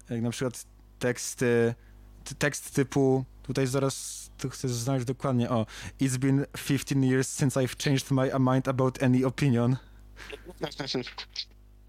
Jak 0.09 0.21
na 0.21 0.29
przykład 0.29 0.65
teksty, 0.99 1.75
ty- 2.23 2.35
tekst 2.35 2.73
typu, 2.75 3.25
tutaj 3.43 3.67
zaraz 3.67 4.28
tu 4.39 4.49
chcę 4.49 4.69
znaleźć 4.69 5.05
dokładnie, 5.05 5.49
o, 5.49 5.65
It's 6.01 6.17
been 6.17 6.45
15 6.67 6.95
years 7.03 7.27
since 7.27 7.59
I've 7.59 7.83
changed 7.83 8.11
my 8.11 8.51
mind 8.51 8.67
about 8.67 9.03
any 9.03 9.25
opinion. 9.25 9.77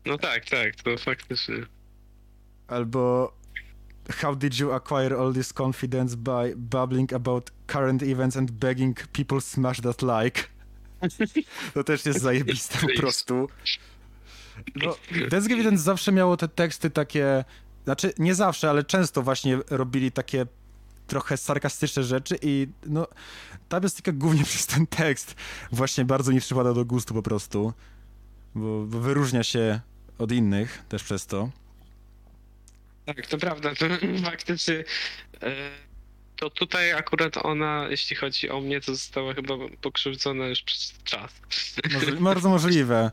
No 0.06 0.18
tak, 0.18 0.44
tak, 0.44 0.76
to 0.76 0.98
faktycznie. 0.98 1.56
Albo 2.68 3.32
How 4.10 4.34
did 4.34 4.58
you 4.58 4.72
acquire 4.72 5.16
all 5.16 5.32
this 5.32 5.52
confidence 5.52 6.16
by 6.16 6.54
babbling 6.56 7.12
about 7.12 7.50
current 7.66 8.02
events 8.02 8.36
and 8.36 8.50
begging 8.50 8.94
people 9.12 9.40
smash 9.40 9.80
that 9.80 10.02
like? 10.02 10.48
To 11.74 11.84
też 11.84 12.06
jest 12.06 12.20
zajebiste 12.20 12.78
po 12.78 13.00
prostu. 13.00 13.48
No, 14.76 14.96
Evidence 15.32 15.82
zawsze 15.82 16.12
miało 16.12 16.36
te 16.36 16.48
teksty 16.48 16.90
takie, 16.90 17.44
znaczy 17.84 18.12
nie 18.18 18.34
zawsze, 18.34 18.70
ale 18.70 18.84
często 18.84 19.22
właśnie 19.22 19.58
robili 19.70 20.12
takie 20.12 20.46
trochę 21.10 21.36
sarkastyczne 21.36 22.02
rzeczy 22.04 22.38
i 22.42 22.66
no 22.86 23.06
ta 23.68 23.80
piosenka 23.80 24.12
głównie 24.12 24.44
przez 24.50 24.66
ten 24.66 24.86
tekst 24.86 25.34
właśnie 25.72 26.04
bardzo 26.04 26.32
mi 26.32 26.40
przypada 26.40 26.74
do 26.74 26.84
gustu 26.84 27.14
po 27.14 27.22
prostu, 27.22 27.72
bo, 28.54 28.84
bo 28.86 29.00
wyróżnia 29.00 29.42
się 29.42 29.80
od 30.18 30.32
innych 30.32 30.82
też 30.88 31.02
przez 31.04 31.26
to. 31.26 31.50
Tak, 33.06 33.26
to 33.26 33.38
prawda, 33.38 33.74
to 33.74 33.86
faktycznie. 34.30 34.84
e, 35.42 35.70
To 36.36 36.50
tutaj 36.50 36.92
akurat 36.92 37.36
ona, 37.36 37.86
jeśli 37.90 38.16
chodzi 38.16 38.50
o 38.50 38.60
mnie, 38.60 38.80
to 38.80 38.94
została 38.94 39.34
chyba 39.34 39.54
pokrzywdzona 39.80 40.46
już 40.46 40.62
przez 40.62 40.94
czas. 41.04 41.32
Może, 41.92 42.12
bardzo 42.12 42.48
możliwe. 42.48 43.10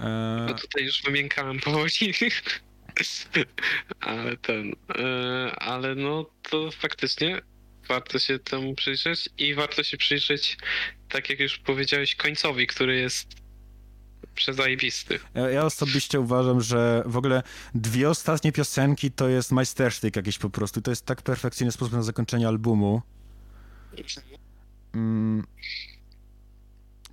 E, 0.00 0.44
No 0.48 0.54
tutaj 0.54 0.84
już 0.84 1.02
wymiękałem 1.02 1.60
powoli. 1.60 1.90
ale 4.00 4.36
ten. 4.36 4.72
e, 4.98 5.52
Ale 5.56 5.94
no 5.94 6.26
to 6.42 6.70
faktycznie 6.70 7.42
warto 7.88 8.18
się 8.18 8.38
temu 8.38 8.74
przyjrzeć 8.74 9.28
i 9.38 9.54
warto 9.54 9.82
się 9.82 9.96
przyjrzeć, 9.96 10.58
tak 11.08 11.30
jak 11.30 11.40
już 11.40 11.58
powiedziałeś, 11.58 12.14
końcowi, 12.14 12.66
który 12.66 12.96
jest 12.96 13.42
przezajebisty. 14.34 15.18
ja, 15.52 15.64
osobiście 15.64 16.20
uważam, 16.20 16.60
że 16.60 17.02
w 17.06 17.16
ogóle 17.16 17.42
dwie 17.74 18.10
ostatnie 18.10 18.52
piosenki 18.52 19.10
to 19.10 19.28
jest 19.28 19.52
majstersztyk 19.52 20.16
jakiś 20.16 20.38
po 20.38 20.50
prostu. 20.50 20.80
To 20.82 20.90
jest 20.90 21.06
tak 21.06 21.22
perfekcyjny 21.22 21.72
sposób 21.72 21.92
na 21.92 22.02
zakończenie 22.02 22.48
albumu. 22.48 23.02
Mm. 24.94 25.44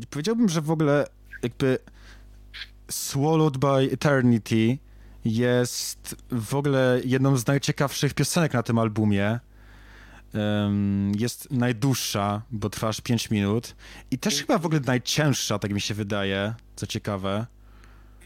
Powiedziałbym, 0.09 0.49
że 0.49 0.61
w 0.61 0.71
ogóle 0.71 1.07
jakby 1.43 1.79
Swallowed 2.89 3.57
by 3.57 3.93
Eternity 3.93 4.77
jest 5.35 6.15
w 6.31 6.55
ogóle 6.55 7.01
jedną 7.05 7.37
z 7.37 7.47
najciekawszych 7.47 8.13
piosenek 8.13 8.53
na 8.53 8.63
tym 8.63 8.79
albumie. 8.79 9.39
Jest 11.17 11.51
najdłuższa, 11.51 12.41
bo 12.51 12.69
trwa 12.69 12.87
aż 12.87 13.01
5 13.01 13.29
minut. 13.29 13.75
I 14.11 14.17
też 14.17 14.39
chyba 14.39 14.57
w 14.57 14.65
ogóle 14.65 14.81
najcięższa, 14.85 15.59
tak 15.59 15.71
mi 15.71 15.81
się 15.81 15.93
wydaje, 15.93 16.53
co 16.75 16.87
ciekawe. 16.87 17.47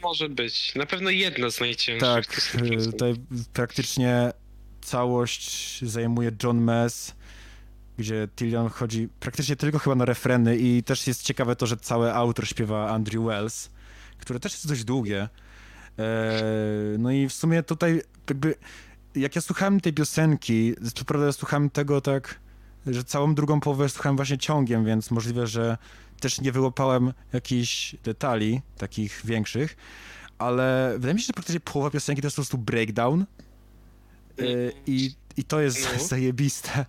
Może 0.03 0.29
być. 0.29 0.75
Na 0.75 0.85
pewno 0.85 1.09
jedna 1.09 1.49
z 1.49 1.59
najcięższych. 1.59 1.99
Tak, 1.99 2.25
100%. 2.25 2.91
tutaj 2.91 3.13
praktycznie 3.53 4.31
całość 4.81 5.79
zajmuje 5.85 6.31
John 6.43 6.61
Mess, 6.61 7.15
gdzie 7.97 8.27
Tillian 8.35 8.69
chodzi 8.69 9.09
praktycznie 9.19 9.55
tylko 9.55 9.79
chyba 9.79 9.95
na 9.95 10.05
refreny 10.05 10.57
i 10.57 10.83
też 10.83 11.07
jest 11.07 11.23
ciekawe 11.23 11.55
to, 11.55 11.65
że 11.67 11.77
całe 11.77 12.13
autor 12.13 12.47
śpiewa 12.47 12.89
Andrew 12.89 13.23
Wells, 13.23 13.69
które 14.17 14.39
też 14.39 14.51
jest 14.51 14.67
dość 14.67 14.83
długie. 14.83 15.29
E, 15.99 16.41
no 16.99 17.11
i 17.11 17.29
w 17.29 17.33
sumie 17.33 17.63
tutaj 17.63 18.01
jakby 18.29 18.55
jak 19.15 19.35
ja 19.35 19.41
słuchałem 19.41 19.81
tej 19.81 19.93
piosenki, 19.93 20.73
co 20.95 21.05
prawda 21.05 21.31
słuchałem 21.31 21.69
tego 21.69 22.01
tak, 22.01 22.39
że 22.87 23.03
całą 23.03 23.35
drugą 23.35 23.59
połowę 23.59 23.89
słuchałem 23.89 24.15
właśnie 24.15 24.37
ciągiem, 24.37 24.85
więc 24.85 25.11
możliwe, 25.11 25.47
że 25.47 25.77
też 26.19 26.41
nie 26.41 26.51
wyłapałem 26.51 27.13
jakichś 27.33 27.95
detali 28.03 28.61
takich 28.77 29.21
większych, 29.25 29.77
ale 30.37 30.91
wydaje 30.93 31.13
mi 31.13 31.19
się, 31.19 31.27
że 31.27 31.33
praktycznie 31.33 31.59
połowa 31.59 31.89
piosenki 31.89 32.21
to 32.21 32.25
jest 32.27 32.35
po 32.35 32.41
prostu 32.41 32.57
breakdown 32.57 33.25
y, 34.39 34.73
i, 34.87 35.11
i 35.37 35.43
to 35.43 35.61
jest 35.61 35.89
No. 35.97 36.03
zajebiste 36.07 36.85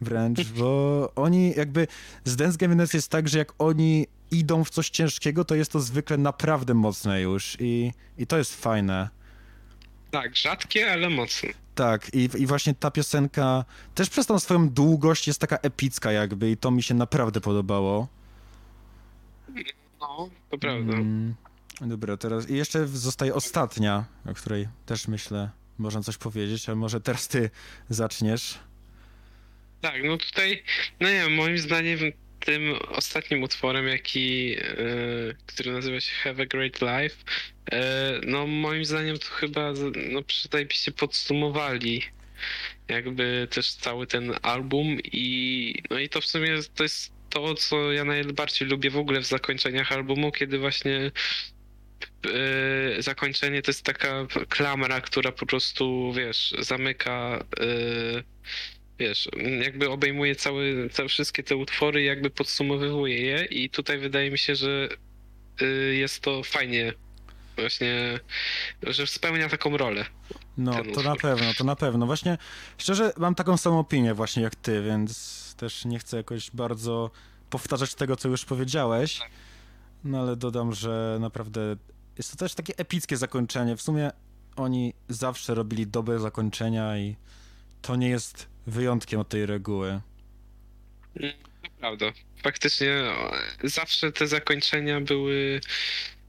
wręcz, 0.00 0.44
bo 0.44 1.12
oni 1.16 1.54
jakby 1.56 1.86
z 2.24 2.36
Dance 2.36 2.58
Dance 2.68 2.96
jest 2.96 3.08
tak, 3.10 3.28
że 3.28 3.38
jak 3.38 3.52
oni 3.58 4.06
idą 4.30 4.64
w 4.64 4.70
coś 4.70 4.90
ciężkiego, 4.90 5.44
to 5.44 5.54
jest 5.54 5.72
to 5.72 5.80
zwykle 5.80 6.18
naprawdę 6.18 6.74
mocne 6.74 7.20
już 7.20 7.56
i, 7.60 7.92
i 8.18 8.26
to 8.26 8.38
jest 8.38 8.60
fajne. 8.62 9.08
Tak, 10.10 10.36
rzadkie, 10.36 10.92
ale 10.92 11.10
mocne. 11.10 11.48
Tak, 11.74 12.14
i, 12.14 12.28
i 12.38 12.46
właśnie 12.46 12.74
ta 12.74 12.90
piosenka 12.90 13.64
też 13.94 14.10
przez 14.10 14.26
tą 14.26 14.38
swoją 14.38 14.68
długość 14.68 15.26
jest 15.26 15.40
taka 15.40 15.56
epicka 15.56 16.12
jakby 16.12 16.50
i 16.50 16.56
to 16.56 16.70
mi 16.70 16.82
się 16.82 16.94
naprawdę 16.94 17.40
podobało. 17.40 18.08
No, 20.00 20.28
to 20.50 20.58
prawda. 20.58 20.92
Mm, 20.92 21.34
dobra, 21.80 22.16
teraz 22.16 22.50
i 22.50 22.56
jeszcze 22.56 22.86
zostaje 22.86 23.34
ostatnia, 23.34 24.04
o 24.26 24.34
której 24.34 24.68
też 24.86 25.08
myślę 25.08 25.50
można 25.78 26.02
coś 26.02 26.16
powiedzieć, 26.16 26.68
ale 26.68 26.76
może 26.76 27.00
teraz 27.00 27.28
ty 27.28 27.50
zaczniesz. 27.88 28.58
Tak, 29.80 30.02
no 30.04 30.16
tutaj, 30.16 30.62
no 31.00 31.08
nie 31.08 31.14
wiem, 31.14 31.34
moim 31.34 31.58
zdaniem 31.58 31.98
tym 32.40 32.74
ostatnim 32.88 33.42
utworem, 33.42 33.88
jaki, 33.88 34.56
e, 34.58 34.64
który 35.46 35.72
nazywa 35.72 36.00
się 36.00 36.12
Have 36.12 36.42
a 36.42 36.46
Great 36.46 36.80
Life, 36.80 37.16
e, 37.72 38.20
no 38.26 38.46
moim 38.46 38.84
zdaniem 38.84 39.18
to 39.18 39.26
chyba 39.26 39.72
no 40.12 40.22
się 40.70 40.92
podsumowali 40.92 42.02
jakby 42.88 43.48
też 43.50 43.72
cały 43.72 44.06
ten 44.06 44.34
album 44.42 44.98
i 45.04 45.74
no 45.90 45.98
i 45.98 46.08
to 46.08 46.20
w 46.20 46.26
sumie 46.26 46.58
to 46.74 46.82
jest 46.82 47.12
to, 47.30 47.54
co 47.54 47.92
ja 47.92 48.04
najbardziej 48.04 48.68
lubię 48.68 48.90
w 48.90 48.96
ogóle 48.96 49.20
w 49.20 49.26
zakończeniach 49.26 49.92
albumu, 49.92 50.32
kiedy 50.32 50.58
właśnie 50.58 51.10
e, 52.26 53.02
zakończenie 53.02 53.62
to 53.62 53.70
jest 53.70 53.84
taka 53.84 54.26
klamra, 54.48 55.00
która 55.00 55.32
po 55.32 55.46
prostu, 55.46 56.12
wiesz, 56.12 56.54
zamyka 56.58 57.44
e, 57.60 58.22
wiesz, 58.98 59.28
jakby 59.64 59.90
obejmuje 59.90 60.36
cały, 60.36 60.90
te 60.94 61.08
wszystkie 61.08 61.42
te 61.42 61.56
utwory 61.56 62.02
jakby 62.02 62.30
podsumowywuje 62.30 63.20
je 63.20 63.44
i 63.44 63.70
tutaj 63.70 63.98
wydaje 63.98 64.30
mi 64.30 64.38
się, 64.38 64.54
że 64.54 64.88
y, 65.62 65.94
jest 65.94 66.20
to 66.20 66.42
fajnie 66.42 66.92
właśnie, 67.56 68.20
że 68.82 69.06
spełnia 69.06 69.48
taką 69.48 69.76
rolę. 69.76 70.04
No, 70.58 70.72
to 70.72 70.80
utwór. 70.80 71.04
na 71.04 71.16
pewno, 71.16 71.54
to 71.58 71.64
na 71.64 71.76
pewno. 71.76 72.06
Właśnie, 72.06 72.38
szczerze, 72.78 73.12
mam 73.16 73.34
taką 73.34 73.56
samą 73.56 73.78
opinię 73.78 74.14
właśnie 74.14 74.42
jak 74.42 74.54
ty, 74.54 74.82
więc 74.82 75.54
też 75.56 75.84
nie 75.84 75.98
chcę 75.98 76.16
jakoś 76.16 76.50
bardzo 76.50 77.10
powtarzać 77.50 77.94
tego, 77.94 78.16
co 78.16 78.28
już 78.28 78.44
powiedziałeś, 78.44 79.20
no 80.04 80.20
ale 80.20 80.36
dodam, 80.36 80.74
że 80.74 81.18
naprawdę 81.20 81.76
jest 82.18 82.30
to 82.30 82.36
też 82.36 82.54
takie 82.54 82.76
epickie 82.76 83.16
zakończenie. 83.16 83.76
W 83.76 83.82
sumie 83.82 84.10
oni 84.56 84.94
zawsze 85.08 85.54
robili 85.54 85.86
dobre 85.86 86.18
zakończenia 86.18 86.98
i 86.98 87.16
to 87.82 87.96
nie 87.96 88.08
jest 88.08 88.48
wyjątkiem 88.66 89.20
od 89.20 89.28
tej 89.28 89.46
reguły. 89.46 90.00
Prawda. 91.80 92.12
Faktycznie 92.42 93.02
zawsze 93.64 94.12
te 94.12 94.26
zakończenia 94.26 95.00
były, 95.00 95.60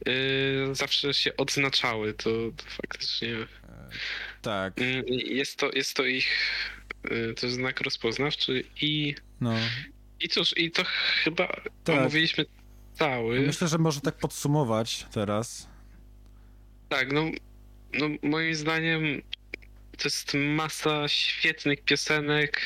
y, 0.07 0.75
zawsze 0.75 1.13
się 1.13 1.37
odznaczały, 1.37 2.13
to, 2.13 2.29
to 2.57 2.63
faktycznie 2.65 3.35
Tak, 4.41 4.81
y, 4.81 5.03
jest 5.09 5.59
to, 5.59 5.71
jest 5.71 5.95
to 5.95 6.05
ich 6.05 6.27
y, 7.11 7.33
to 7.33 7.49
znak 7.49 7.81
rozpoznawczy 7.81 8.63
i, 8.81 9.15
no. 9.41 9.55
i 10.19 10.29
cóż, 10.29 10.57
i 10.57 10.71
to 10.71 10.83
chyba 11.23 11.47
Tak. 11.83 11.99
omówiliśmy 11.99 12.45
cały. 12.93 13.39
Myślę, 13.39 13.67
że 13.67 13.77
może 13.77 14.01
tak 14.01 14.17
podsumować 14.17 15.05
teraz. 15.11 15.69
Tak, 16.89 17.11
no, 17.13 17.25
no 17.93 18.07
moim 18.23 18.55
zdaniem 18.55 19.21
to 19.99 20.03
jest 20.07 20.33
masa 20.33 21.07
świetnych 21.07 21.81
piosenek, 21.83 22.61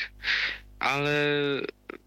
ale 0.78 1.14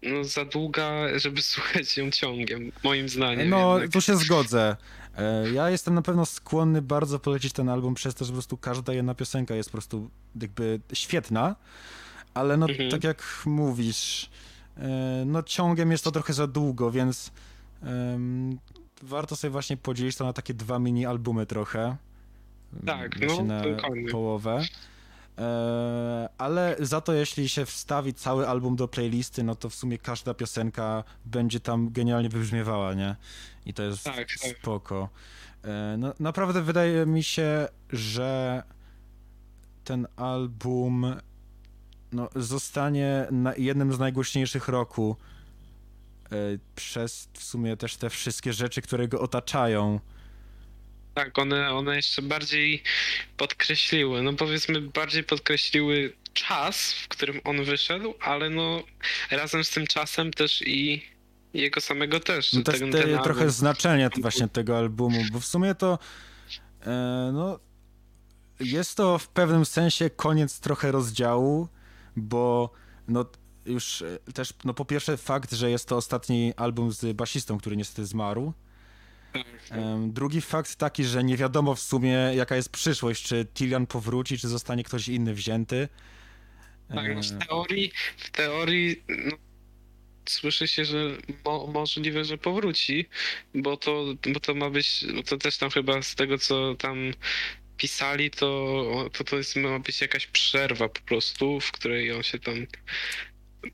no 0.02 0.24
za 0.24 0.44
długa, 0.44 1.18
żeby 1.18 1.42
słuchać 1.52 1.96
ją 1.96 2.10
ciągiem, 2.10 2.72
moim 2.84 3.08
zdaniem. 3.08 3.48
No, 3.48 3.74
jednak. 3.74 3.92
tu 3.92 4.00
się 4.00 4.16
zgodzę. 4.16 4.76
E, 5.18 5.50
Ja 5.50 5.70
jestem 5.70 5.94
na 5.94 6.02
pewno 6.02 6.26
skłonny 6.26 6.82
bardzo 6.82 7.18
polecić 7.18 7.52
ten 7.52 7.68
album 7.68 7.94
przez 7.94 8.14
to, 8.14 8.24
że 8.24 8.30
po 8.30 8.34
prostu 8.34 8.56
każda 8.56 8.92
jedna 8.92 9.14
piosenka 9.14 9.54
jest 9.54 9.68
po 9.70 9.72
prostu 9.72 10.10
jakby 10.40 10.80
świetna, 10.92 11.56
ale 12.34 12.56
no 12.56 12.68
Mhm. 12.68 12.90
tak 12.90 13.04
jak 13.04 13.22
mówisz, 13.46 14.30
e, 14.76 15.22
no 15.26 15.42
ciągiem 15.42 15.90
jest 15.92 16.04
to 16.04 16.10
trochę 16.10 16.32
za 16.32 16.46
długo, 16.46 16.90
więc 16.90 17.32
em, 17.82 18.58
warto 19.02 19.36
sobie 19.36 19.50
właśnie 19.50 19.76
podzielić 19.76 20.16
to 20.16 20.24
na 20.24 20.32
takie 20.32 20.54
dwa 20.54 20.78
mini 20.78 21.06
albumy 21.06 21.46
trochę. 21.46 21.96
Tak, 22.86 23.20
no, 23.20 23.42
na 23.44 23.62
połowę. 24.12 24.60
E, 25.38 26.28
ale 26.38 26.76
za 26.78 27.00
to 27.00 27.12
jeśli 27.12 27.48
się 27.48 27.66
wstawi 27.66 28.14
cały 28.14 28.48
album 28.48 28.76
do 28.76 28.88
playlisty, 28.88 29.42
no 29.42 29.54
to 29.54 29.68
w 29.68 29.74
sumie 29.74 29.98
każda 29.98 30.34
piosenka 30.34 31.04
będzie 31.24 31.60
tam 31.60 31.92
genialnie 31.92 32.28
wybrzmiewała, 32.28 32.94
nie? 32.94 33.16
I 33.66 33.74
to 33.74 33.82
jest 33.82 34.04
Tak, 34.04 34.16
tak. 34.16 34.28
spoko. 34.58 35.08
E, 35.64 35.96
no, 35.98 36.14
naprawdę 36.20 36.62
wydaje 36.62 37.06
mi 37.06 37.22
się, 37.22 37.68
że 37.90 38.62
ten 39.84 40.06
album 40.16 41.16
no, 42.12 42.28
zostanie 42.36 43.26
na 43.30 43.54
jednym 43.56 43.92
z 43.92 43.98
najgłośniejszych 43.98 44.68
roku 44.68 45.16
e, 46.24 46.36
przez 46.74 47.28
w 47.32 47.42
sumie 47.42 47.76
też 47.76 47.96
te 47.96 48.10
wszystkie 48.10 48.52
rzeczy, 48.52 48.82
które 48.82 49.08
go 49.08 49.20
otaczają. 49.20 50.00
Tak, 51.18 51.38
one, 51.38 51.70
one 51.74 51.96
jeszcze 51.96 52.22
bardziej 52.22 52.82
podkreśliły, 53.36 54.22
no 54.22 54.32
powiedzmy 54.32 54.80
bardziej 54.80 55.24
podkreśliły 55.24 56.12
czas, 56.32 56.92
w 56.92 57.08
którym 57.08 57.40
on 57.44 57.64
wyszedł, 57.64 58.14
ale 58.20 58.50
no 58.50 58.82
razem 59.30 59.64
z 59.64 59.70
tym 59.70 59.86
czasem 59.86 60.30
też 60.30 60.62
i 60.66 61.02
jego 61.54 61.80
samego 61.80 62.20
też. 62.20 62.52
No 62.52 62.62
też 62.62 62.80
ten- 62.80 62.92
te, 62.92 62.98
ten 63.02 63.10
album- 63.10 63.24
trochę 63.24 63.50
znaczenie 63.50 64.10
właśnie 64.20 64.48
tego 64.48 64.78
albumu, 64.78 65.20
bo 65.32 65.40
w 65.40 65.46
sumie 65.46 65.74
to 65.74 65.98
e, 66.86 67.30
no 67.32 67.58
jest 68.60 68.96
to 68.96 69.18
w 69.18 69.28
pewnym 69.28 69.64
sensie 69.64 70.10
koniec 70.10 70.60
trochę 70.60 70.92
rozdziału, 70.92 71.68
bo 72.16 72.70
no 73.08 73.24
już 73.66 74.02
e, 74.02 74.18
też, 74.32 74.54
no 74.64 74.74
po 74.74 74.84
pierwsze 74.84 75.16
fakt, 75.16 75.52
że 75.52 75.70
jest 75.70 75.88
to 75.88 75.96
ostatni 75.96 76.52
album 76.56 76.92
z 76.92 77.16
basistą, 77.16 77.58
który 77.58 77.76
niestety 77.76 78.06
zmarł. 78.06 78.52
Drugi 80.06 80.40
fakt 80.40 80.76
taki, 80.76 81.04
że 81.04 81.24
nie 81.24 81.36
wiadomo 81.36 81.74
w 81.74 81.80
sumie 81.80 82.12
jaka 82.34 82.56
jest 82.56 82.72
przyszłość, 82.72 83.22
czy 83.22 83.46
Tilian 83.54 83.86
powróci, 83.86 84.38
czy 84.38 84.48
zostanie 84.48 84.84
ktoś 84.84 85.08
inny 85.08 85.34
wzięty. 85.34 85.88
Tak, 86.94 87.14
no 87.14 87.22
w 87.22 87.46
teorii, 87.46 87.92
w 88.16 88.30
teorii 88.30 89.02
no, 89.08 89.36
słyszy 90.28 90.68
się, 90.68 90.84
że 90.84 91.16
mo, 91.44 91.66
możliwe, 91.66 92.24
że 92.24 92.38
powróci, 92.38 93.08
bo 93.54 93.76
to, 93.76 94.04
bo 94.32 94.40
to 94.40 94.54
ma 94.54 94.70
być, 94.70 95.04
to 95.26 95.36
też 95.36 95.58
tam 95.58 95.70
chyba 95.70 96.02
z 96.02 96.14
tego, 96.14 96.38
co 96.38 96.74
tam 96.74 97.12
pisali, 97.76 98.30
to 98.30 99.10
to, 99.12 99.24
to 99.24 99.36
jest, 99.36 99.56
ma 99.56 99.78
być 99.78 100.00
jakaś 100.00 100.26
przerwa 100.26 100.88
po 100.88 101.00
prostu, 101.00 101.60
w 101.60 101.72
której 101.72 102.12
on 102.12 102.22
się 102.22 102.38
tam 102.38 102.66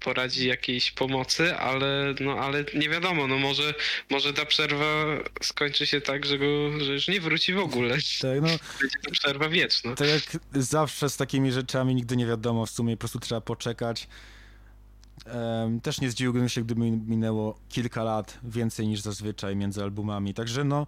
poradzi 0.01 0.49
jakiejś 0.49 0.91
pomocy, 0.91 1.57
ale 1.57 2.15
no 2.21 2.33
ale 2.33 2.65
nie 2.75 2.89
wiadomo, 2.89 3.27
no 3.27 3.39
może, 3.39 3.75
może 4.11 4.33
ta 4.33 4.47
przerwa 4.47 4.85
skończy 5.43 5.87
się 5.87 6.01
tak, 6.01 6.27
że 6.27 6.39
go, 6.39 6.45
że 6.81 6.93
już 6.93 7.09
nie 7.09 7.21
wróci 7.21 7.55
w 7.55 7.59
ogóle. 7.59 7.97
Tak, 8.21 8.41
no, 8.43 8.49
Będzie 8.81 8.99
to 9.05 9.11
przerwa 9.11 9.49
wieczna. 9.49 9.95
Tak 9.95 10.09
jak 10.09 10.23
zawsze 10.53 11.11
z 11.11 11.17
takimi 11.17 11.53
rzeczami 11.53 11.95
nigdy 11.95 12.17
nie 12.17 12.27
wiadomo, 12.27 12.67
w 12.67 12.71
sumie 12.71 12.97
po 12.97 13.01
prostu 13.01 13.21
trzeba 13.21 13.41
poczekać. 13.41 14.09
Em, 15.27 15.81
też 15.81 16.01
nie 16.01 16.11
zdziwiłbym 16.11 16.49
się, 16.49 16.63
gdyby 16.63 16.81
minęło 16.91 17.59
kilka 17.69 18.03
lat 18.03 18.39
więcej 18.45 18.89
niż 18.89 19.01
zazwyczaj 19.01 19.57
między 19.57 19.83
albumami. 19.83 20.35
Także 20.35 20.65
no, 20.65 20.87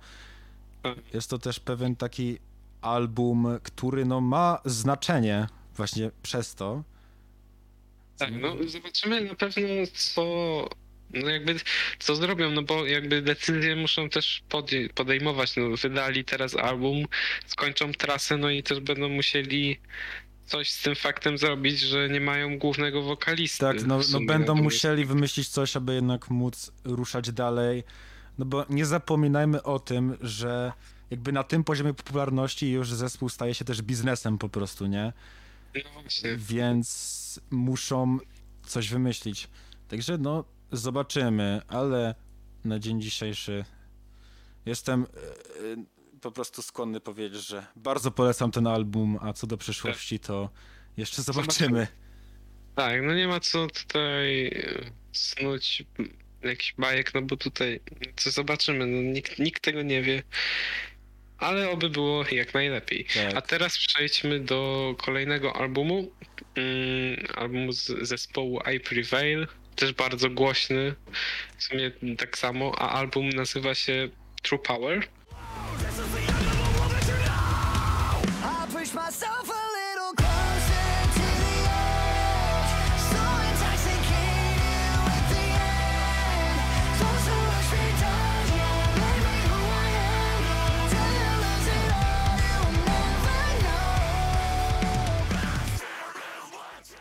Tak. 0.82 0.98
jest 1.14 1.30
to 1.30 1.38
też 1.38 1.60
pewien 1.60 1.96
taki 1.96 2.38
album, 2.80 3.46
który 3.62 4.04
no 4.04 4.20
ma 4.20 4.58
znaczenie 4.64 5.46
właśnie 5.76 6.10
przez 6.22 6.54
to. 6.54 6.82
Tak, 8.18 8.30
no 8.32 8.56
zobaczymy 8.66 9.20
na 9.20 9.34
pewno 9.34 9.66
co, 9.94 10.24
no 11.14 11.30
jakby 11.30 11.56
co 11.98 12.16
zrobią, 12.16 12.50
no 12.50 12.62
bo 12.62 12.86
jakby 12.86 13.22
decyzje 13.22 13.76
muszą 13.76 14.08
też 14.08 14.42
podejmować, 14.94 15.56
no 15.56 15.76
wydali 15.76 16.24
teraz 16.24 16.56
album, 16.56 17.04
skończą 17.46 17.92
trasę, 17.92 18.36
no 18.36 18.50
i 18.50 18.62
też 18.62 18.80
będą 18.80 19.08
musieli 19.08 19.80
coś 20.46 20.70
z 20.70 20.82
tym 20.82 20.94
faktem 20.94 21.38
zrobić, 21.38 21.80
że 21.80 22.08
nie 22.08 22.20
mają 22.20 22.58
głównego 22.58 23.02
wokalisty. 23.02 23.58
Tak, 23.58 23.82
no, 23.82 23.96
no 23.96 24.02
sumie. 24.02 24.26
będą 24.26 24.54
musieli 24.54 25.04
wymyślić 25.04 25.48
coś, 25.48 25.76
aby 25.76 25.94
jednak 25.94 26.30
móc 26.30 26.72
ruszać 26.84 27.32
dalej. 27.32 27.84
No 28.38 28.44
bo 28.44 28.66
nie 28.70 28.86
zapominajmy 28.86 29.62
o 29.62 29.78
tym, 29.78 30.16
że 30.20 30.72
jakby 31.10 31.32
na 31.32 31.44
tym 31.44 31.64
poziomie 31.64 31.94
popularności 31.94 32.70
już 32.70 32.92
zespół 32.92 33.28
staje 33.28 33.54
się 33.54 33.64
też 33.64 33.82
biznesem 33.82 34.38
po 34.38 34.48
prostu, 34.48 34.86
nie? 34.86 35.12
No 35.74 36.02
właśnie. 36.02 36.36
Więc 36.36 37.25
muszą 37.50 38.18
coś 38.66 38.88
wymyślić. 38.88 39.48
Także 39.88 40.18
no, 40.18 40.44
zobaczymy, 40.72 41.60
ale 41.68 42.14
na 42.64 42.78
dzień 42.78 43.00
dzisiejszy 43.00 43.64
jestem 44.66 45.02
e, 45.02 45.06
e, 45.72 45.84
po 46.20 46.32
prostu 46.32 46.62
skłonny 46.62 47.00
powiedzieć, 47.00 47.46
że 47.46 47.66
bardzo 47.76 48.10
polecam 48.10 48.50
ten 48.50 48.66
album, 48.66 49.18
a 49.20 49.32
co 49.32 49.46
do 49.46 49.56
przyszłości, 49.56 50.18
to 50.18 50.50
jeszcze 50.96 51.22
zobaczymy. 51.22 51.86
Tak, 52.74 53.02
no 53.02 53.14
nie 53.14 53.28
ma 53.28 53.40
co 53.40 53.66
tutaj 53.66 54.46
e, 54.46 54.90
snuć 55.12 55.84
jakiś 56.42 56.74
bajek, 56.78 57.14
no 57.14 57.22
bo 57.22 57.36
tutaj 57.36 57.80
co 58.16 58.30
zobaczymy, 58.30 58.86
no 58.86 59.02
nikt, 59.02 59.38
nikt 59.38 59.62
tego 59.62 59.82
nie 59.82 60.02
wie. 60.02 60.22
Ale 61.38 61.70
oby 61.70 61.90
było 61.90 62.24
jak 62.32 62.54
najlepiej. 62.54 63.06
Tak. 63.14 63.34
A 63.34 63.40
teraz 63.40 63.78
przejdźmy 63.78 64.40
do 64.40 64.94
kolejnego 64.98 65.56
albumu. 65.56 66.10
Mm, 66.54 67.26
albumu 67.34 67.72
z 67.72 67.86
zespołu 68.08 68.60
I 68.74 68.80
Prevail. 68.80 69.46
Też 69.76 69.92
bardzo 69.92 70.30
głośny. 70.30 70.94
W 71.58 71.62
sumie 71.62 71.90
tak 72.18 72.38
samo. 72.38 72.72
A 72.78 72.90
album 72.90 73.28
nazywa 73.28 73.74
się 73.74 74.08
True 74.42 74.58
Power. 74.58 75.08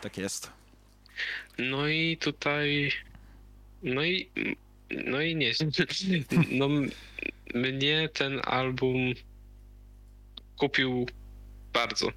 Tak 0.06 0.18
jest. 0.18 0.50
No 1.58 1.88
i 1.88 2.16
tutaj. 2.16 2.92
No 3.82 4.04
i. 4.04 4.30
No 5.06 5.20
i 5.20 5.36
nie. 5.36 5.52
No 6.58 6.68
mnie 7.54 8.08
ten 8.08 8.40
album 8.44 8.96
kupił 10.56 11.06
bardzo. 11.72 12.08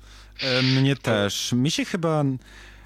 E, 0.41 0.61
Mnie 0.61 0.95
też. 0.95 1.53
Mi 1.53 1.71
się 1.71 1.85
chyba. 1.85 2.23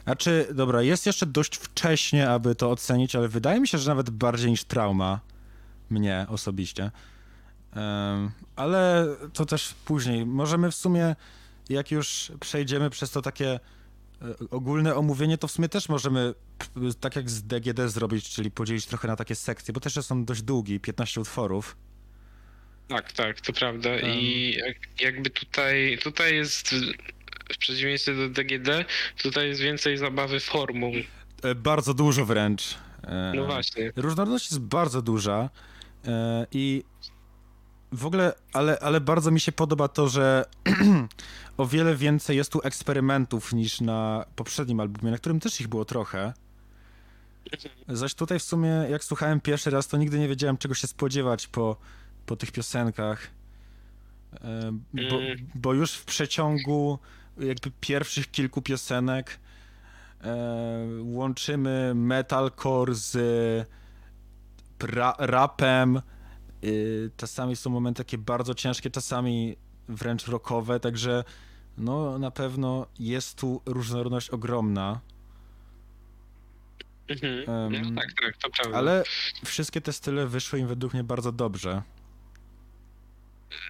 Znaczy, 0.03 0.47
dobra, 0.53 0.81
jest 0.81 1.05
jeszcze 1.05 1.25
dość 1.25 1.55
wcześnie, 1.55 2.29
aby 2.29 2.55
to 2.55 2.71
ocenić, 2.71 3.15
ale 3.15 3.27
wydaje 3.27 3.59
mi 3.59 3.67
się, 3.67 3.77
że 3.77 3.89
nawet 3.89 4.09
bardziej 4.09 4.51
niż 4.51 4.63
trauma. 4.63 5.19
Mnie 5.89 6.25
osobiście. 6.29 6.91
Ale 8.55 9.07
to 9.33 9.45
też 9.45 9.73
później. 9.85 10.25
Możemy 10.25 10.71
w 10.71 10.75
sumie, 10.75 11.15
jak 11.69 11.91
już 11.91 12.31
przejdziemy 12.39 12.89
przez 12.89 13.11
to 13.11 13.21
takie 13.21 13.59
ogólne 14.51 14.95
omówienie, 14.95 15.37
to 15.37 15.47
w 15.47 15.51
sumie 15.51 15.69
też 15.69 15.89
możemy, 15.89 16.33
tak 16.99 17.15
jak 17.15 17.29
z 17.29 17.43
DGD 17.43 17.89
zrobić, 17.89 18.29
czyli 18.29 18.51
podzielić 18.51 18.85
trochę 18.85 19.07
na 19.07 19.15
takie 19.15 19.35
sekcje, 19.35 19.73
bo 19.73 19.79
też 19.79 19.93
są 19.93 20.25
dość 20.25 20.41
długi, 20.41 20.79
15 20.79 21.21
utworów. 21.21 21.77
Tak, 22.87 23.11
tak, 23.11 23.41
to 23.41 23.53
prawda. 23.53 23.99
I 23.99 24.53
jak, 24.53 25.01
jakby 25.01 25.29
tutaj, 25.29 25.97
tutaj 26.03 26.35
jest, 26.35 26.75
w 27.53 27.57
przeciwieństwie 27.57 28.15
do 28.15 28.29
DGD, 28.29 28.85
tutaj 29.23 29.47
jest 29.47 29.61
więcej 29.61 29.97
zabawy 29.97 30.39
formą. 30.39 30.91
E, 31.43 31.55
Bardzo 31.55 31.93
dużo 31.93 32.25
wręcz. 32.25 32.77
E, 33.03 33.33
No 33.35 33.45
właśnie. 33.45 33.91
Różnorodność 33.95 34.51
jest 34.51 34.61
bardzo 34.61 35.01
duża 35.01 35.49
e, 36.05 36.47
i 36.51 36.83
w 37.93 38.05
ogóle, 38.05 38.33
ale, 38.53 38.79
ale 38.79 39.01
bardzo 39.01 39.31
mi 39.31 39.39
się 39.39 39.51
podoba 39.51 39.87
to, 39.87 40.07
że 40.07 40.45
o 41.57 41.65
wiele 41.65 41.95
więcej 41.95 42.37
jest 42.37 42.51
tu 42.51 42.59
eksperymentów 42.63 43.53
niż 43.53 43.81
na 43.81 44.25
poprzednim 44.35 44.79
albumie, 44.79 45.11
na 45.11 45.17
którym 45.17 45.39
też 45.39 45.61
ich 45.61 45.67
było 45.67 45.85
trochę. 45.85 46.33
Zaś 47.87 48.13
tutaj 48.13 48.39
w 48.39 48.43
sumie, 48.43 48.69
jak 48.69 49.03
słuchałem 49.03 49.41
pierwszy 49.41 49.69
raz, 49.69 49.87
to 49.87 49.97
nigdy 49.97 50.19
nie 50.19 50.27
wiedziałem, 50.27 50.57
czego 50.57 50.75
się 50.75 50.87
spodziewać 50.87 51.47
po, 51.47 51.77
po 52.25 52.35
tych 52.35 52.51
piosenkach. 52.51 53.27
E, 54.33 54.71
Bo, 55.09 55.17
Mm. 55.19 55.37
bo 55.55 55.73
już 55.73 55.91
w 55.93 56.05
przeciągu 56.05 56.99
jakby 57.37 57.71
pierwszych 57.79 58.31
kilku 58.31 58.61
piosenek 58.61 59.39
e, 60.23 60.35
łączymy 61.01 61.91
metalcore 61.95 62.95
z 62.95 63.17
pra, 64.77 65.15
rapem. 65.17 66.01
Y, 66.63 67.11
czasami 67.17 67.55
są 67.55 67.69
momenty 67.69 67.97
takie 68.03 68.17
bardzo 68.17 68.53
ciężkie, 68.53 68.89
czasami 68.89 69.55
wręcz 69.89 70.27
rockowe, 70.27 70.79
także 70.79 71.23
no 71.77 72.19
na 72.19 72.31
pewno 72.31 72.87
jest 72.99 73.39
tu 73.39 73.61
różnorodność 73.65 74.29
ogromna. 74.29 74.99
Mhm. 77.07 77.45
No 77.93 78.01
tak, 78.01 78.13
tak, 78.21 78.37
to 78.37 78.49
prawda. 78.49 78.77
Ale 78.77 79.03
wszystkie 79.45 79.81
te 79.81 79.93
style 79.93 80.27
wyszły 80.27 80.59
im 80.59 80.67
według 80.67 80.93
mnie 80.93 81.03
bardzo 81.03 81.31
dobrze. 81.31 81.81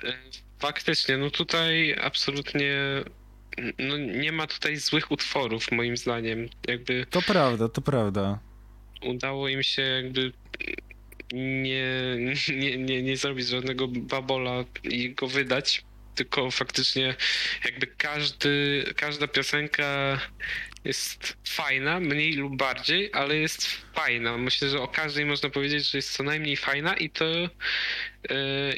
E, 0.03 0.13
Faktycznie, 0.59 1.17
no 1.17 1.29
tutaj 1.29 1.95
absolutnie 2.01 2.75
no 3.79 3.97
nie 3.97 4.31
ma 4.31 4.47
tutaj 4.47 4.77
złych 4.77 5.11
utworów 5.11 5.71
moim 5.71 5.97
zdaniem. 5.97 6.49
Jakby 6.67 7.05
To 7.09 7.21
prawda, 7.21 7.69
to 7.69 7.81
prawda. 7.81 8.39
udało 9.01 9.47
im 9.47 9.63
się 9.63 9.81
jakby 9.81 10.31
nie, 11.33 12.17
nie, 12.57 12.77
nie, 12.77 13.03
nie 13.03 13.17
zrobić 13.17 13.47
żadnego 13.47 13.87
babola 13.87 14.65
i 14.83 15.09
go 15.09 15.27
wydać, 15.27 15.83
tylko 16.15 16.51
faktycznie 16.51 17.15
jakby 17.65 17.87
każdy, 17.87 18.83
każda 18.95 19.27
piosenka 19.27 20.19
jest 20.85 21.37
fajna, 21.47 21.99
mniej 21.99 22.33
lub 22.33 22.57
bardziej, 22.57 23.09
ale 23.13 23.35
jest 23.37 23.67
fajna. 23.93 24.37
Myślę, 24.37 24.69
że 24.69 24.81
o 24.81 24.87
każdej 24.87 25.25
można 25.25 25.49
powiedzieć, 25.49 25.91
że 25.91 25.97
jest 25.97 26.11
co 26.13 26.23
najmniej 26.23 26.57
fajna 26.57 26.93
i 26.97 27.09
to 27.09 27.25
yy, 27.25 27.49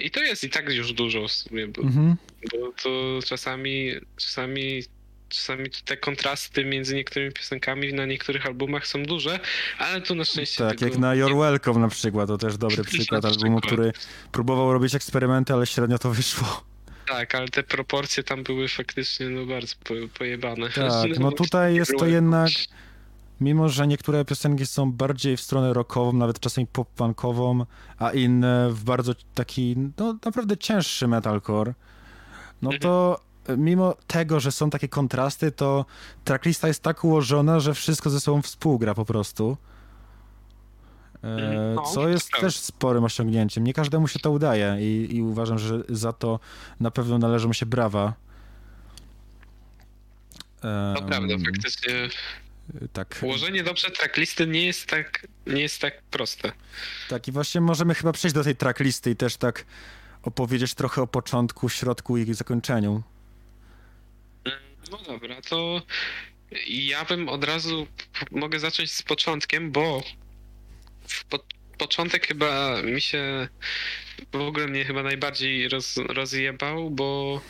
i 0.03 0.11
to 0.11 0.23
jest 0.23 0.43
i 0.43 0.49
tak 0.49 0.69
już 0.69 0.93
dużo 0.93 1.27
w 1.27 1.31
sumie, 1.31 1.67
bo, 1.67 1.81
Mhm. 1.81 2.15
bo 2.51 2.71
to 2.71 3.19
czasami, 3.25 3.91
czasami 4.17 4.83
Czasami 5.29 5.69
te 5.85 5.97
kontrasty 5.97 6.65
między 6.65 6.95
niektórymi 6.95 7.31
piosenkami 7.31 7.93
na 7.93 8.05
niektórych 8.05 8.45
albumach 8.45 8.87
są 8.87 9.03
duże, 9.03 9.39
ale 9.79 10.01
tu 10.01 10.15
na 10.15 10.25
szczęście 10.25 10.67
Tak, 10.67 10.81
jak 10.81 10.97
na 10.97 11.15
Your 11.15 11.35
Welcome 11.35 11.79
na 11.79 11.87
przykład, 11.87 12.27
to 12.27 12.37
też 12.37 12.57
dobry 12.57 12.83
przykład 12.93 13.25
albumu, 13.25 13.61
który 13.61 13.91
próbował 14.31 14.73
robić 14.73 14.95
eksperymenty, 14.95 15.53
ale 15.53 15.67
średnio 15.67 15.97
to 15.97 16.11
wyszło. 16.11 16.63
Tak, 17.07 17.35
ale 17.35 17.47
te 17.47 17.63
proporcje 17.63 18.23
tam 18.23 18.43
były 18.43 18.67
faktycznie 18.67 19.29
no 19.29 19.45
bardzo 19.45 19.75
po, 19.83 19.93
pojebane. 20.17 20.69
Tak, 20.69 21.09
no 21.19 21.31
tutaj 21.31 21.75
jest 21.75 21.91
to 21.99 22.05
jednak, 22.05 22.51
mimo 23.41 23.69
że 23.69 23.87
niektóre 23.87 24.25
piosenki 24.25 24.65
są 24.65 24.91
bardziej 24.91 25.37
w 25.37 25.41
stronę 25.41 25.73
rockową, 25.73 26.13
nawet 26.13 26.39
czasami 26.39 26.67
pop-punkową, 26.67 27.65
a 27.97 28.11
inne 28.11 28.69
w 28.71 28.83
bardzo 28.83 29.13
taki, 29.33 29.75
no 29.97 30.17
naprawdę 30.25 30.57
cięższy 30.57 31.07
metalcore, 31.07 31.73
no 32.61 32.69
to 32.81 33.19
mimo 33.57 33.95
tego, 34.07 34.39
że 34.39 34.51
są 34.51 34.69
takie 34.69 34.87
kontrasty, 34.87 35.51
to 35.51 35.85
tracklista 36.23 36.67
jest 36.67 36.83
tak 36.83 37.03
ułożona, 37.03 37.59
że 37.59 37.73
wszystko 37.73 38.09
ze 38.09 38.19
sobą 38.19 38.41
współgra 38.41 38.93
po 38.93 39.05
prostu. 39.05 39.57
E, 41.23 41.27
Mhm. 41.27 41.75
No, 41.75 41.81
co 41.81 42.09
jest 42.09 42.29
prawda. 42.29 42.47
też 42.47 42.59
sporym 42.59 43.03
osiągnięciem. 43.03 43.63
Nie 43.63 43.73
każdemu 43.73 44.07
się 44.07 44.19
to 44.19 44.31
udaje 44.31 44.77
i, 44.79 45.15
i 45.15 45.21
uważam, 45.21 45.59
że 45.59 45.83
za 45.89 46.13
to 46.13 46.39
na 46.79 46.91
pewno 46.91 47.17
należą 47.17 47.53
się 47.53 47.65
brawa. 47.65 48.13
Prawda, 51.07 51.17
Em, 51.17 51.45
faktycznie. 51.45 51.93
Tak, 52.93 53.19
Ułożenie 53.23 53.63
dobrze 53.63 53.91
tracklisty 53.91 54.47
nie 54.47 54.65
jest 54.65 54.85
tak, 54.89 55.27
nie 55.47 55.61
jest 55.61 55.81
tak 55.81 56.01
proste. 56.01 56.51
tak, 57.09 57.27
i 57.27 57.31
właśnie 57.31 57.61
możemy 57.61 57.95
chyba 57.95 58.11
przejść 58.11 58.33
do 58.35 58.43
tej 58.43 58.55
tracklisty 58.55 59.11
i 59.11 59.15
też 59.15 59.37
tak 59.37 59.65
opowiedzieć 60.23 60.73
trochę 60.73 61.01
o 61.01 61.07
początku, 61.07 61.69
środku 61.69 62.17
i 62.17 62.33
zakończeniu. 62.33 63.03
No 64.91 64.97
dobra, 64.97 65.41
to 65.41 65.81
ja 66.67 67.05
bym 67.05 67.29
od 67.29 67.43
razu 67.43 67.87
mogę 68.31 68.59
zacząć 68.59 68.91
z 68.91 69.03
początkiem, 69.03 69.71
bo 69.71 70.03
po, 71.29 71.39
początek 71.77 72.27
chyba 72.27 72.81
mi 72.81 73.01
się 73.01 73.47
w 74.31 74.35
ogóle 74.35 74.67
mnie 74.67 74.85
chyba 74.85 75.03
najbardziej 75.03 75.69
roz, 75.69 75.97
rozjebał, 75.97 76.89
bo 76.89 77.41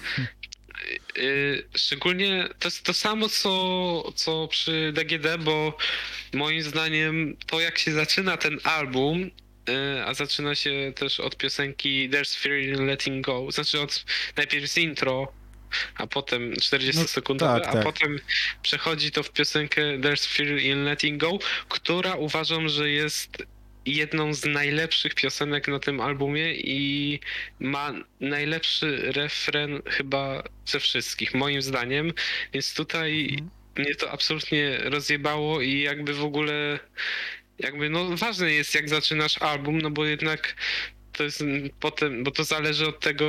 y, 1.18 1.68
szczególnie 1.76 2.50
to 2.60 2.68
jest 2.68 2.84
to 2.84 2.94
samo 2.94 3.30
co, 3.30 4.12
co 4.16 4.48
przy 4.48 4.92
DGD, 4.96 5.38
bo 5.38 5.78
moim 6.34 6.62
zdaniem 6.62 7.38
to 7.46 7.60
jak 7.60 7.78
się 7.78 7.92
zaczyna 7.92 8.38
ten 8.38 8.60
album, 8.64 9.32
y, 9.70 10.06
a 10.06 10.14
zaczyna 10.14 10.56
się 10.56 10.94
też 10.96 11.20
od 11.20 11.38
piosenki 11.38 12.10
There's 12.10 12.40
Fear 12.40 12.60
in 12.60 12.86
Letting 12.86 13.26
Go, 13.26 13.52
znaczy 13.52 13.82
od 13.82 14.06
najpierw 14.38 14.72
z 14.72 14.78
intro, 14.78 15.34
a 15.98 16.08
potem 16.08 16.54
40 16.62 17.02
No, 17.30 17.36
tak, 17.36 17.68
a 17.68 17.72
tak. 17.74 17.84
potem 17.84 18.20
przechodzi 18.62 19.12
to 19.12 19.24
w 19.24 19.32
piosenkę 19.32 19.82
There's 19.82 20.28
Fear 20.28 20.60
in 20.60 20.84
Letting 20.84 21.22
Go, 21.22 21.40
która 21.70 22.16
uważam, 22.16 22.70
że 22.70 22.90
jest 22.90 23.44
jedną 23.86 24.34
z 24.34 24.46
najlepszych 24.46 25.16
piosenek 25.16 25.68
na 25.68 25.80
tym 25.80 26.02
albumie 26.02 26.56
i 26.56 27.20
ma 27.60 27.94
najlepszy 28.20 29.12
refren 29.12 29.82
chyba 29.90 30.44
ze 30.66 30.80
wszystkich, 30.80 31.34
moim 31.34 31.62
zdaniem. 31.62 32.14
Więc 32.54 32.74
tutaj 32.74 33.28
Mhm. 33.32 33.50
mnie 33.78 33.96
to 33.96 34.12
absolutnie 34.12 34.78
rozjebało 34.84 35.62
i 35.62 35.80
jakby 35.80 36.14
w 36.14 36.24
ogóle 36.24 36.80
jakby 37.60 37.90
no 37.90 38.18
ważne 38.18 38.52
jest 38.52 38.76
jak 38.76 38.90
zaczynasz 38.90 39.42
album, 39.42 39.82
no 39.82 39.92
bo 39.92 40.06
jednak 40.06 40.56
to 41.12 41.24
jest 41.24 41.44
potem, 41.80 42.24
bo 42.24 42.32
to 42.32 42.44
zależy 42.44 42.88
od 42.88 43.00
tego 43.00 43.26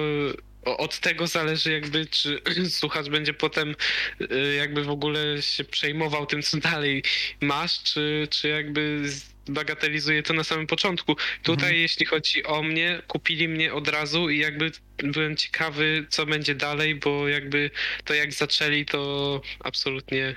od 0.67 0.99
tego 0.99 1.27
zależy 1.27 1.73
jakby 1.73 2.07
czy 2.07 2.41
słuchacz 2.71 3.09
będzie 3.09 3.35
potem 3.35 3.75
y, 4.21 4.55
jakby 4.59 4.85
w 4.85 4.91
ogóle 4.91 5.43
się 5.43 5.65
przejmował 5.65 6.27
tym 6.27 6.43
co 6.43 6.57
dalej 6.57 7.03
masz, 7.41 7.83
czy, 7.83 8.29
czy 8.31 8.49
jakby 8.49 9.03
bagatelizuje 9.49 10.23
to 10.23 10.35
na 10.35 10.45
samym 10.45 10.67
początku. 10.67 11.17
Tutaj 11.43 11.55
Mhm. 11.69 11.75
jeśli 11.83 12.07
chodzi 12.07 12.45
o 12.45 12.63
mnie, 12.63 13.03
kupili 13.07 13.49
mnie 13.49 13.73
od 13.75 13.89
razu 13.89 14.31
i 14.31 14.39
jakby 14.39 14.73
byłem 14.99 15.37
ciekawy 15.37 16.07
co 16.11 16.27
będzie 16.27 16.55
dalej, 16.55 16.95
bo 16.95 17.29
jakby 17.29 17.71
to 18.05 18.15
jak 18.15 18.33
zaczęli 18.33 18.85
to 18.87 19.41
absolutnie 19.61 20.35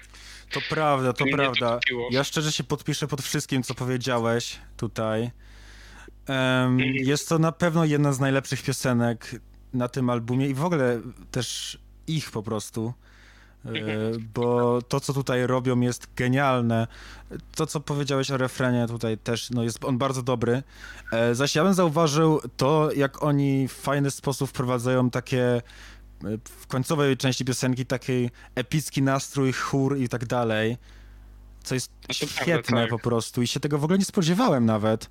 To 0.51 0.61
prawda, 0.69 1.13
to 1.13 1.25
to 1.25 1.31
prawda. 1.31 1.73
kupiło. 1.75 2.09
Ja 2.11 2.23
szczerze 2.23 2.51
się 2.51 2.63
podpiszę 2.63 3.07
pod 3.07 3.21
wszystkim, 3.21 3.63
co 3.63 3.75
powiedziałeś 3.75 4.55
tutaj. 4.77 5.29
Em, 6.27 6.79
jest 6.79 7.29
to 7.29 7.39
na 7.39 7.51
pewno 7.51 7.85
jedna 7.85 8.13
z 8.13 8.19
najlepszych 8.19 8.63
piosenek 8.63 9.31
na 9.73 9.87
tym 9.87 10.09
albumie 10.09 10.47
i 10.49 10.53
w 10.53 10.65
ogóle 10.65 11.01
też 11.31 11.77
ich 12.07 12.31
po 12.31 12.43
prostu. 12.43 12.93
E, 13.65 13.69
Bo 14.33 14.81
to, 14.81 14.99
co 14.99 15.13
tutaj 15.13 15.47
robią, 15.47 15.79
jest 15.79 16.07
genialne. 16.15 16.87
To, 17.55 17.65
co 17.65 17.79
powiedziałeś 17.79 18.31
o 18.31 18.37
refrenie, 18.37 18.87
tutaj 18.87 19.17
też 19.17 19.49
no 19.49 19.63
jest 19.63 19.83
on 19.85 19.97
bardzo 19.97 20.23
dobry. 20.23 20.63
E, 21.11 21.35
Zaś 21.35 21.55
ja 21.55 21.63
bym 21.63 21.73
zauważył 21.73 22.41
to, 22.57 22.89
jak 22.95 23.23
oni 23.23 23.67
w 23.67 23.73
fajny 23.73 24.11
sposób 24.11 24.49
wprowadzają 24.49 25.09
takie 25.09 25.43
e, 25.53 25.61
w 26.43 26.67
końcowej 26.67 27.17
części 27.17 27.45
piosenki 27.45 27.85
taki 27.85 28.29
epicki 28.55 29.01
nastrój, 29.01 29.53
chór 29.53 29.97
i 29.97 30.09
tak 30.09 30.25
dalej. 30.25 30.77
Co 31.69 31.75
jest 31.75 31.87
to 32.01 32.07
prawda, 32.07 32.25
świetne 32.43 32.81
tak. 32.81 32.89
po 32.89 32.99
prostu 32.99 33.41
i 33.41 33.47
się 33.47 33.59
tego 33.59 33.77
w 33.79 33.83
ogóle 33.83 33.99
nie 33.99 34.05
spodziewałem 34.05 34.65
nawet. 34.65 35.09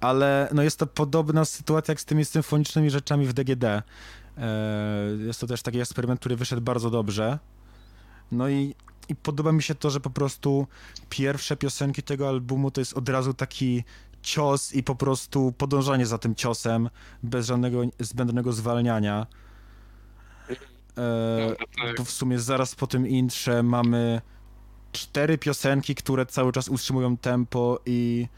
Ale 0.00 0.48
no 0.54 0.62
jest 0.62 0.78
to 0.78 0.86
podobna 0.86 1.44
sytuacja 1.44 1.92
jak 1.92 2.00
z 2.00 2.04
tymi 2.04 2.24
symfonicznymi 2.24 2.90
rzeczami 2.90 3.26
w 3.26 3.32
DGD. 3.32 3.64
E, 3.64 3.82
Jest 5.26 5.40
to 5.40 5.46
też 5.46 5.62
taki 5.62 5.80
eksperyment, 5.80 6.20
który 6.20 6.36
wyszedł 6.36 6.62
bardzo 6.62 6.90
dobrze. 6.90 7.38
No 8.32 8.48
i, 8.48 8.74
i 9.08 9.16
podoba 9.16 9.52
mi 9.52 9.62
się 9.62 9.74
to, 9.74 9.90
że 9.90 10.00
po 10.00 10.10
prostu 10.10 10.66
pierwsze 11.08 11.56
piosenki 11.56 12.02
tego 12.02 12.28
albumu 12.28 12.70
to 12.70 12.80
jest 12.80 12.92
od 12.94 13.08
razu 13.08 13.34
taki 13.34 13.84
cios 14.22 14.72
i 14.74 14.82
po 14.82 14.94
prostu 14.94 15.52
podążanie 15.58 16.06
za 16.06 16.18
tym 16.18 16.34
ciosem 16.34 16.90
bez 17.22 17.46
żadnego 17.46 17.82
zbędnego 18.00 18.52
zwalniania. 18.52 19.26
E, 20.50 21.46
No, 21.50 21.56
tak. 21.84 21.96
bo 21.96 22.04
w 22.04 22.10
sumie 22.10 22.38
zaraz 22.38 22.74
po 22.74 22.86
tym 22.86 23.08
intrze 23.08 23.62
mamy 23.62 24.20
cztery 24.94 25.38
piosenki, 25.38 25.94
które 25.94 26.26
cały 26.26 26.52
czas 26.52 26.68
utrzymują 26.68 27.16
tempo 27.16 27.80
i 27.86 28.28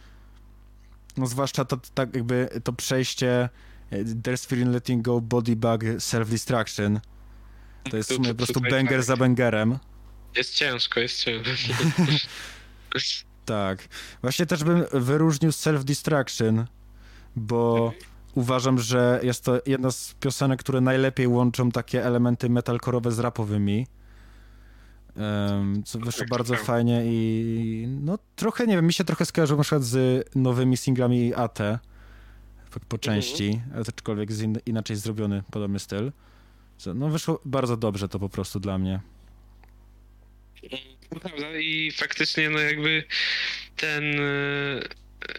no 1.17 1.27
zwłaszcza 1.27 1.65
to 1.65 1.79
tak 1.95 2.15
jakby 2.15 2.49
to 2.65 2.73
przejście 2.73 3.49
e, 3.91 4.05
There's 4.05 4.47
Fear 4.47 4.63
in 4.63 4.73
Letting 4.73 5.03
Go, 5.03 5.21
Body 5.21 5.57
Bug, 5.57 5.83
Self-Destruction. 5.99 7.01
To 7.91 7.97
jest 7.97 8.11
w 8.11 8.15
sumie 8.15 8.29
po 8.29 8.35
prostu 8.35 8.61
banger 8.61 8.99
tak. 8.99 9.05
za 9.05 9.17
bangerem. 9.17 9.79
Jest 10.37 10.55
ciężko, 10.55 11.01
jest 11.01 11.25
ciężko. 11.25 11.75
Tak. 13.45 13.89
Właśnie 14.23 14.47
też 14.47 14.65
bym 14.65 14.85
wyróżnił 14.93 15.51
Self-Destruction, 15.51 16.65
bo 17.37 17.93
uważam, 18.35 18.79
że 18.79 19.21
jest 19.23 19.45
to 19.45 19.61
jedna 19.67 19.91
z 19.91 20.15
piosenek, 20.21 20.61
które 20.61 20.81
najlepiej 20.81 21.27
łączą 21.27 21.71
takie 21.71 22.05
elementy 22.05 22.51
metalkorowe 22.51 23.13
z 23.13 23.19
rapowymi. 23.19 23.87
Co 25.85 25.99
wyszło 25.99 26.27
bardzo 26.31 26.57
fajnie 26.57 27.03
i 27.05 27.87
no 27.89 28.19
trochę, 28.37 28.67
nie 28.67 28.77
wiem, 28.77 28.87
mi 28.87 28.93
się 28.93 29.05
trochę 29.05 29.25
skojarzyło 29.25 29.59
na 29.59 29.63
przykład 29.63 29.83
z 29.83 30.27
nowymi 30.35 30.77
singlami 30.77 31.35
AT 31.35 31.59
po, 32.71 32.81
po 32.81 32.99
części, 32.99 33.61
aczkolwiek 33.89 34.33
z 34.33 34.43
in, 34.43 34.59
inaczej 34.67 34.97
zrobiony 34.97 35.43
podobny 35.51 35.79
styl. 35.79 36.13
Co, 36.79 36.95
No 36.95 37.09
wyszło 37.09 37.41
bardzo 37.45 37.77
dobrze 37.77 38.09
to 38.09 38.19
po 38.19 38.29
prostu 38.29 38.61
dla 38.61 38.79
mnie. 38.79 39.01
Prawda 41.23 41.59
i 41.59 41.93
faktycznie 41.93 42.51
no 42.51 42.59
jakby 42.59 43.05
ten 43.77 44.21
e, 44.21 44.81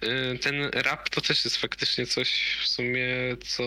e, 0.02 0.38
ten 0.38 0.56
rap 0.74 1.10
to 1.10 1.22
też 1.22 1.46
jest 1.46 1.58
faktycznie 1.58 2.06
coś 2.06 2.58
w 2.64 2.68
sumie 2.68 3.08
co 3.46 3.64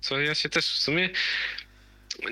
co 0.00 0.20
ja 0.20 0.34
się 0.34 0.48
też 0.48 0.66
w 0.66 0.78
sumie 0.78 1.10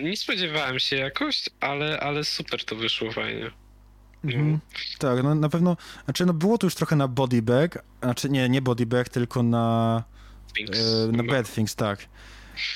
nie 0.02 0.16
spodziewałem 0.16 0.78
się 0.78 0.96
jakoś, 0.96 1.48
ale, 1.60 2.00
ale 2.00 2.24
super 2.24 2.64
to 2.64 2.76
wyszło 2.76 3.12
fajnie. 3.12 3.50
Mhm. 4.24 4.58
Tak, 4.98 5.22
no 5.22 5.34
na 5.34 5.48
pewno, 5.48 5.76
znaczy 6.04 6.26
no 6.26 6.32
było 6.34 6.58
to 6.58 6.66
już 6.66 6.74
trochę 6.74 6.96
na 6.96 7.08
Body 7.08 7.42
Bag, 7.42 7.82
znaczy 8.02 8.30
nie, 8.30 8.48
nie 8.48 8.62
Body 8.62 8.86
Bag, 8.86 9.08
tylko 9.08 9.42
na, 9.42 10.04
Things. 10.56 10.78
e, 10.78 11.12
na 11.12 11.22
Chyba. 11.22 11.32
Bad 11.34 11.54
Things, 11.54 11.74
tak. 11.76 12.06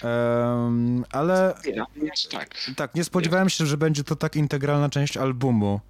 Em, 0.02 1.04
ale 1.10 1.54
Nie, 1.96 2.10
tak. 2.30 2.54
tak, 2.76 2.94
nie 2.94 3.04
spodziewałem 3.04 3.48
się, 3.48 3.66
że 3.66 3.76
będzie 3.76 4.04
to 4.04 4.16
tak 4.16 4.36
integralna 4.36 4.88
część 4.88 5.16
albumu. 5.16 5.80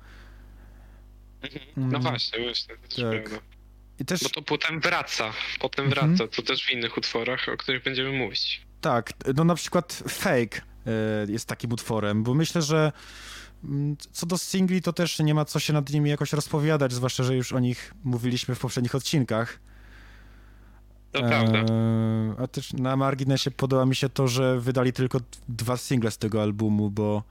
No 1.76 1.82
Mm. 1.88 2.02
właśnie, 2.02 2.42
właśnie, 2.44 2.74
Tak. 3.10 3.40
I 3.98 4.04
też 4.04 4.22
Bo 4.22 4.28
to 4.28 4.42
potem 4.42 4.80
wraca, 4.80 5.32
potem 5.60 5.84
Mhm. 5.84 6.16
wraca, 6.16 6.32
to 6.36 6.42
też 6.42 6.66
w 6.66 6.70
innych 6.70 6.96
utworach, 6.96 7.48
o 7.48 7.56
których 7.56 7.82
będziemy 7.82 8.12
mówić. 8.12 8.62
Tak, 8.80 9.12
no 9.34 9.44
na 9.44 9.54
przykład 9.54 10.02
Fake 10.08 10.60
jest 11.28 11.47
takim 11.47 11.72
utworem, 11.72 12.22
bo 12.22 12.35
myślę, 12.35 12.62
że 12.62 12.93
mm, 13.64 13.97
co 14.12 14.26
do 14.26 14.39
singli, 14.39 14.82
to 14.82 14.93
też 14.93 15.18
nie 15.18 15.35
ma 15.35 15.45
co 15.45 15.59
się 15.59 15.72
nad 15.72 15.91
nimi 15.91 16.11
jakoś 16.11 16.32
rozpowiadać, 16.32 16.93
zwłaszcza, 16.93 17.24
że 17.24 17.37
już 17.37 17.53
o 17.53 17.59
nich 17.59 17.95
mówiliśmy 18.05 18.55
w 18.55 18.59
poprzednich 18.59 18.95
odcinkach. 18.95 19.61
To 21.12 21.22
prawda. 21.22 21.59
E, 21.59 22.35
a 22.39 22.47
też 22.47 22.72
na 22.72 22.97
marginesie 22.97 23.51
podoba 23.51 23.87
mi 23.87 23.97
się 23.97 24.09
to, 24.09 24.28
że 24.28 24.61
wydali 24.61 24.93
tylko 24.93 25.20
dwa 25.49 25.76
single 25.76 26.11
z 26.11 26.18
tego 26.18 26.43
albumu, 26.43 26.91
bo 26.91 27.22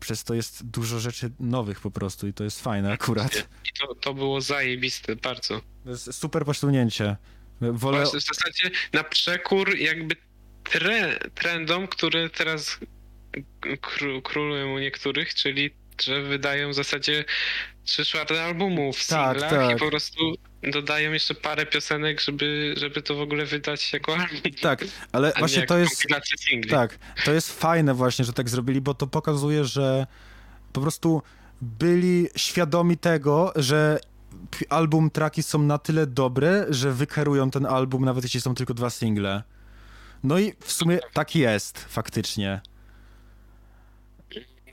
przez 0.00 0.24
to 0.24 0.34
jest 0.34 0.66
dużo 0.66 1.00
rzeczy 1.00 1.30
nowych 1.40 1.80
po 1.80 1.90
prostu 1.90 2.28
i 2.28 2.32
to 2.32 2.44
jest 2.44 2.62
fajne 2.62 2.92
akurat. 2.92 3.48
I 3.64 3.78
to, 3.80 3.94
to 3.94 4.14
było 4.14 4.40
zajebiste 4.40 5.16
bardzo. 5.16 5.60
Super 5.96 6.44
posunięcie. 6.44 7.16
Wolę... 7.60 7.98
Właśnie 7.98 8.20
w 8.20 8.24
zasadzie 8.24 8.70
na 8.92 9.04
przekór 9.04 9.76
jakby 9.76 10.16
tre, 10.64 11.18
trendom, 11.34 11.88
które 11.88 12.30
teraz 12.30 12.78
kró- 13.80 14.22
królują 14.22 14.74
u 14.74 14.78
niektórych, 14.78 15.34
czyli 15.34 15.70
że 16.00 16.22
wydają 16.22 16.70
w 16.70 16.74
zasadzie 16.74 17.24
trzy 17.84 18.04
czwarte 18.04 18.44
albumu 18.44 18.92
w 18.92 19.06
Tak, 19.06 19.30
singlach 19.32 19.50
tak. 19.50 19.76
i 19.76 19.80
po 19.80 19.88
prostu 19.88 20.34
dodają 20.62 21.12
jeszcze 21.12 21.34
parę 21.34 21.66
piosenek, 21.66 22.20
żeby, 22.20 22.74
żeby 22.76 23.02
to 23.02 23.14
w 23.14 23.20
ogóle 23.20 23.46
wydać 23.46 23.92
jako 23.92 24.12
album. 24.12 24.52
Tak, 24.60 24.84
ale 25.12 25.32
właśnie 25.38 25.66
to 25.66 25.78
jest... 25.78 26.02
singli. 26.38 26.70
Tak, 26.70 26.98
to 27.24 27.32
jest 27.32 27.60
fajne 27.60 27.94
właśnie, 27.94 28.24
że 28.24 28.32
tak 28.32 28.48
zrobili, 28.48 28.80
bo 28.80 28.94
to 28.94 29.06
pokazuje, 29.06 29.64
że 29.64 30.06
po 30.72 30.80
prostu 30.80 31.22
byli 31.62 32.28
świadomi 32.36 32.96
tego, 32.98 33.52
że 33.56 34.00
album 34.68 35.10
traki 35.10 35.42
są 35.42 35.58
na 35.58 35.78
tyle 35.78 36.06
dobre, 36.06 36.66
że 36.70 36.92
wykarują 36.92 37.50
ten 37.50 37.66
album, 37.66 38.04
nawet 38.04 38.24
jeśli 38.24 38.40
są 38.40 38.54
tylko 38.54 38.74
dwa 38.74 38.90
single. 38.90 39.42
No 40.24 40.38
i 40.38 40.52
w 40.60 40.72
sumie 40.72 40.98
tak 41.12 41.34
jest, 41.34 41.78
faktycznie. 41.78 42.60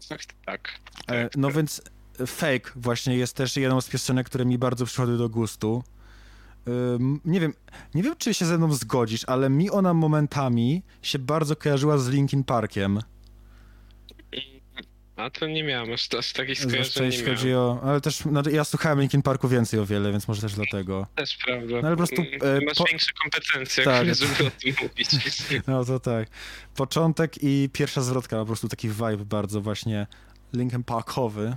Tak, 0.09 0.21
tak. 0.45 0.79
E, 1.11 1.29
No 1.35 1.51
więc 1.51 1.81
Fake 2.27 2.71
właśnie 2.75 3.17
jest 3.17 3.35
też 3.35 3.57
jedną 3.57 3.81
z 3.81 3.89
piosenek, 3.89 4.27
które 4.27 4.45
mi 4.45 4.57
bardzo 4.57 4.85
przychodły 4.85 5.17
do 5.17 5.29
gustu. 5.29 5.83
Nie 7.25 7.39
wiem, 7.39 7.53
nie 7.93 8.03
wiem, 8.03 8.15
czy 8.17 8.33
się 8.33 8.45
ze 8.45 8.57
mną 8.57 8.73
zgodzisz, 8.73 9.25
ale 9.27 9.49
mi 9.49 9.69
ona 9.69 9.93
momentami 9.93 10.83
się 11.01 11.19
bardzo 11.19 11.55
kojarzyła 11.55 11.97
z 11.97 12.09
Linkin 12.09 12.43
Parkiem. 12.43 12.99
A 15.19 15.29
to 15.29 15.47
nie 15.47 15.63
miałem 15.63 15.93
aż, 15.93 16.13
aż 16.19 16.33
takich 16.33 16.57
Zwłaszcza 16.57 16.69
skojarzeń 16.91 17.01
nie 17.03 17.07
jeśli 17.07 17.23
miałem. 17.23 17.37
chodzi 17.37 17.53
o. 17.53 17.79
Ale 17.83 18.01
też 18.01 18.25
no, 18.25 18.41
ja 18.51 18.63
słuchałem 18.63 18.99
Linkin 18.99 19.21
Parku 19.21 19.47
więcej 19.47 19.79
o 19.79 19.85
wiele, 19.85 20.11
więc 20.11 20.27
może 20.27 20.41
też 20.41 20.53
dlatego. 20.53 21.07
Też 21.15 21.37
prawda. 21.45 21.75
No 21.81 21.87
ale 21.87 21.89
po 21.91 21.97
prostu, 21.97 22.15
Mm, 22.21 22.57
e, 22.57 22.65
Masz 22.65 22.77
po- 22.77 22.85
większe 22.85 23.11
kompetencje, 23.21 23.83
Tak. 23.83 24.07
żeby 24.15 24.47
o 24.47 24.51
tym 24.51 24.75
mówić. 24.81 25.09
No 25.67 25.85
to 25.85 25.99
tak. 25.99 26.27
Początek 26.75 27.43
i 27.43 27.69
pierwsza 27.73 28.01
zwrotka, 28.01 28.37
po 28.39 28.45
prostu 28.45 28.67
taki 28.67 28.89
vibe 28.89 29.17
bardzo 29.25 29.61
właśnie 29.61 30.07
Linkin 30.53 30.83
Parkowy. 30.83 31.55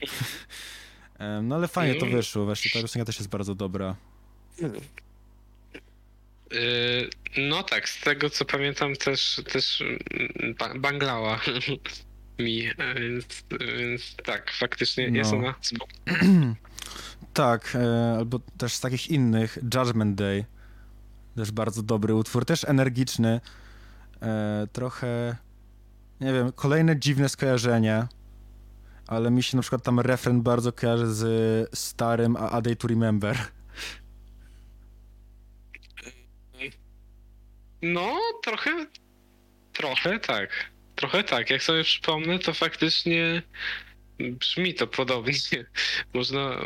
Em, 1.18 1.48
No 1.48 1.54
ale 1.56 1.68
fajnie 1.68 1.94
to 1.94 2.06
Mm. 2.06 2.16
wyszło, 2.16 2.44
właśnie 2.44 2.70
ta 2.70 2.80
piosenka 2.80 3.04
też 3.06 3.18
jest 3.18 3.28
bardzo 3.30 3.54
dobra. 3.54 3.96
Yy, 6.50 7.10
No 7.36 7.62
tak, 7.62 7.88
z 7.88 8.00
tego 8.00 8.30
co 8.30 8.44
pamiętam 8.44 8.96
też, 8.96 9.40
też 9.52 9.80
mm, 9.82 10.54
ba- 10.58 10.74
banglała 10.78 11.40
mi, 12.42 12.62
więc, 13.00 13.44
więc 13.60 14.16
tak, 14.24 14.50
faktycznie 14.50 15.04
jest 15.04 15.32
No. 15.32 15.38
ona 15.38 15.54
spoko. 15.60 15.86
Tak, 17.32 17.76
e, 17.76 18.14
albo 18.18 18.38
też 18.58 18.72
z 18.74 18.80
takich 18.80 19.10
innych, 19.10 19.58
Judgment 19.74 20.16
Day. 20.16 20.44
Też 21.36 21.50
bardzo 21.50 21.82
dobry 21.82 22.14
utwór, 22.14 22.44
też 22.44 22.64
energiczny. 22.64 23.40
E, 24.22 24.66
trochę, 24.72 25.36
nie 26.20 26.32
wiem, 26.32 26.52
kolejne 26.52 26.98
dziwne 26.98 27.28
skojarzenie, 27.28 28.06
ale 29.06 29.30
mi 29.30 29.42
się 29.42 29.56
na 29.56 29.62
przykład 29.62 29.82
tam 29.82 30.00
refren 30.00 30.42
bardzo 30.42 30.72
kojarzy 30.72 31.06
z 31.08 31.78
starym 31.78 32.36
A, 32.36 32.50
A 32.50 32.60
Day 32.62 32.76
to 32.76 32.88
Remember. 32.88 33.38
No, 37.82 38.18
trochę, 38.44 38.86
trochę 39.72 40.18
tak, 40.20 40.50
trochę 41.02 41.24
tak. 41.24 41.50
Jak 41.50 41.62
sobie 41.62 41.84
przypomnę, 41.84 42.38
to 42.38 42.54
faktycznie 42.54 43.42
brzmi 44.18 44.74
to 44.74 44.86
podobnie. 44.86 45.34
Można, 46.14 46.56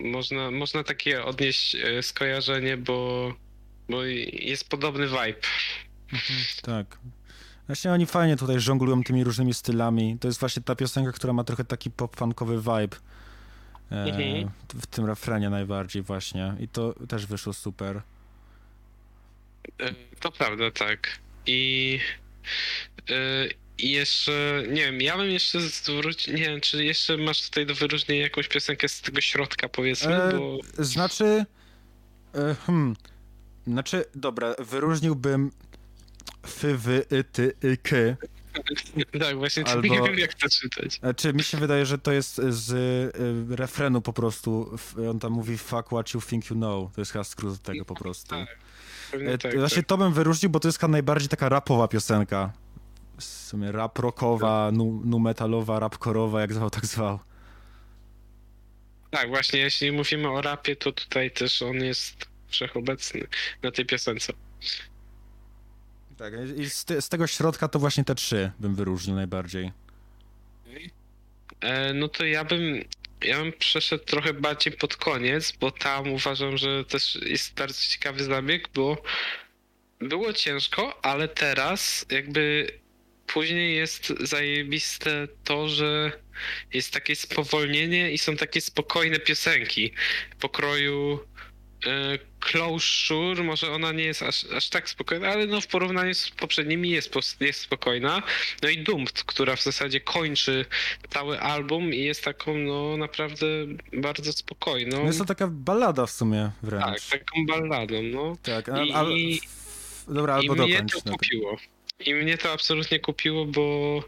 można, 0.00 0.50
można 0.50 0.84
takie 0.84 1.24
odnieść 1.24 1.74
e, 1.74 2.02
skojarzenie, 2.02 2.76
bo, 2.76 3.32
bo 3.88 4.04
jest 4.32 4.68
podobny 4.68 5.06
vibe. 5.08 5.40
Tak. 6.62 6.98
Właśnie 7.66 7.92
oni 7.92 8.06
fajnie 8.06 8.36
tutaj 8.36 8.60
żonglują 8.60 9.02
tymi 9.02 9.24
różnymi 9.24 9.54
stylami. 9.54 10.16
To 10.20 10.28
jest 10.28 10.40
właśnie 10.40 10.62
ta 10.62 10.74
piosenka, 10.74 11.12
która 11.12 11.32
ma 11.32 11.44
trochę 11.44 11.64
taki 11.64 11.90
pop-funkowy 11.90 12.58
vibe. 12.58 12.96
E, 13.92 14.04
Mhm. 14.04 14.50
w 14.74 14.86
tym 14.86 15.06
refrenie 15.06 15.50
najbardziej 15.50 16.02
właśnie. 16.02 16.54
I 16.60 16.68
to 16.68 16.94
też 17.08 17.26
wyszło 17.26 17.52
super. 17.52 18.02
E, 19.80 19.94
To 20.20 20.32
prawda, 20.32 20.70
tak. 20.70 21.18
I, 21.46 22.00
e, 23.10 23.14
i 23.78 23.90
jeszcze, 23.90 24.62
nie 24.68 24.82
wiem, 24.84 25.00
ja 25.00 25.16
bym 25.16 25.30
jeszcze 25.30 25.60
zwrócił, 25.60 26.34
nie 26.34 26.42
wiem, 26.42 26.60
czy 26.60 26.84
jeszcze 26.84 27.16
masz 27.16 27.42
tutaj 27.42 27.66
do 27.66 27.74
wyróżnienia 27.74 28.22
jakąś 28.22 28.48
piosenkę 28.48 28.88
z 28.88 29.00
tego 29.00 29.20
środka, 29.20 29.68
powiedzmy, 29.68 30.14
E, 30.14 30.32
bo 30.38 30.58
Znaczy, 30.78 31.44
e, 32.34 32.54
hmm, 32.66 32.96
znaczy, 33.66 34.04
dobra, 34.14 34.54
wyróżniłbym 34.58 35.50
f, 36.44 36.64
wy, 36.78 37.04
y, 37.12 37.24
ty, 37.24 37.52
y, 37.64 37.76
k. 37.82 37.96
tak, 39.20 39.36
właśnie 39.38 39.64
albo- 39.66 39.88
nie 39.88 40.02
wiem, 40.02 40.18
jak 40.18 40.34
to 40.34 40.48
czytać. 40.48 40.94
Znaczy, 40.98 41.32
mi 41.32 41.42
się 41.42 41.58
wydaje, 41.58 41.86
że 41.86 41.98
to 41.98 42.12
jest 42.12 42.40
z 42.48 42.70
y, 43.52 43.56
refrenu 43.56 44.00
po 44.02 44.12
prostu. 44.12 44.76
On 45.10 45.18
tam 45.18 45.32
mówi 45.32 45.58
fuck 45.58 45.86
what 45.86 46.14
you 46.14 46.20
think 46.22 46.50
you 46.50 46.56
know. 46.56 46.92
To 46.94 47.00
jest 47.00 47.12
chyba 47.12 47.24
skrót 47.24 47.62
tego 47.62 47.84
po 47.84 47.94
prostu. 47.94 48.28
Tak, 48.30 48.58
E, 49.12 49.38
tak, 49.38 49.58
Właśnie 49.58 49.76
tak. 49.82 49.86
to 49.86 49.98
bym 49.98 50.12
wyróżnił, 50.12 50.50
bo 50.50 50.60
to 50.60 50.68
jest 50.68 50.78
chyba 50.78 50.90
najbardziej 50.90 51.28
taka 51.28 51.48
rapowa 51.48 51.88
piosenka. 51.88 52.52
W 53.18 53.24
sumie 53.24 53.72
rap 53.72 53.98
rockowa, 53.98 54.70
nu, 54.72 55.02
nu 55.04 55.18
metalowa, 55.18 55.80
rapkorowa, 55.80 56.40
jak 56.40 56.52
zwał, 56.52 56.70
tak 56.70 56.86
zwał. 56.86 57.18
tak, 59.10 59.28
właśnie, 59.28 59.60
jeśli 59.60 59.92
mówimy 59.92 60.28
o 60.30 60.42
rapie, 60.42 60.76
to 60.76 60.92
tutaj 60.92 61.30
też 61.30 61.62
on 61.62 61.76
jest 61.76 62.28
wszechobecny 62.48 63.26
na 63.62 63.70
tej 63.70 63.86
piosence. 63.86 64.32
Tak, 66.16 66.34
i 66.56 66.70
z, 66.70 66.84
te, 66.84 67.02
z 67.02 67.08
tego 67.08 67.26
środka 67.26 67.68
to 67.68 67.78
właśnie 67.78 68.04
te 68.04 68.14
trzy 68.14 68.52
bym 68.60 68.74
wyróżnił 68.74 69.16
najbardziej. 69.16 69.72
E, 71.60 71.94
no 71.94 72.08
to 72.08 72.24
ja 72.24 72.44
bym, 72.44 72.84
ja 73.22 73.38
bym 73.38 73.52
przeszedł 73.52 74.04
trochę 74.04 74.34
bardziej 74.34 74.72
pod 74.72 74.96
koniec, 74.96 75.52
bo 75.52 75.70
tam 75.70 76.12
uważam, 76.12 76.56
że 76.56 76.84
też 76.84 77.18
jest 77.22 77.54
bardzo 77.54 77.80
ciekawy 77.80 78.24
zabieg, 78.24 78.68
bo 78.74 79.02
było 79.98 80.32
ciężko, 80.32 81.04
ale 81.04 81.28
teraz 81.28 82.06
jakby 82.10 82.66
później 83.34 83.76
jest 83.76 84.12
zajebiste 84.20 85.28
to, 85.44 85.68
że 85.68 86.12
jest 86.72 86.92
takie 86.92 87.16
spowolnienie 87.16 88.12
i 88.12 88.18
są 88.18 88.36
takie 88.36 88.60
spokojne 88.60 89.18
piosenki 89.18 89.92
pokroju 90.40 91.20
e, 91.86 92.18
Closure, 92.40 93.42
może 93.42 93.70
ona 93.70 93.92
nie 93.92 94.04
jest 94.04 94.22
aż, 94.22 94.44
aż 94.44 94.68
tak 94.68 94.88
spokojna, 94.88 95.28
ale 95.28 95.46
no 95.46 95.60
w 95.60 95.66
porównaniu 95.66 96.14
z 96.14 96.30
poprzednimi 96.30 96.90
jest, 96.90 97.14
jest 97.40 97.60
spokojna. 97.60 98.22
No 98.62 98.68
i 98.68 98.78
Doomed, 98.78 99.12
która 99.12 99.56
w 99.56 99.62
zasadzie 99.62 100.00
kończy 100.00 100.64
cały 101.10 101.40
album 101.40 101.94
i 101.94 101.98
jest 101.98 102.24
taką 102.24 102.58
no 102.58 102.96
naprawdę 102.96 103.46
bardzo 103.92 104.32
spokojną. 104.32 104.98
No 104.98 105.06
jest 105.06 105.18
to 105.18 105.24
taka 105.24 105.46
ballada 105.46 106.06
w 106.06 106.10
sumie 106.10 106.50
tak, 106.60 106.70
wręcz. 106.70 107.08
taką 107.08 107.46
balladą, 107.46 108.02
no. 108.02 108.36
Tak, 108.42 108.68
a, 108.68 108.82
I- 109.10 109.40
dobra, 110.08 110.40
I 110.42 110.48
albo 110.48 110.54
mnie 110.64 110.72
dokończ. 110.72 110.92
to 110.92 111.00
no. 111.06 111.12
kupiło. 111.12 111.56
I 112.06 112.14
mnie 112.14 112.38
to 112.38 112.52
absolutnie 112.52 113.00
kupiło, 113.00 113.46
bo, 113.46 114.00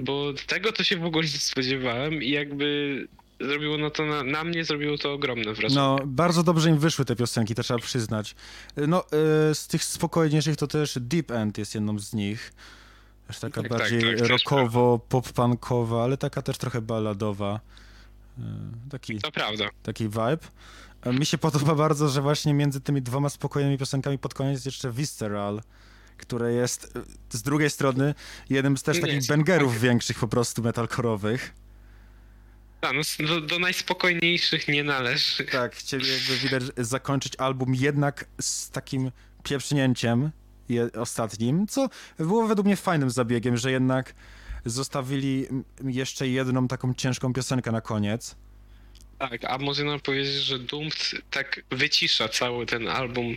bo 0.00 0.32
tego 0.46 0.72
to 0.72 0.84
się 0.84 0.96
w 0.96 1.04
ogóle 1.04 1.22
nie 1.24 1.30
spodziewałem 1.30 2.22
i 2.22 2.30
jakby 2.30 3.08
zrobiło 3.40 3.78
no 3.78 3.90
to 3.90 4.06
na, 4.06 4.22
na 4.22 4.44
mnie 4.44 4.64
zrobiło 4.64 4.98
to 4.98 5.12
ogromne 5.12 5.52
wrażenie. 5.52 5.74
No, 5.74 5.98
bardzo 6.06 6.42
dobrze 6.42 6.70
im 6.70 6.78
wyszły 6.78 7.04
te 7.04 7.16
piosenki, 7.16 7.54
to 7.54 7.62
trzeba 7.62 7.80
przyznać. 7.80 8.34
No, 8.76 9.04
y, 9.50 9.54
z 9.54 9.66
tych 9.66 9.84
spokojniejszych 9.84 10.56
to 10.56 10.66
też 10.66 10.98
Deep 11.00 11.30
End 11.30 11.58
jest 11.58 11.74
jedną 11.74 11.98
z 11.98 12.12
nich. 12.14 12.52
Też 13.26 13.38
taka 13.38 13.62
Tak, 13.62 13.70
tak, 13.70 13.78
bardziej 13.78 14.02
tak, 14.02 14.18
też 14.18 14.28
rockowo, 14.28 15.00
pop-punkowa, 15.08 16.04
ale 16.04 16.16
taka 16.16 16.42
też 16.42 16.58
trochę 16.58 16.80
balladowa. 16.80 17.60
E, 18.38 18.42
Taki, 18.90 19.18
To 19.18 19.32
prawda. 19.32 19.68
taki 19.82 20.04
vibe. 20.04 20.38
Mi 21.12 21.26
się 21.26 21.38
podoba 21.38 21.74
bardzo, 21.84 22.08
że 22.08 22.22
właśnie 22.22 22.54
między 22.54 22.80
tymi 22.80 23.02
dwoma 23.02 23.28
spokojnymi 23.28 23.78
piosenkami 23.78 24.18
pod 24.18 24.34
koniec 24.34 24.52
jest 24.52 24.66
jeszcze 24.66 24.92
Visceral, 24.92 25.62
które 26.16 26.52
jest 26.52 26.96
e, 26.96 27.36
z 27.38 27.42
drugiej 27.42 27.70
strony 27.70 28.14
jednym 28.50 28.76
z 28.76 28.82
też 28.82 29.00
takich 29.00 29.26
bangerów 29.26 29.80
większych 29.80 30.18
po 30.18 30.28
prostu 30.28 30.62
metalkorowych. 30.62 31.54
A, 32.80 32.92
no, 32.92 33.00
s- 33.00 33.16
do, 33.28 33.40
do 33.40 33.58
najspokojniejszych 33.58 34.68
nie 34.68 34.84
należy. 34.84 35.44
Tak, 35.44 35.76
chcieli 35.76 36.04
jakby 36.12 36.36
widać 36.36 36.62
zakończyć 36.86 37.36
album 37.36 37.74
jednak 37.74 38.24
z 38.40 38.70
takim 38.70 39.10
pieprznięciem 39.42 40.30
je, 40.68 40.88
ostatnim, 40.92 41.66
co 41.66 41.88
było 42.18 42.46
według 42.46 42.66
mnie 42.66 42.76
fajnym 42.76 43.10
zabiegiem, 43.10 43.56
że 43.56 43.70
jednak 43.70 44.14
zostawili 44.64 45.46
jeszcze 45.84 46.28
jedną 46.28 46.68
taką 46.68 46.94
ciężką 46.94 47.32
piosenkę 47.32 47.72
na 47.72 47.80
koniec. 47.80 48.36
Tak, 49.18 49.44
a 49.44 49.58
można 49.58 49.98
powiedzieć, 49.98 50.34
że 50.34 50.58
Doomed 50.58 51.10
tak 51.30 51.60
wycisza 51.70 52.28
cały 52.28 52.66
ten 52.66 52.88
album 52.88 53.36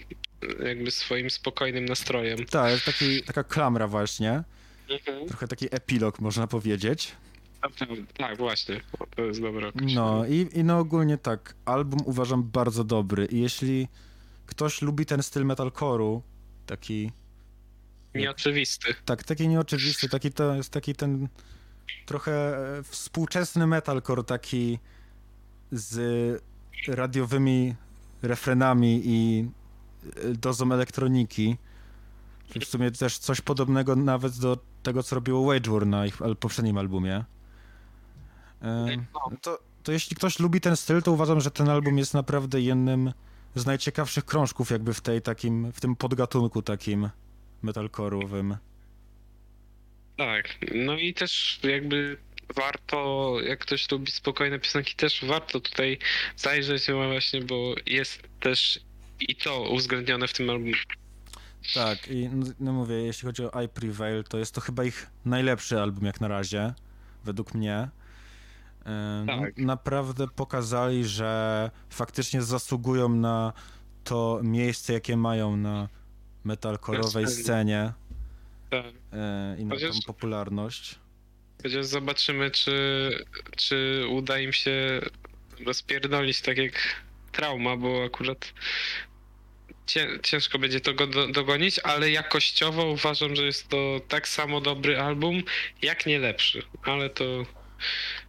jakby 0.65 0.91
swoim 0.91 1.29
spokojnym 1.29 1.85
nastrojem. 1.85 2.45
Tak, 2.45 2.71
jest 2.71 2.85
taki, 2.85 3.23
taka 3.23 3.43
klamra 3.43 3.87
właśnie, 3.87 4.43
Mhm. 4.89 5.27
trochę 5.27 5.47
taki 5.47 5.67
epilog 5.75 6.19
można 6.19 6.47
powiedzieć. 6.47 7.11
Tak, 8.17 8.37
właśnie. 8.37 8.81
To 9.15 9.21
jest 9.21 9.41
dobre 9.41 9.71
No 9.75 10.25
i, 10.25 10.49
i 10.53 10.63
no 10.63 10.79
ogólnie 10.79 11.17
tak, 11.17 11.55
album 11.65 11.99
uważam 12.05 12.43
bardzo 12.43 12.83
dobry 12.83 13.25
i 13.25 13.39
jeśli 13.41 13.87
ktoś 14.45 14.81
lubi 14.81 15.05
ten 15.05 15.23
styl 15.23 15.43
metalcore'u, 15.43 16.21
taki, 16.65 17.11
Nieoczywisty. 18.15 18.95
tak, 19.05 19.23
taki 19.23 19.47
nieoczywisty, 19.47 20.09
taki 20.09 20.31
to 20.31 20.55
jest 20.55 20.69
taki 20.73 20.95
ten 20.95 21.27
trochę 22.05 22.31
e, 22.77 22.83
współczesny 22.83 23.67
metalcore, 23.67 24.23
taki 24.23 24.79
z 25.71 26.43
radiowymi 26.87 27.75
refrenami 28.21 29.01
i 29.05 29.49
e, 30.05 30.33
dozą 30.33 30.71
elektroniki. 30.71 31.57
W 32.61 32.65
sumie 32.65 32.91
też 32.91 33.17
coś 33.17 33.41
podobnego 33.41 33.95
nawet 33.95 34.39
do 34.39 34.57
tego, 34.83 35.03
co 35.03 35.15
robiło 35.15 35.45
Wage 35.45 35.71
War 35.71 35.87
na 35.87 36.05
ich 36.05 36.17
poprzednim 36.39 36.77
albumie. 36.77 37.23
To, 39.41 39.59
to 39.83 39.91
jeśli 39.91 40.15
ktoś 40.15 40.39
lubi 40.39 40.61
ten 40.61 40.75
styl, 40.75 41.01
to 41.01 41.11
uważam, 41.11 41.41
że 41.41 41.51
ten 41.51 41.69
album 41.69 41.97
jest 41.97 42.13
naprawdę 42.13 42.61
jednym 42.61 43.13
z 43.55 43.65
najciekawszych 43.65 44.25
krążków 44.25 44.71
jakby 44.71 44.93
w 44.93 45.01
tej 45.01 45.21
takim, 45.21 45.71
w 45.71 45.81
tym 45.81 45.95
podgatunku 45.95 46.61
takim 46.61 47.09
metalcore'owym. 47.63 48.55
Tak, 50.17 50.45
no 50.75 50.93
i 50.93 51.13
też 51.13 51.59
jakby 51.63 52.17
warto, 52.55 53.35
jak 53.43 53.59
ktoś 53.59 53.91
lubi 53.91 54.11
spokojne 54.11 54.59
piosenki, 54.59 54.95
też 54.95 55.25
warto 55.25 55.59
tutaj 55.59 55.97
zajrzeć 56.35 56.87
właśnie, 56.91 57.41
bo 57.41 57.75
jest 57.85 58.21
też 58.39 58.79
i 59.19 59.35
to 59.35 59.61
uwzględnione 59.69 60.27
w 60.27 60.33
tym 60.33 60.49
albumie. 60.49 60.73
Tak, 61.73 62.07
i 62.07 62.29
no, 62.59 62.73
mówię, 62.73 62.95
jeśli 62.95 63.25
chodzi 63.25 63.43
o 63.43 63.61
I 63.61 63.69
Prevail, 63.69 64.23
to 64.23 64.37
jest 64.37 64.55
to 64.55 64.61
chyba 64.61 64.83
ich 64.83 65.07
najlepszy 65.25 65.81
album 65.81 66.05
jak 66.05 66.21
na 66.21 66.27
razie, 66.27 66.73
według 67.25 67.53
mnie. 67.53 67.89
Tak. 69.27 69.57
Naprawdę 69.57 70.27
pokazali, 70.27 71.05
że 71.05 71.71
faktycznie 71.89 72.41
zasługują 72.41 73.09
na 73.09 73.53
to 74.03 74.39
miejsce, 74.43 74.93
jakie 74.93 75.17
mają 75.17 75.57
na 75.57 75.87
metalcore'owej 76.45 77.27
scenie. 77.27 77.93
Tak. 78.69 78.85
e, 79.13 79.55
i 79.59 79.65
na 79.65 79.75
tą 79.75 79.81
Chociaż- 79.81 80.05
popularność. 80.05 80.99
Chociaż 81.63 81.85
zobaczymy, 81.85 82.51
czy, 82.51 82.71
czy 83.57 84.05
uda 84.09 84.39
im 84.39 84.53
się 84.53 85.01
rozpierdolić 85.65 86.41
tak 86.41 86.57
jak 86.57 86.73
trauma, 87.31 87.77
bo 87.77 88.03
akurat 88.03 88.53
cię, 89.87 90.07
ciężko 90.23 90.59
będzie 90.59 90.79
to 90.79 90.93
go 90.93 91.07
do, 91.07 91.27
dogonić, 91.27 91.79
ale 91.79 92.11
jakościowo 92.11 92.85
uważam, 92.85 93.35
że 93.35 93.43
jest 93.43 93.67
to 93.67 94.01
tak 94.07 94.27
samo 94.27 94.61
dobry 94.61 94.99
album, 94.99 95.43
jak 95.81 96.05
nie 96.05 96.19
lepszy. 96.19 96.63
Ale 96.83 97.09
to 97.09 97.45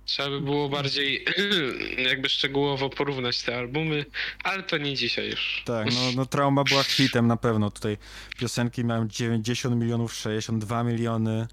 trzeba 0.04 0.30
by 0.30 0.40
było 0.40 0.68
bardziej 0.68 1.24
jakby 2.08 2.28
szczegółowo 2.28 2.90
porównać 2.90 3.42
te 3.42 3.58
albumy, 3.58 4.04
ale 4.44 4.62
to 4.62 4.78
nie 4.78 4.94
dzisiaj 4.94 5.30
już. 5.30 5.62
Tak, 5.66 5.86
no, 5.86 6.00
no 6.16 6.26
Trauma 6.26 6.64
była 6.64 6.82
hitem 6.82 7.26
na 7.26 7.36
pewno. 7.36 7.70
Tutaj 7.70 7.96
piosenki 8.38 8.84
miałem 8.84 9.10
90 9.10 9.76
milionów, 9.76 10.14
62 10.14 10.84
miliony. 10.84 11.46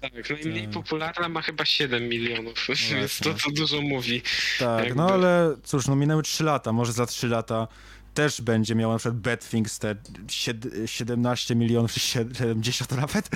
Tak, 0.00 0.30
najmniej 0.30 0.62
Tak. 0.64 0.72
popularna 0.72 1.28
ma 1.28 1.42
chyba 1.42 1.64
7 1.64 2.08
milionów, 2.08 2.66
więc 2.90 3.18
to, 3.18 3.34
to 3.34 3.50
dużo 3.50 3.80
mówi. 3.82 4.22
Tak, 4.58 4.84
Jakby- 4.84 4.94
no 4.98 5.10
ale 5.10 5.56
cóż, 5.64 5.86
no 5.86 5.96
minęły 5.96 6.22
3 6.22 6.44
lata, 6.44 6.72
może 6.72 6.92
za 6.92 7.06
3 7.06 7.28
lata 7.28 7.68
też 8.14 8.40
będzie 8.42 8.74
miał 8.74 8.92
na 8.92 8.98
przykład 8.98 9.20
Bad 9.20 9.50
Things 9.50 9.78
te 9.78 9.96
sied- 10.26 10.86
17 10.86 11.54
milionów, 11.54 11.92
czy 11.92 12.00
70 12.00 12.90
nawet. 12.96 13.28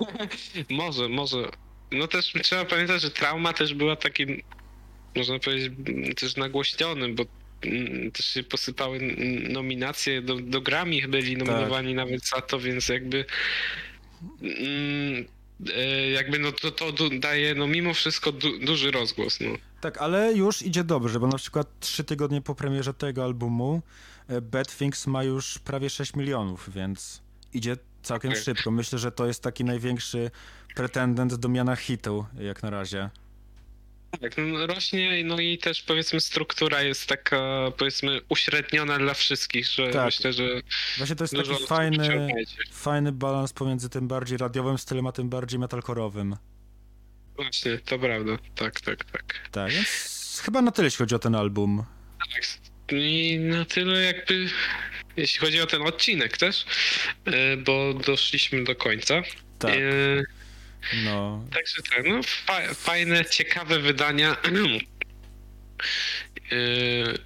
Może, 0.70 1.08
może. 1.08 1.36
No 1.92 2.08
też 2.08 2.32
trzeba 2.42 2.64
pamiętać, 2.64 3.02
że 3.02 3.10
trauma 3.10 3.52
też 3.52 3.74
była 3.74 3.96
takim, 3.96 4.42
można 5.16 5.38
powiedzieć, 5.38 5.72
też 6.16 6.36
nagłośnionym, 6.36 7.14
bo 7.14 7.24
mm, 7.62 8.12
też 8.12 8.26
się 8.26 8.42
posypały 8.42 9.16
nominacje 9.48 10.22
do, 10.22 10.36
do 10.36 10.60
Grammy, 10.60 11.08
byli 11.08 11.36
nominowani 11.36 11.94
nawet 11.94 12.28
za 12.28 12.40
to, 12.40 12.60
więc 12.60 12.88
jakby 12.88 13.24
mm, 14.42 15.24
jakby 16.14 16.38
no 16.38 16.52
to, 16.52 16.70
to 16.70 17.10
daje 17.20 17.54
no 17.54 17.66
mimo 17.66 17.94
wszystko 17.94 18.32
du, 18.32 18.58
duży 18.58 18.90
rozgłos, 18.90 19.40
no. 19.40 19.50
Tak, 19.80 19.98
ale 19.98 20.32
już 20.32 20.62
idzie 20.62 20.84
dobrze, 20.84 21.20
bo 21.20 21.26
na 21.26 21.38
przykład 21.38 21.80
3 21.80 22.04
tygodnie 22.04 22.40
po 22.40 22.54
premierze 22.54 22.94
tego 22.94 23.24
albumu 23.24 23.82
e, 24.28 24.40
Bad 24.40 24.76
Things 24.76 25.06
ma 25.06 25.24
już 25.24 25.58
prawie 25.58 25.90
6 25.90 26.14
milionów, 26.14 26.70
więc 26.74 27.22
idzie 27.54 27.76
całkiem 28.02 28.32
Tak. 28.32 28.40
szybko. 28.42 28.70
Myślę, 28.70 28.98
że 28.98 29.12
to 29.12 29.26
jest 29.26 29.42
taki 29.42 29.64
największy 29.64 30.30
pretendent 30.74 31.34
do 31.34 31.48
miana 31.48 31.76
hitu 31.76 32.26
jak 32.40 32.62
na 32.62 32.70
razie. 32.70 33.10
Tak, 34.20 34.32
rośnie, 34.66 35.24
no 35.24 35.40
i 35.40 35.58
też 35.58 35.82
powiedzmy 35.82 36.20
struktura 36.20 36.82
jest 36.82 37.06
taka 37.06 37.72
powiedzmy 37.78 38.20
uśredniona 38.28 38.98
dla 38.98 39.14
wszystkich, 39.14 39.66
że 39.66 39.90
Tak. 39.90 40.04
myślę, 40.06 40.32
że 40.32 40.62
Właśnie 40.98 41.16
to 41.16 41.24
jest 41.24 41.34
taki 41.36 41.66
fajny, 41.66 42.28
fajny 42.72 43.12
balans 43.12 43.52
pomiędzy 43.52 43.88
tym 43.88 44.08
bardziej 44.08 44.38
radiowym 44.38 44.78
stylem, 44.78 45.06
a 45.06 45.12
tym 45.12 45.28
bardziej 45.28 45.60
metalcore'owym. 45.60 46.36
Właśnie, 47.36 47.78
to 47.78 47.98
prawda. 47.98 48.38
Tak, 48.54 48.80
tak, 48.80 49.04
tak. 49.04 49.34
Tak, 49.50 49.72
więc 49.72 50.40
chyba 50.44 50.62
na 50.62 50.70
tyle, 50.72 50.86
jeśli 50.86 50.98
chodzi 50.98 51.14
o 51.14 51.18
ten 51.18 51.34
album. 51.34 51.84
Tak. 52.34 52.44
I 52.92 53.38
na 53.40 53.64
tyle 53.64 54.02
jakby, 54.02 54.48
jeśli 55.16 55.38
chodzi 55.40 55.60
o 55.60 55.66
ten 55.66 55.82
odcinek 55.82 56.36
też, 56.36 56.66
e, 57.24 57.56
bo 57.56 57.94
doszliśmy 57.94 58.64
do 58.64 58.76
końca. 58.76 59.22
Tak, 59.58 59.74
E, 59.74 59.78
no. 61.04 61.44
Także 61.54 61.82
tak, 61.90 62.04
no 62.08 62.20
fa- 62.22 62.74
fajne, 62.74 63.24
ciekawe 63.24 63.78
wydania. 63.78 64.36
E, 64.42 64.48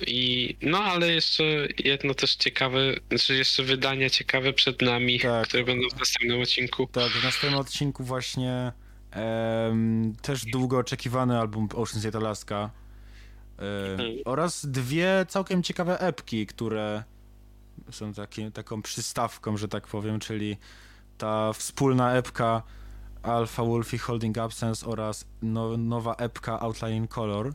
I 0.06 0.56
no 0.62 0.78
ale 0.78 1.12
jeszcze 1.12 1.44
jedno 1.78 2.14
też 2.14 2.34
ciekawe, 2.34 2.80
znaczy 3.08 3.34
jeszcze 3.36 3.62
wydania 3.62 4.10
ciekawe 4.10 4.52
przed 4.52 4.82
nami, 4.82 5.20
Tak. 5.20 5.48
które 5.48 5.64
będą 5.64 5.88
w 5.88 5.98
następnym 5.98 6.40
odcinku. 6.40 6.86
Tak, 6.86 7.12
w 7.12 7.24
następnym 7.24 7.60
odcinku 7.60 8.04
właśnie 8.04 8.72
em, 9.10 10.16
też 10.22 10.44
długo 10.44 10.78
oczekiwany 10.78 11.38
album 11.38 11.68
Ocean's 11.68 12.02
Gate 12.04 12.18
Alaska 12.18 12.70
e, 13.58 13.92
Mhm. 13.92 14.18
oraz 14.24 14.66
dwie 14.66 15.26
całkiem 15.28 15.62
ciekawe 15.62 15.98
epki, 16.00 16.46
które 16.46 17.02
są 17.90 18.14
takie, 18.14 18.50
taką 18.50 18.82
przystawką, 18.82 19.56
że 19.56 19.68
tak 19.68 19.86
powiem, 19.86 20.20
czyli 20.20 20.56
ta 21.18 21.52
wspólna 21.52 22.14
epka 22.14 22.62
Alpha 23.22 23.64
Wolfie 23.64 23.98
Holding 23.98 24.38
Absence 24.38 24.86
oraz 24.86 25.26
no, 25.42 25.76
nowa 25.76 26.14
epka 26.14 26.60
Outline 26.60 27.08
Color. 27.08 27.52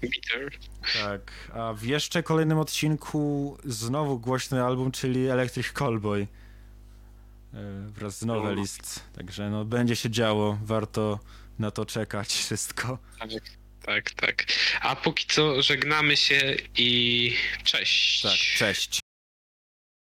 Bitter. 0.00 0.50
Tak, 1.02 1.32
a 1.54 1.72
w 1.72 1.82
jeszcze 1.82 2.22
kolejnym 2.22 2.58
odcinku 2.58 3.56
znowu 3.64 4.18
głośny 4.18 4.64
album, 4.64 4.92
czyli 4.92 5.28
Electric 5.28 5.72
Callboy 5.72 6.20
e, 6.22 6.26
wraz 7.88 8.18
z 8.18 8.24
Novelist. 8.24 9.04
Także 9.14 9.50
no 9.50 9.64
będzie 9.64 9.96
się 9.96 10.10
działo, 10.10 10.58
warto 10.62 11.18
na 11.58 11.70
to 11.70 11.86
czekać 11.86 12.28
wszystko. 12.28 12.98
Tak, 13.18 13.30
tak, 13.82 14.10
tak. 14.10 14.46
A 14.80 14.96
póki 14.96 15.26
co 15.26 15.62
żegnamy 15.62 16.16
się 16.16 16.56
i 16.76 17.32
cześć. 17.64 18.22
Tak, 18.22 18.32
cześć. 18.32 19.00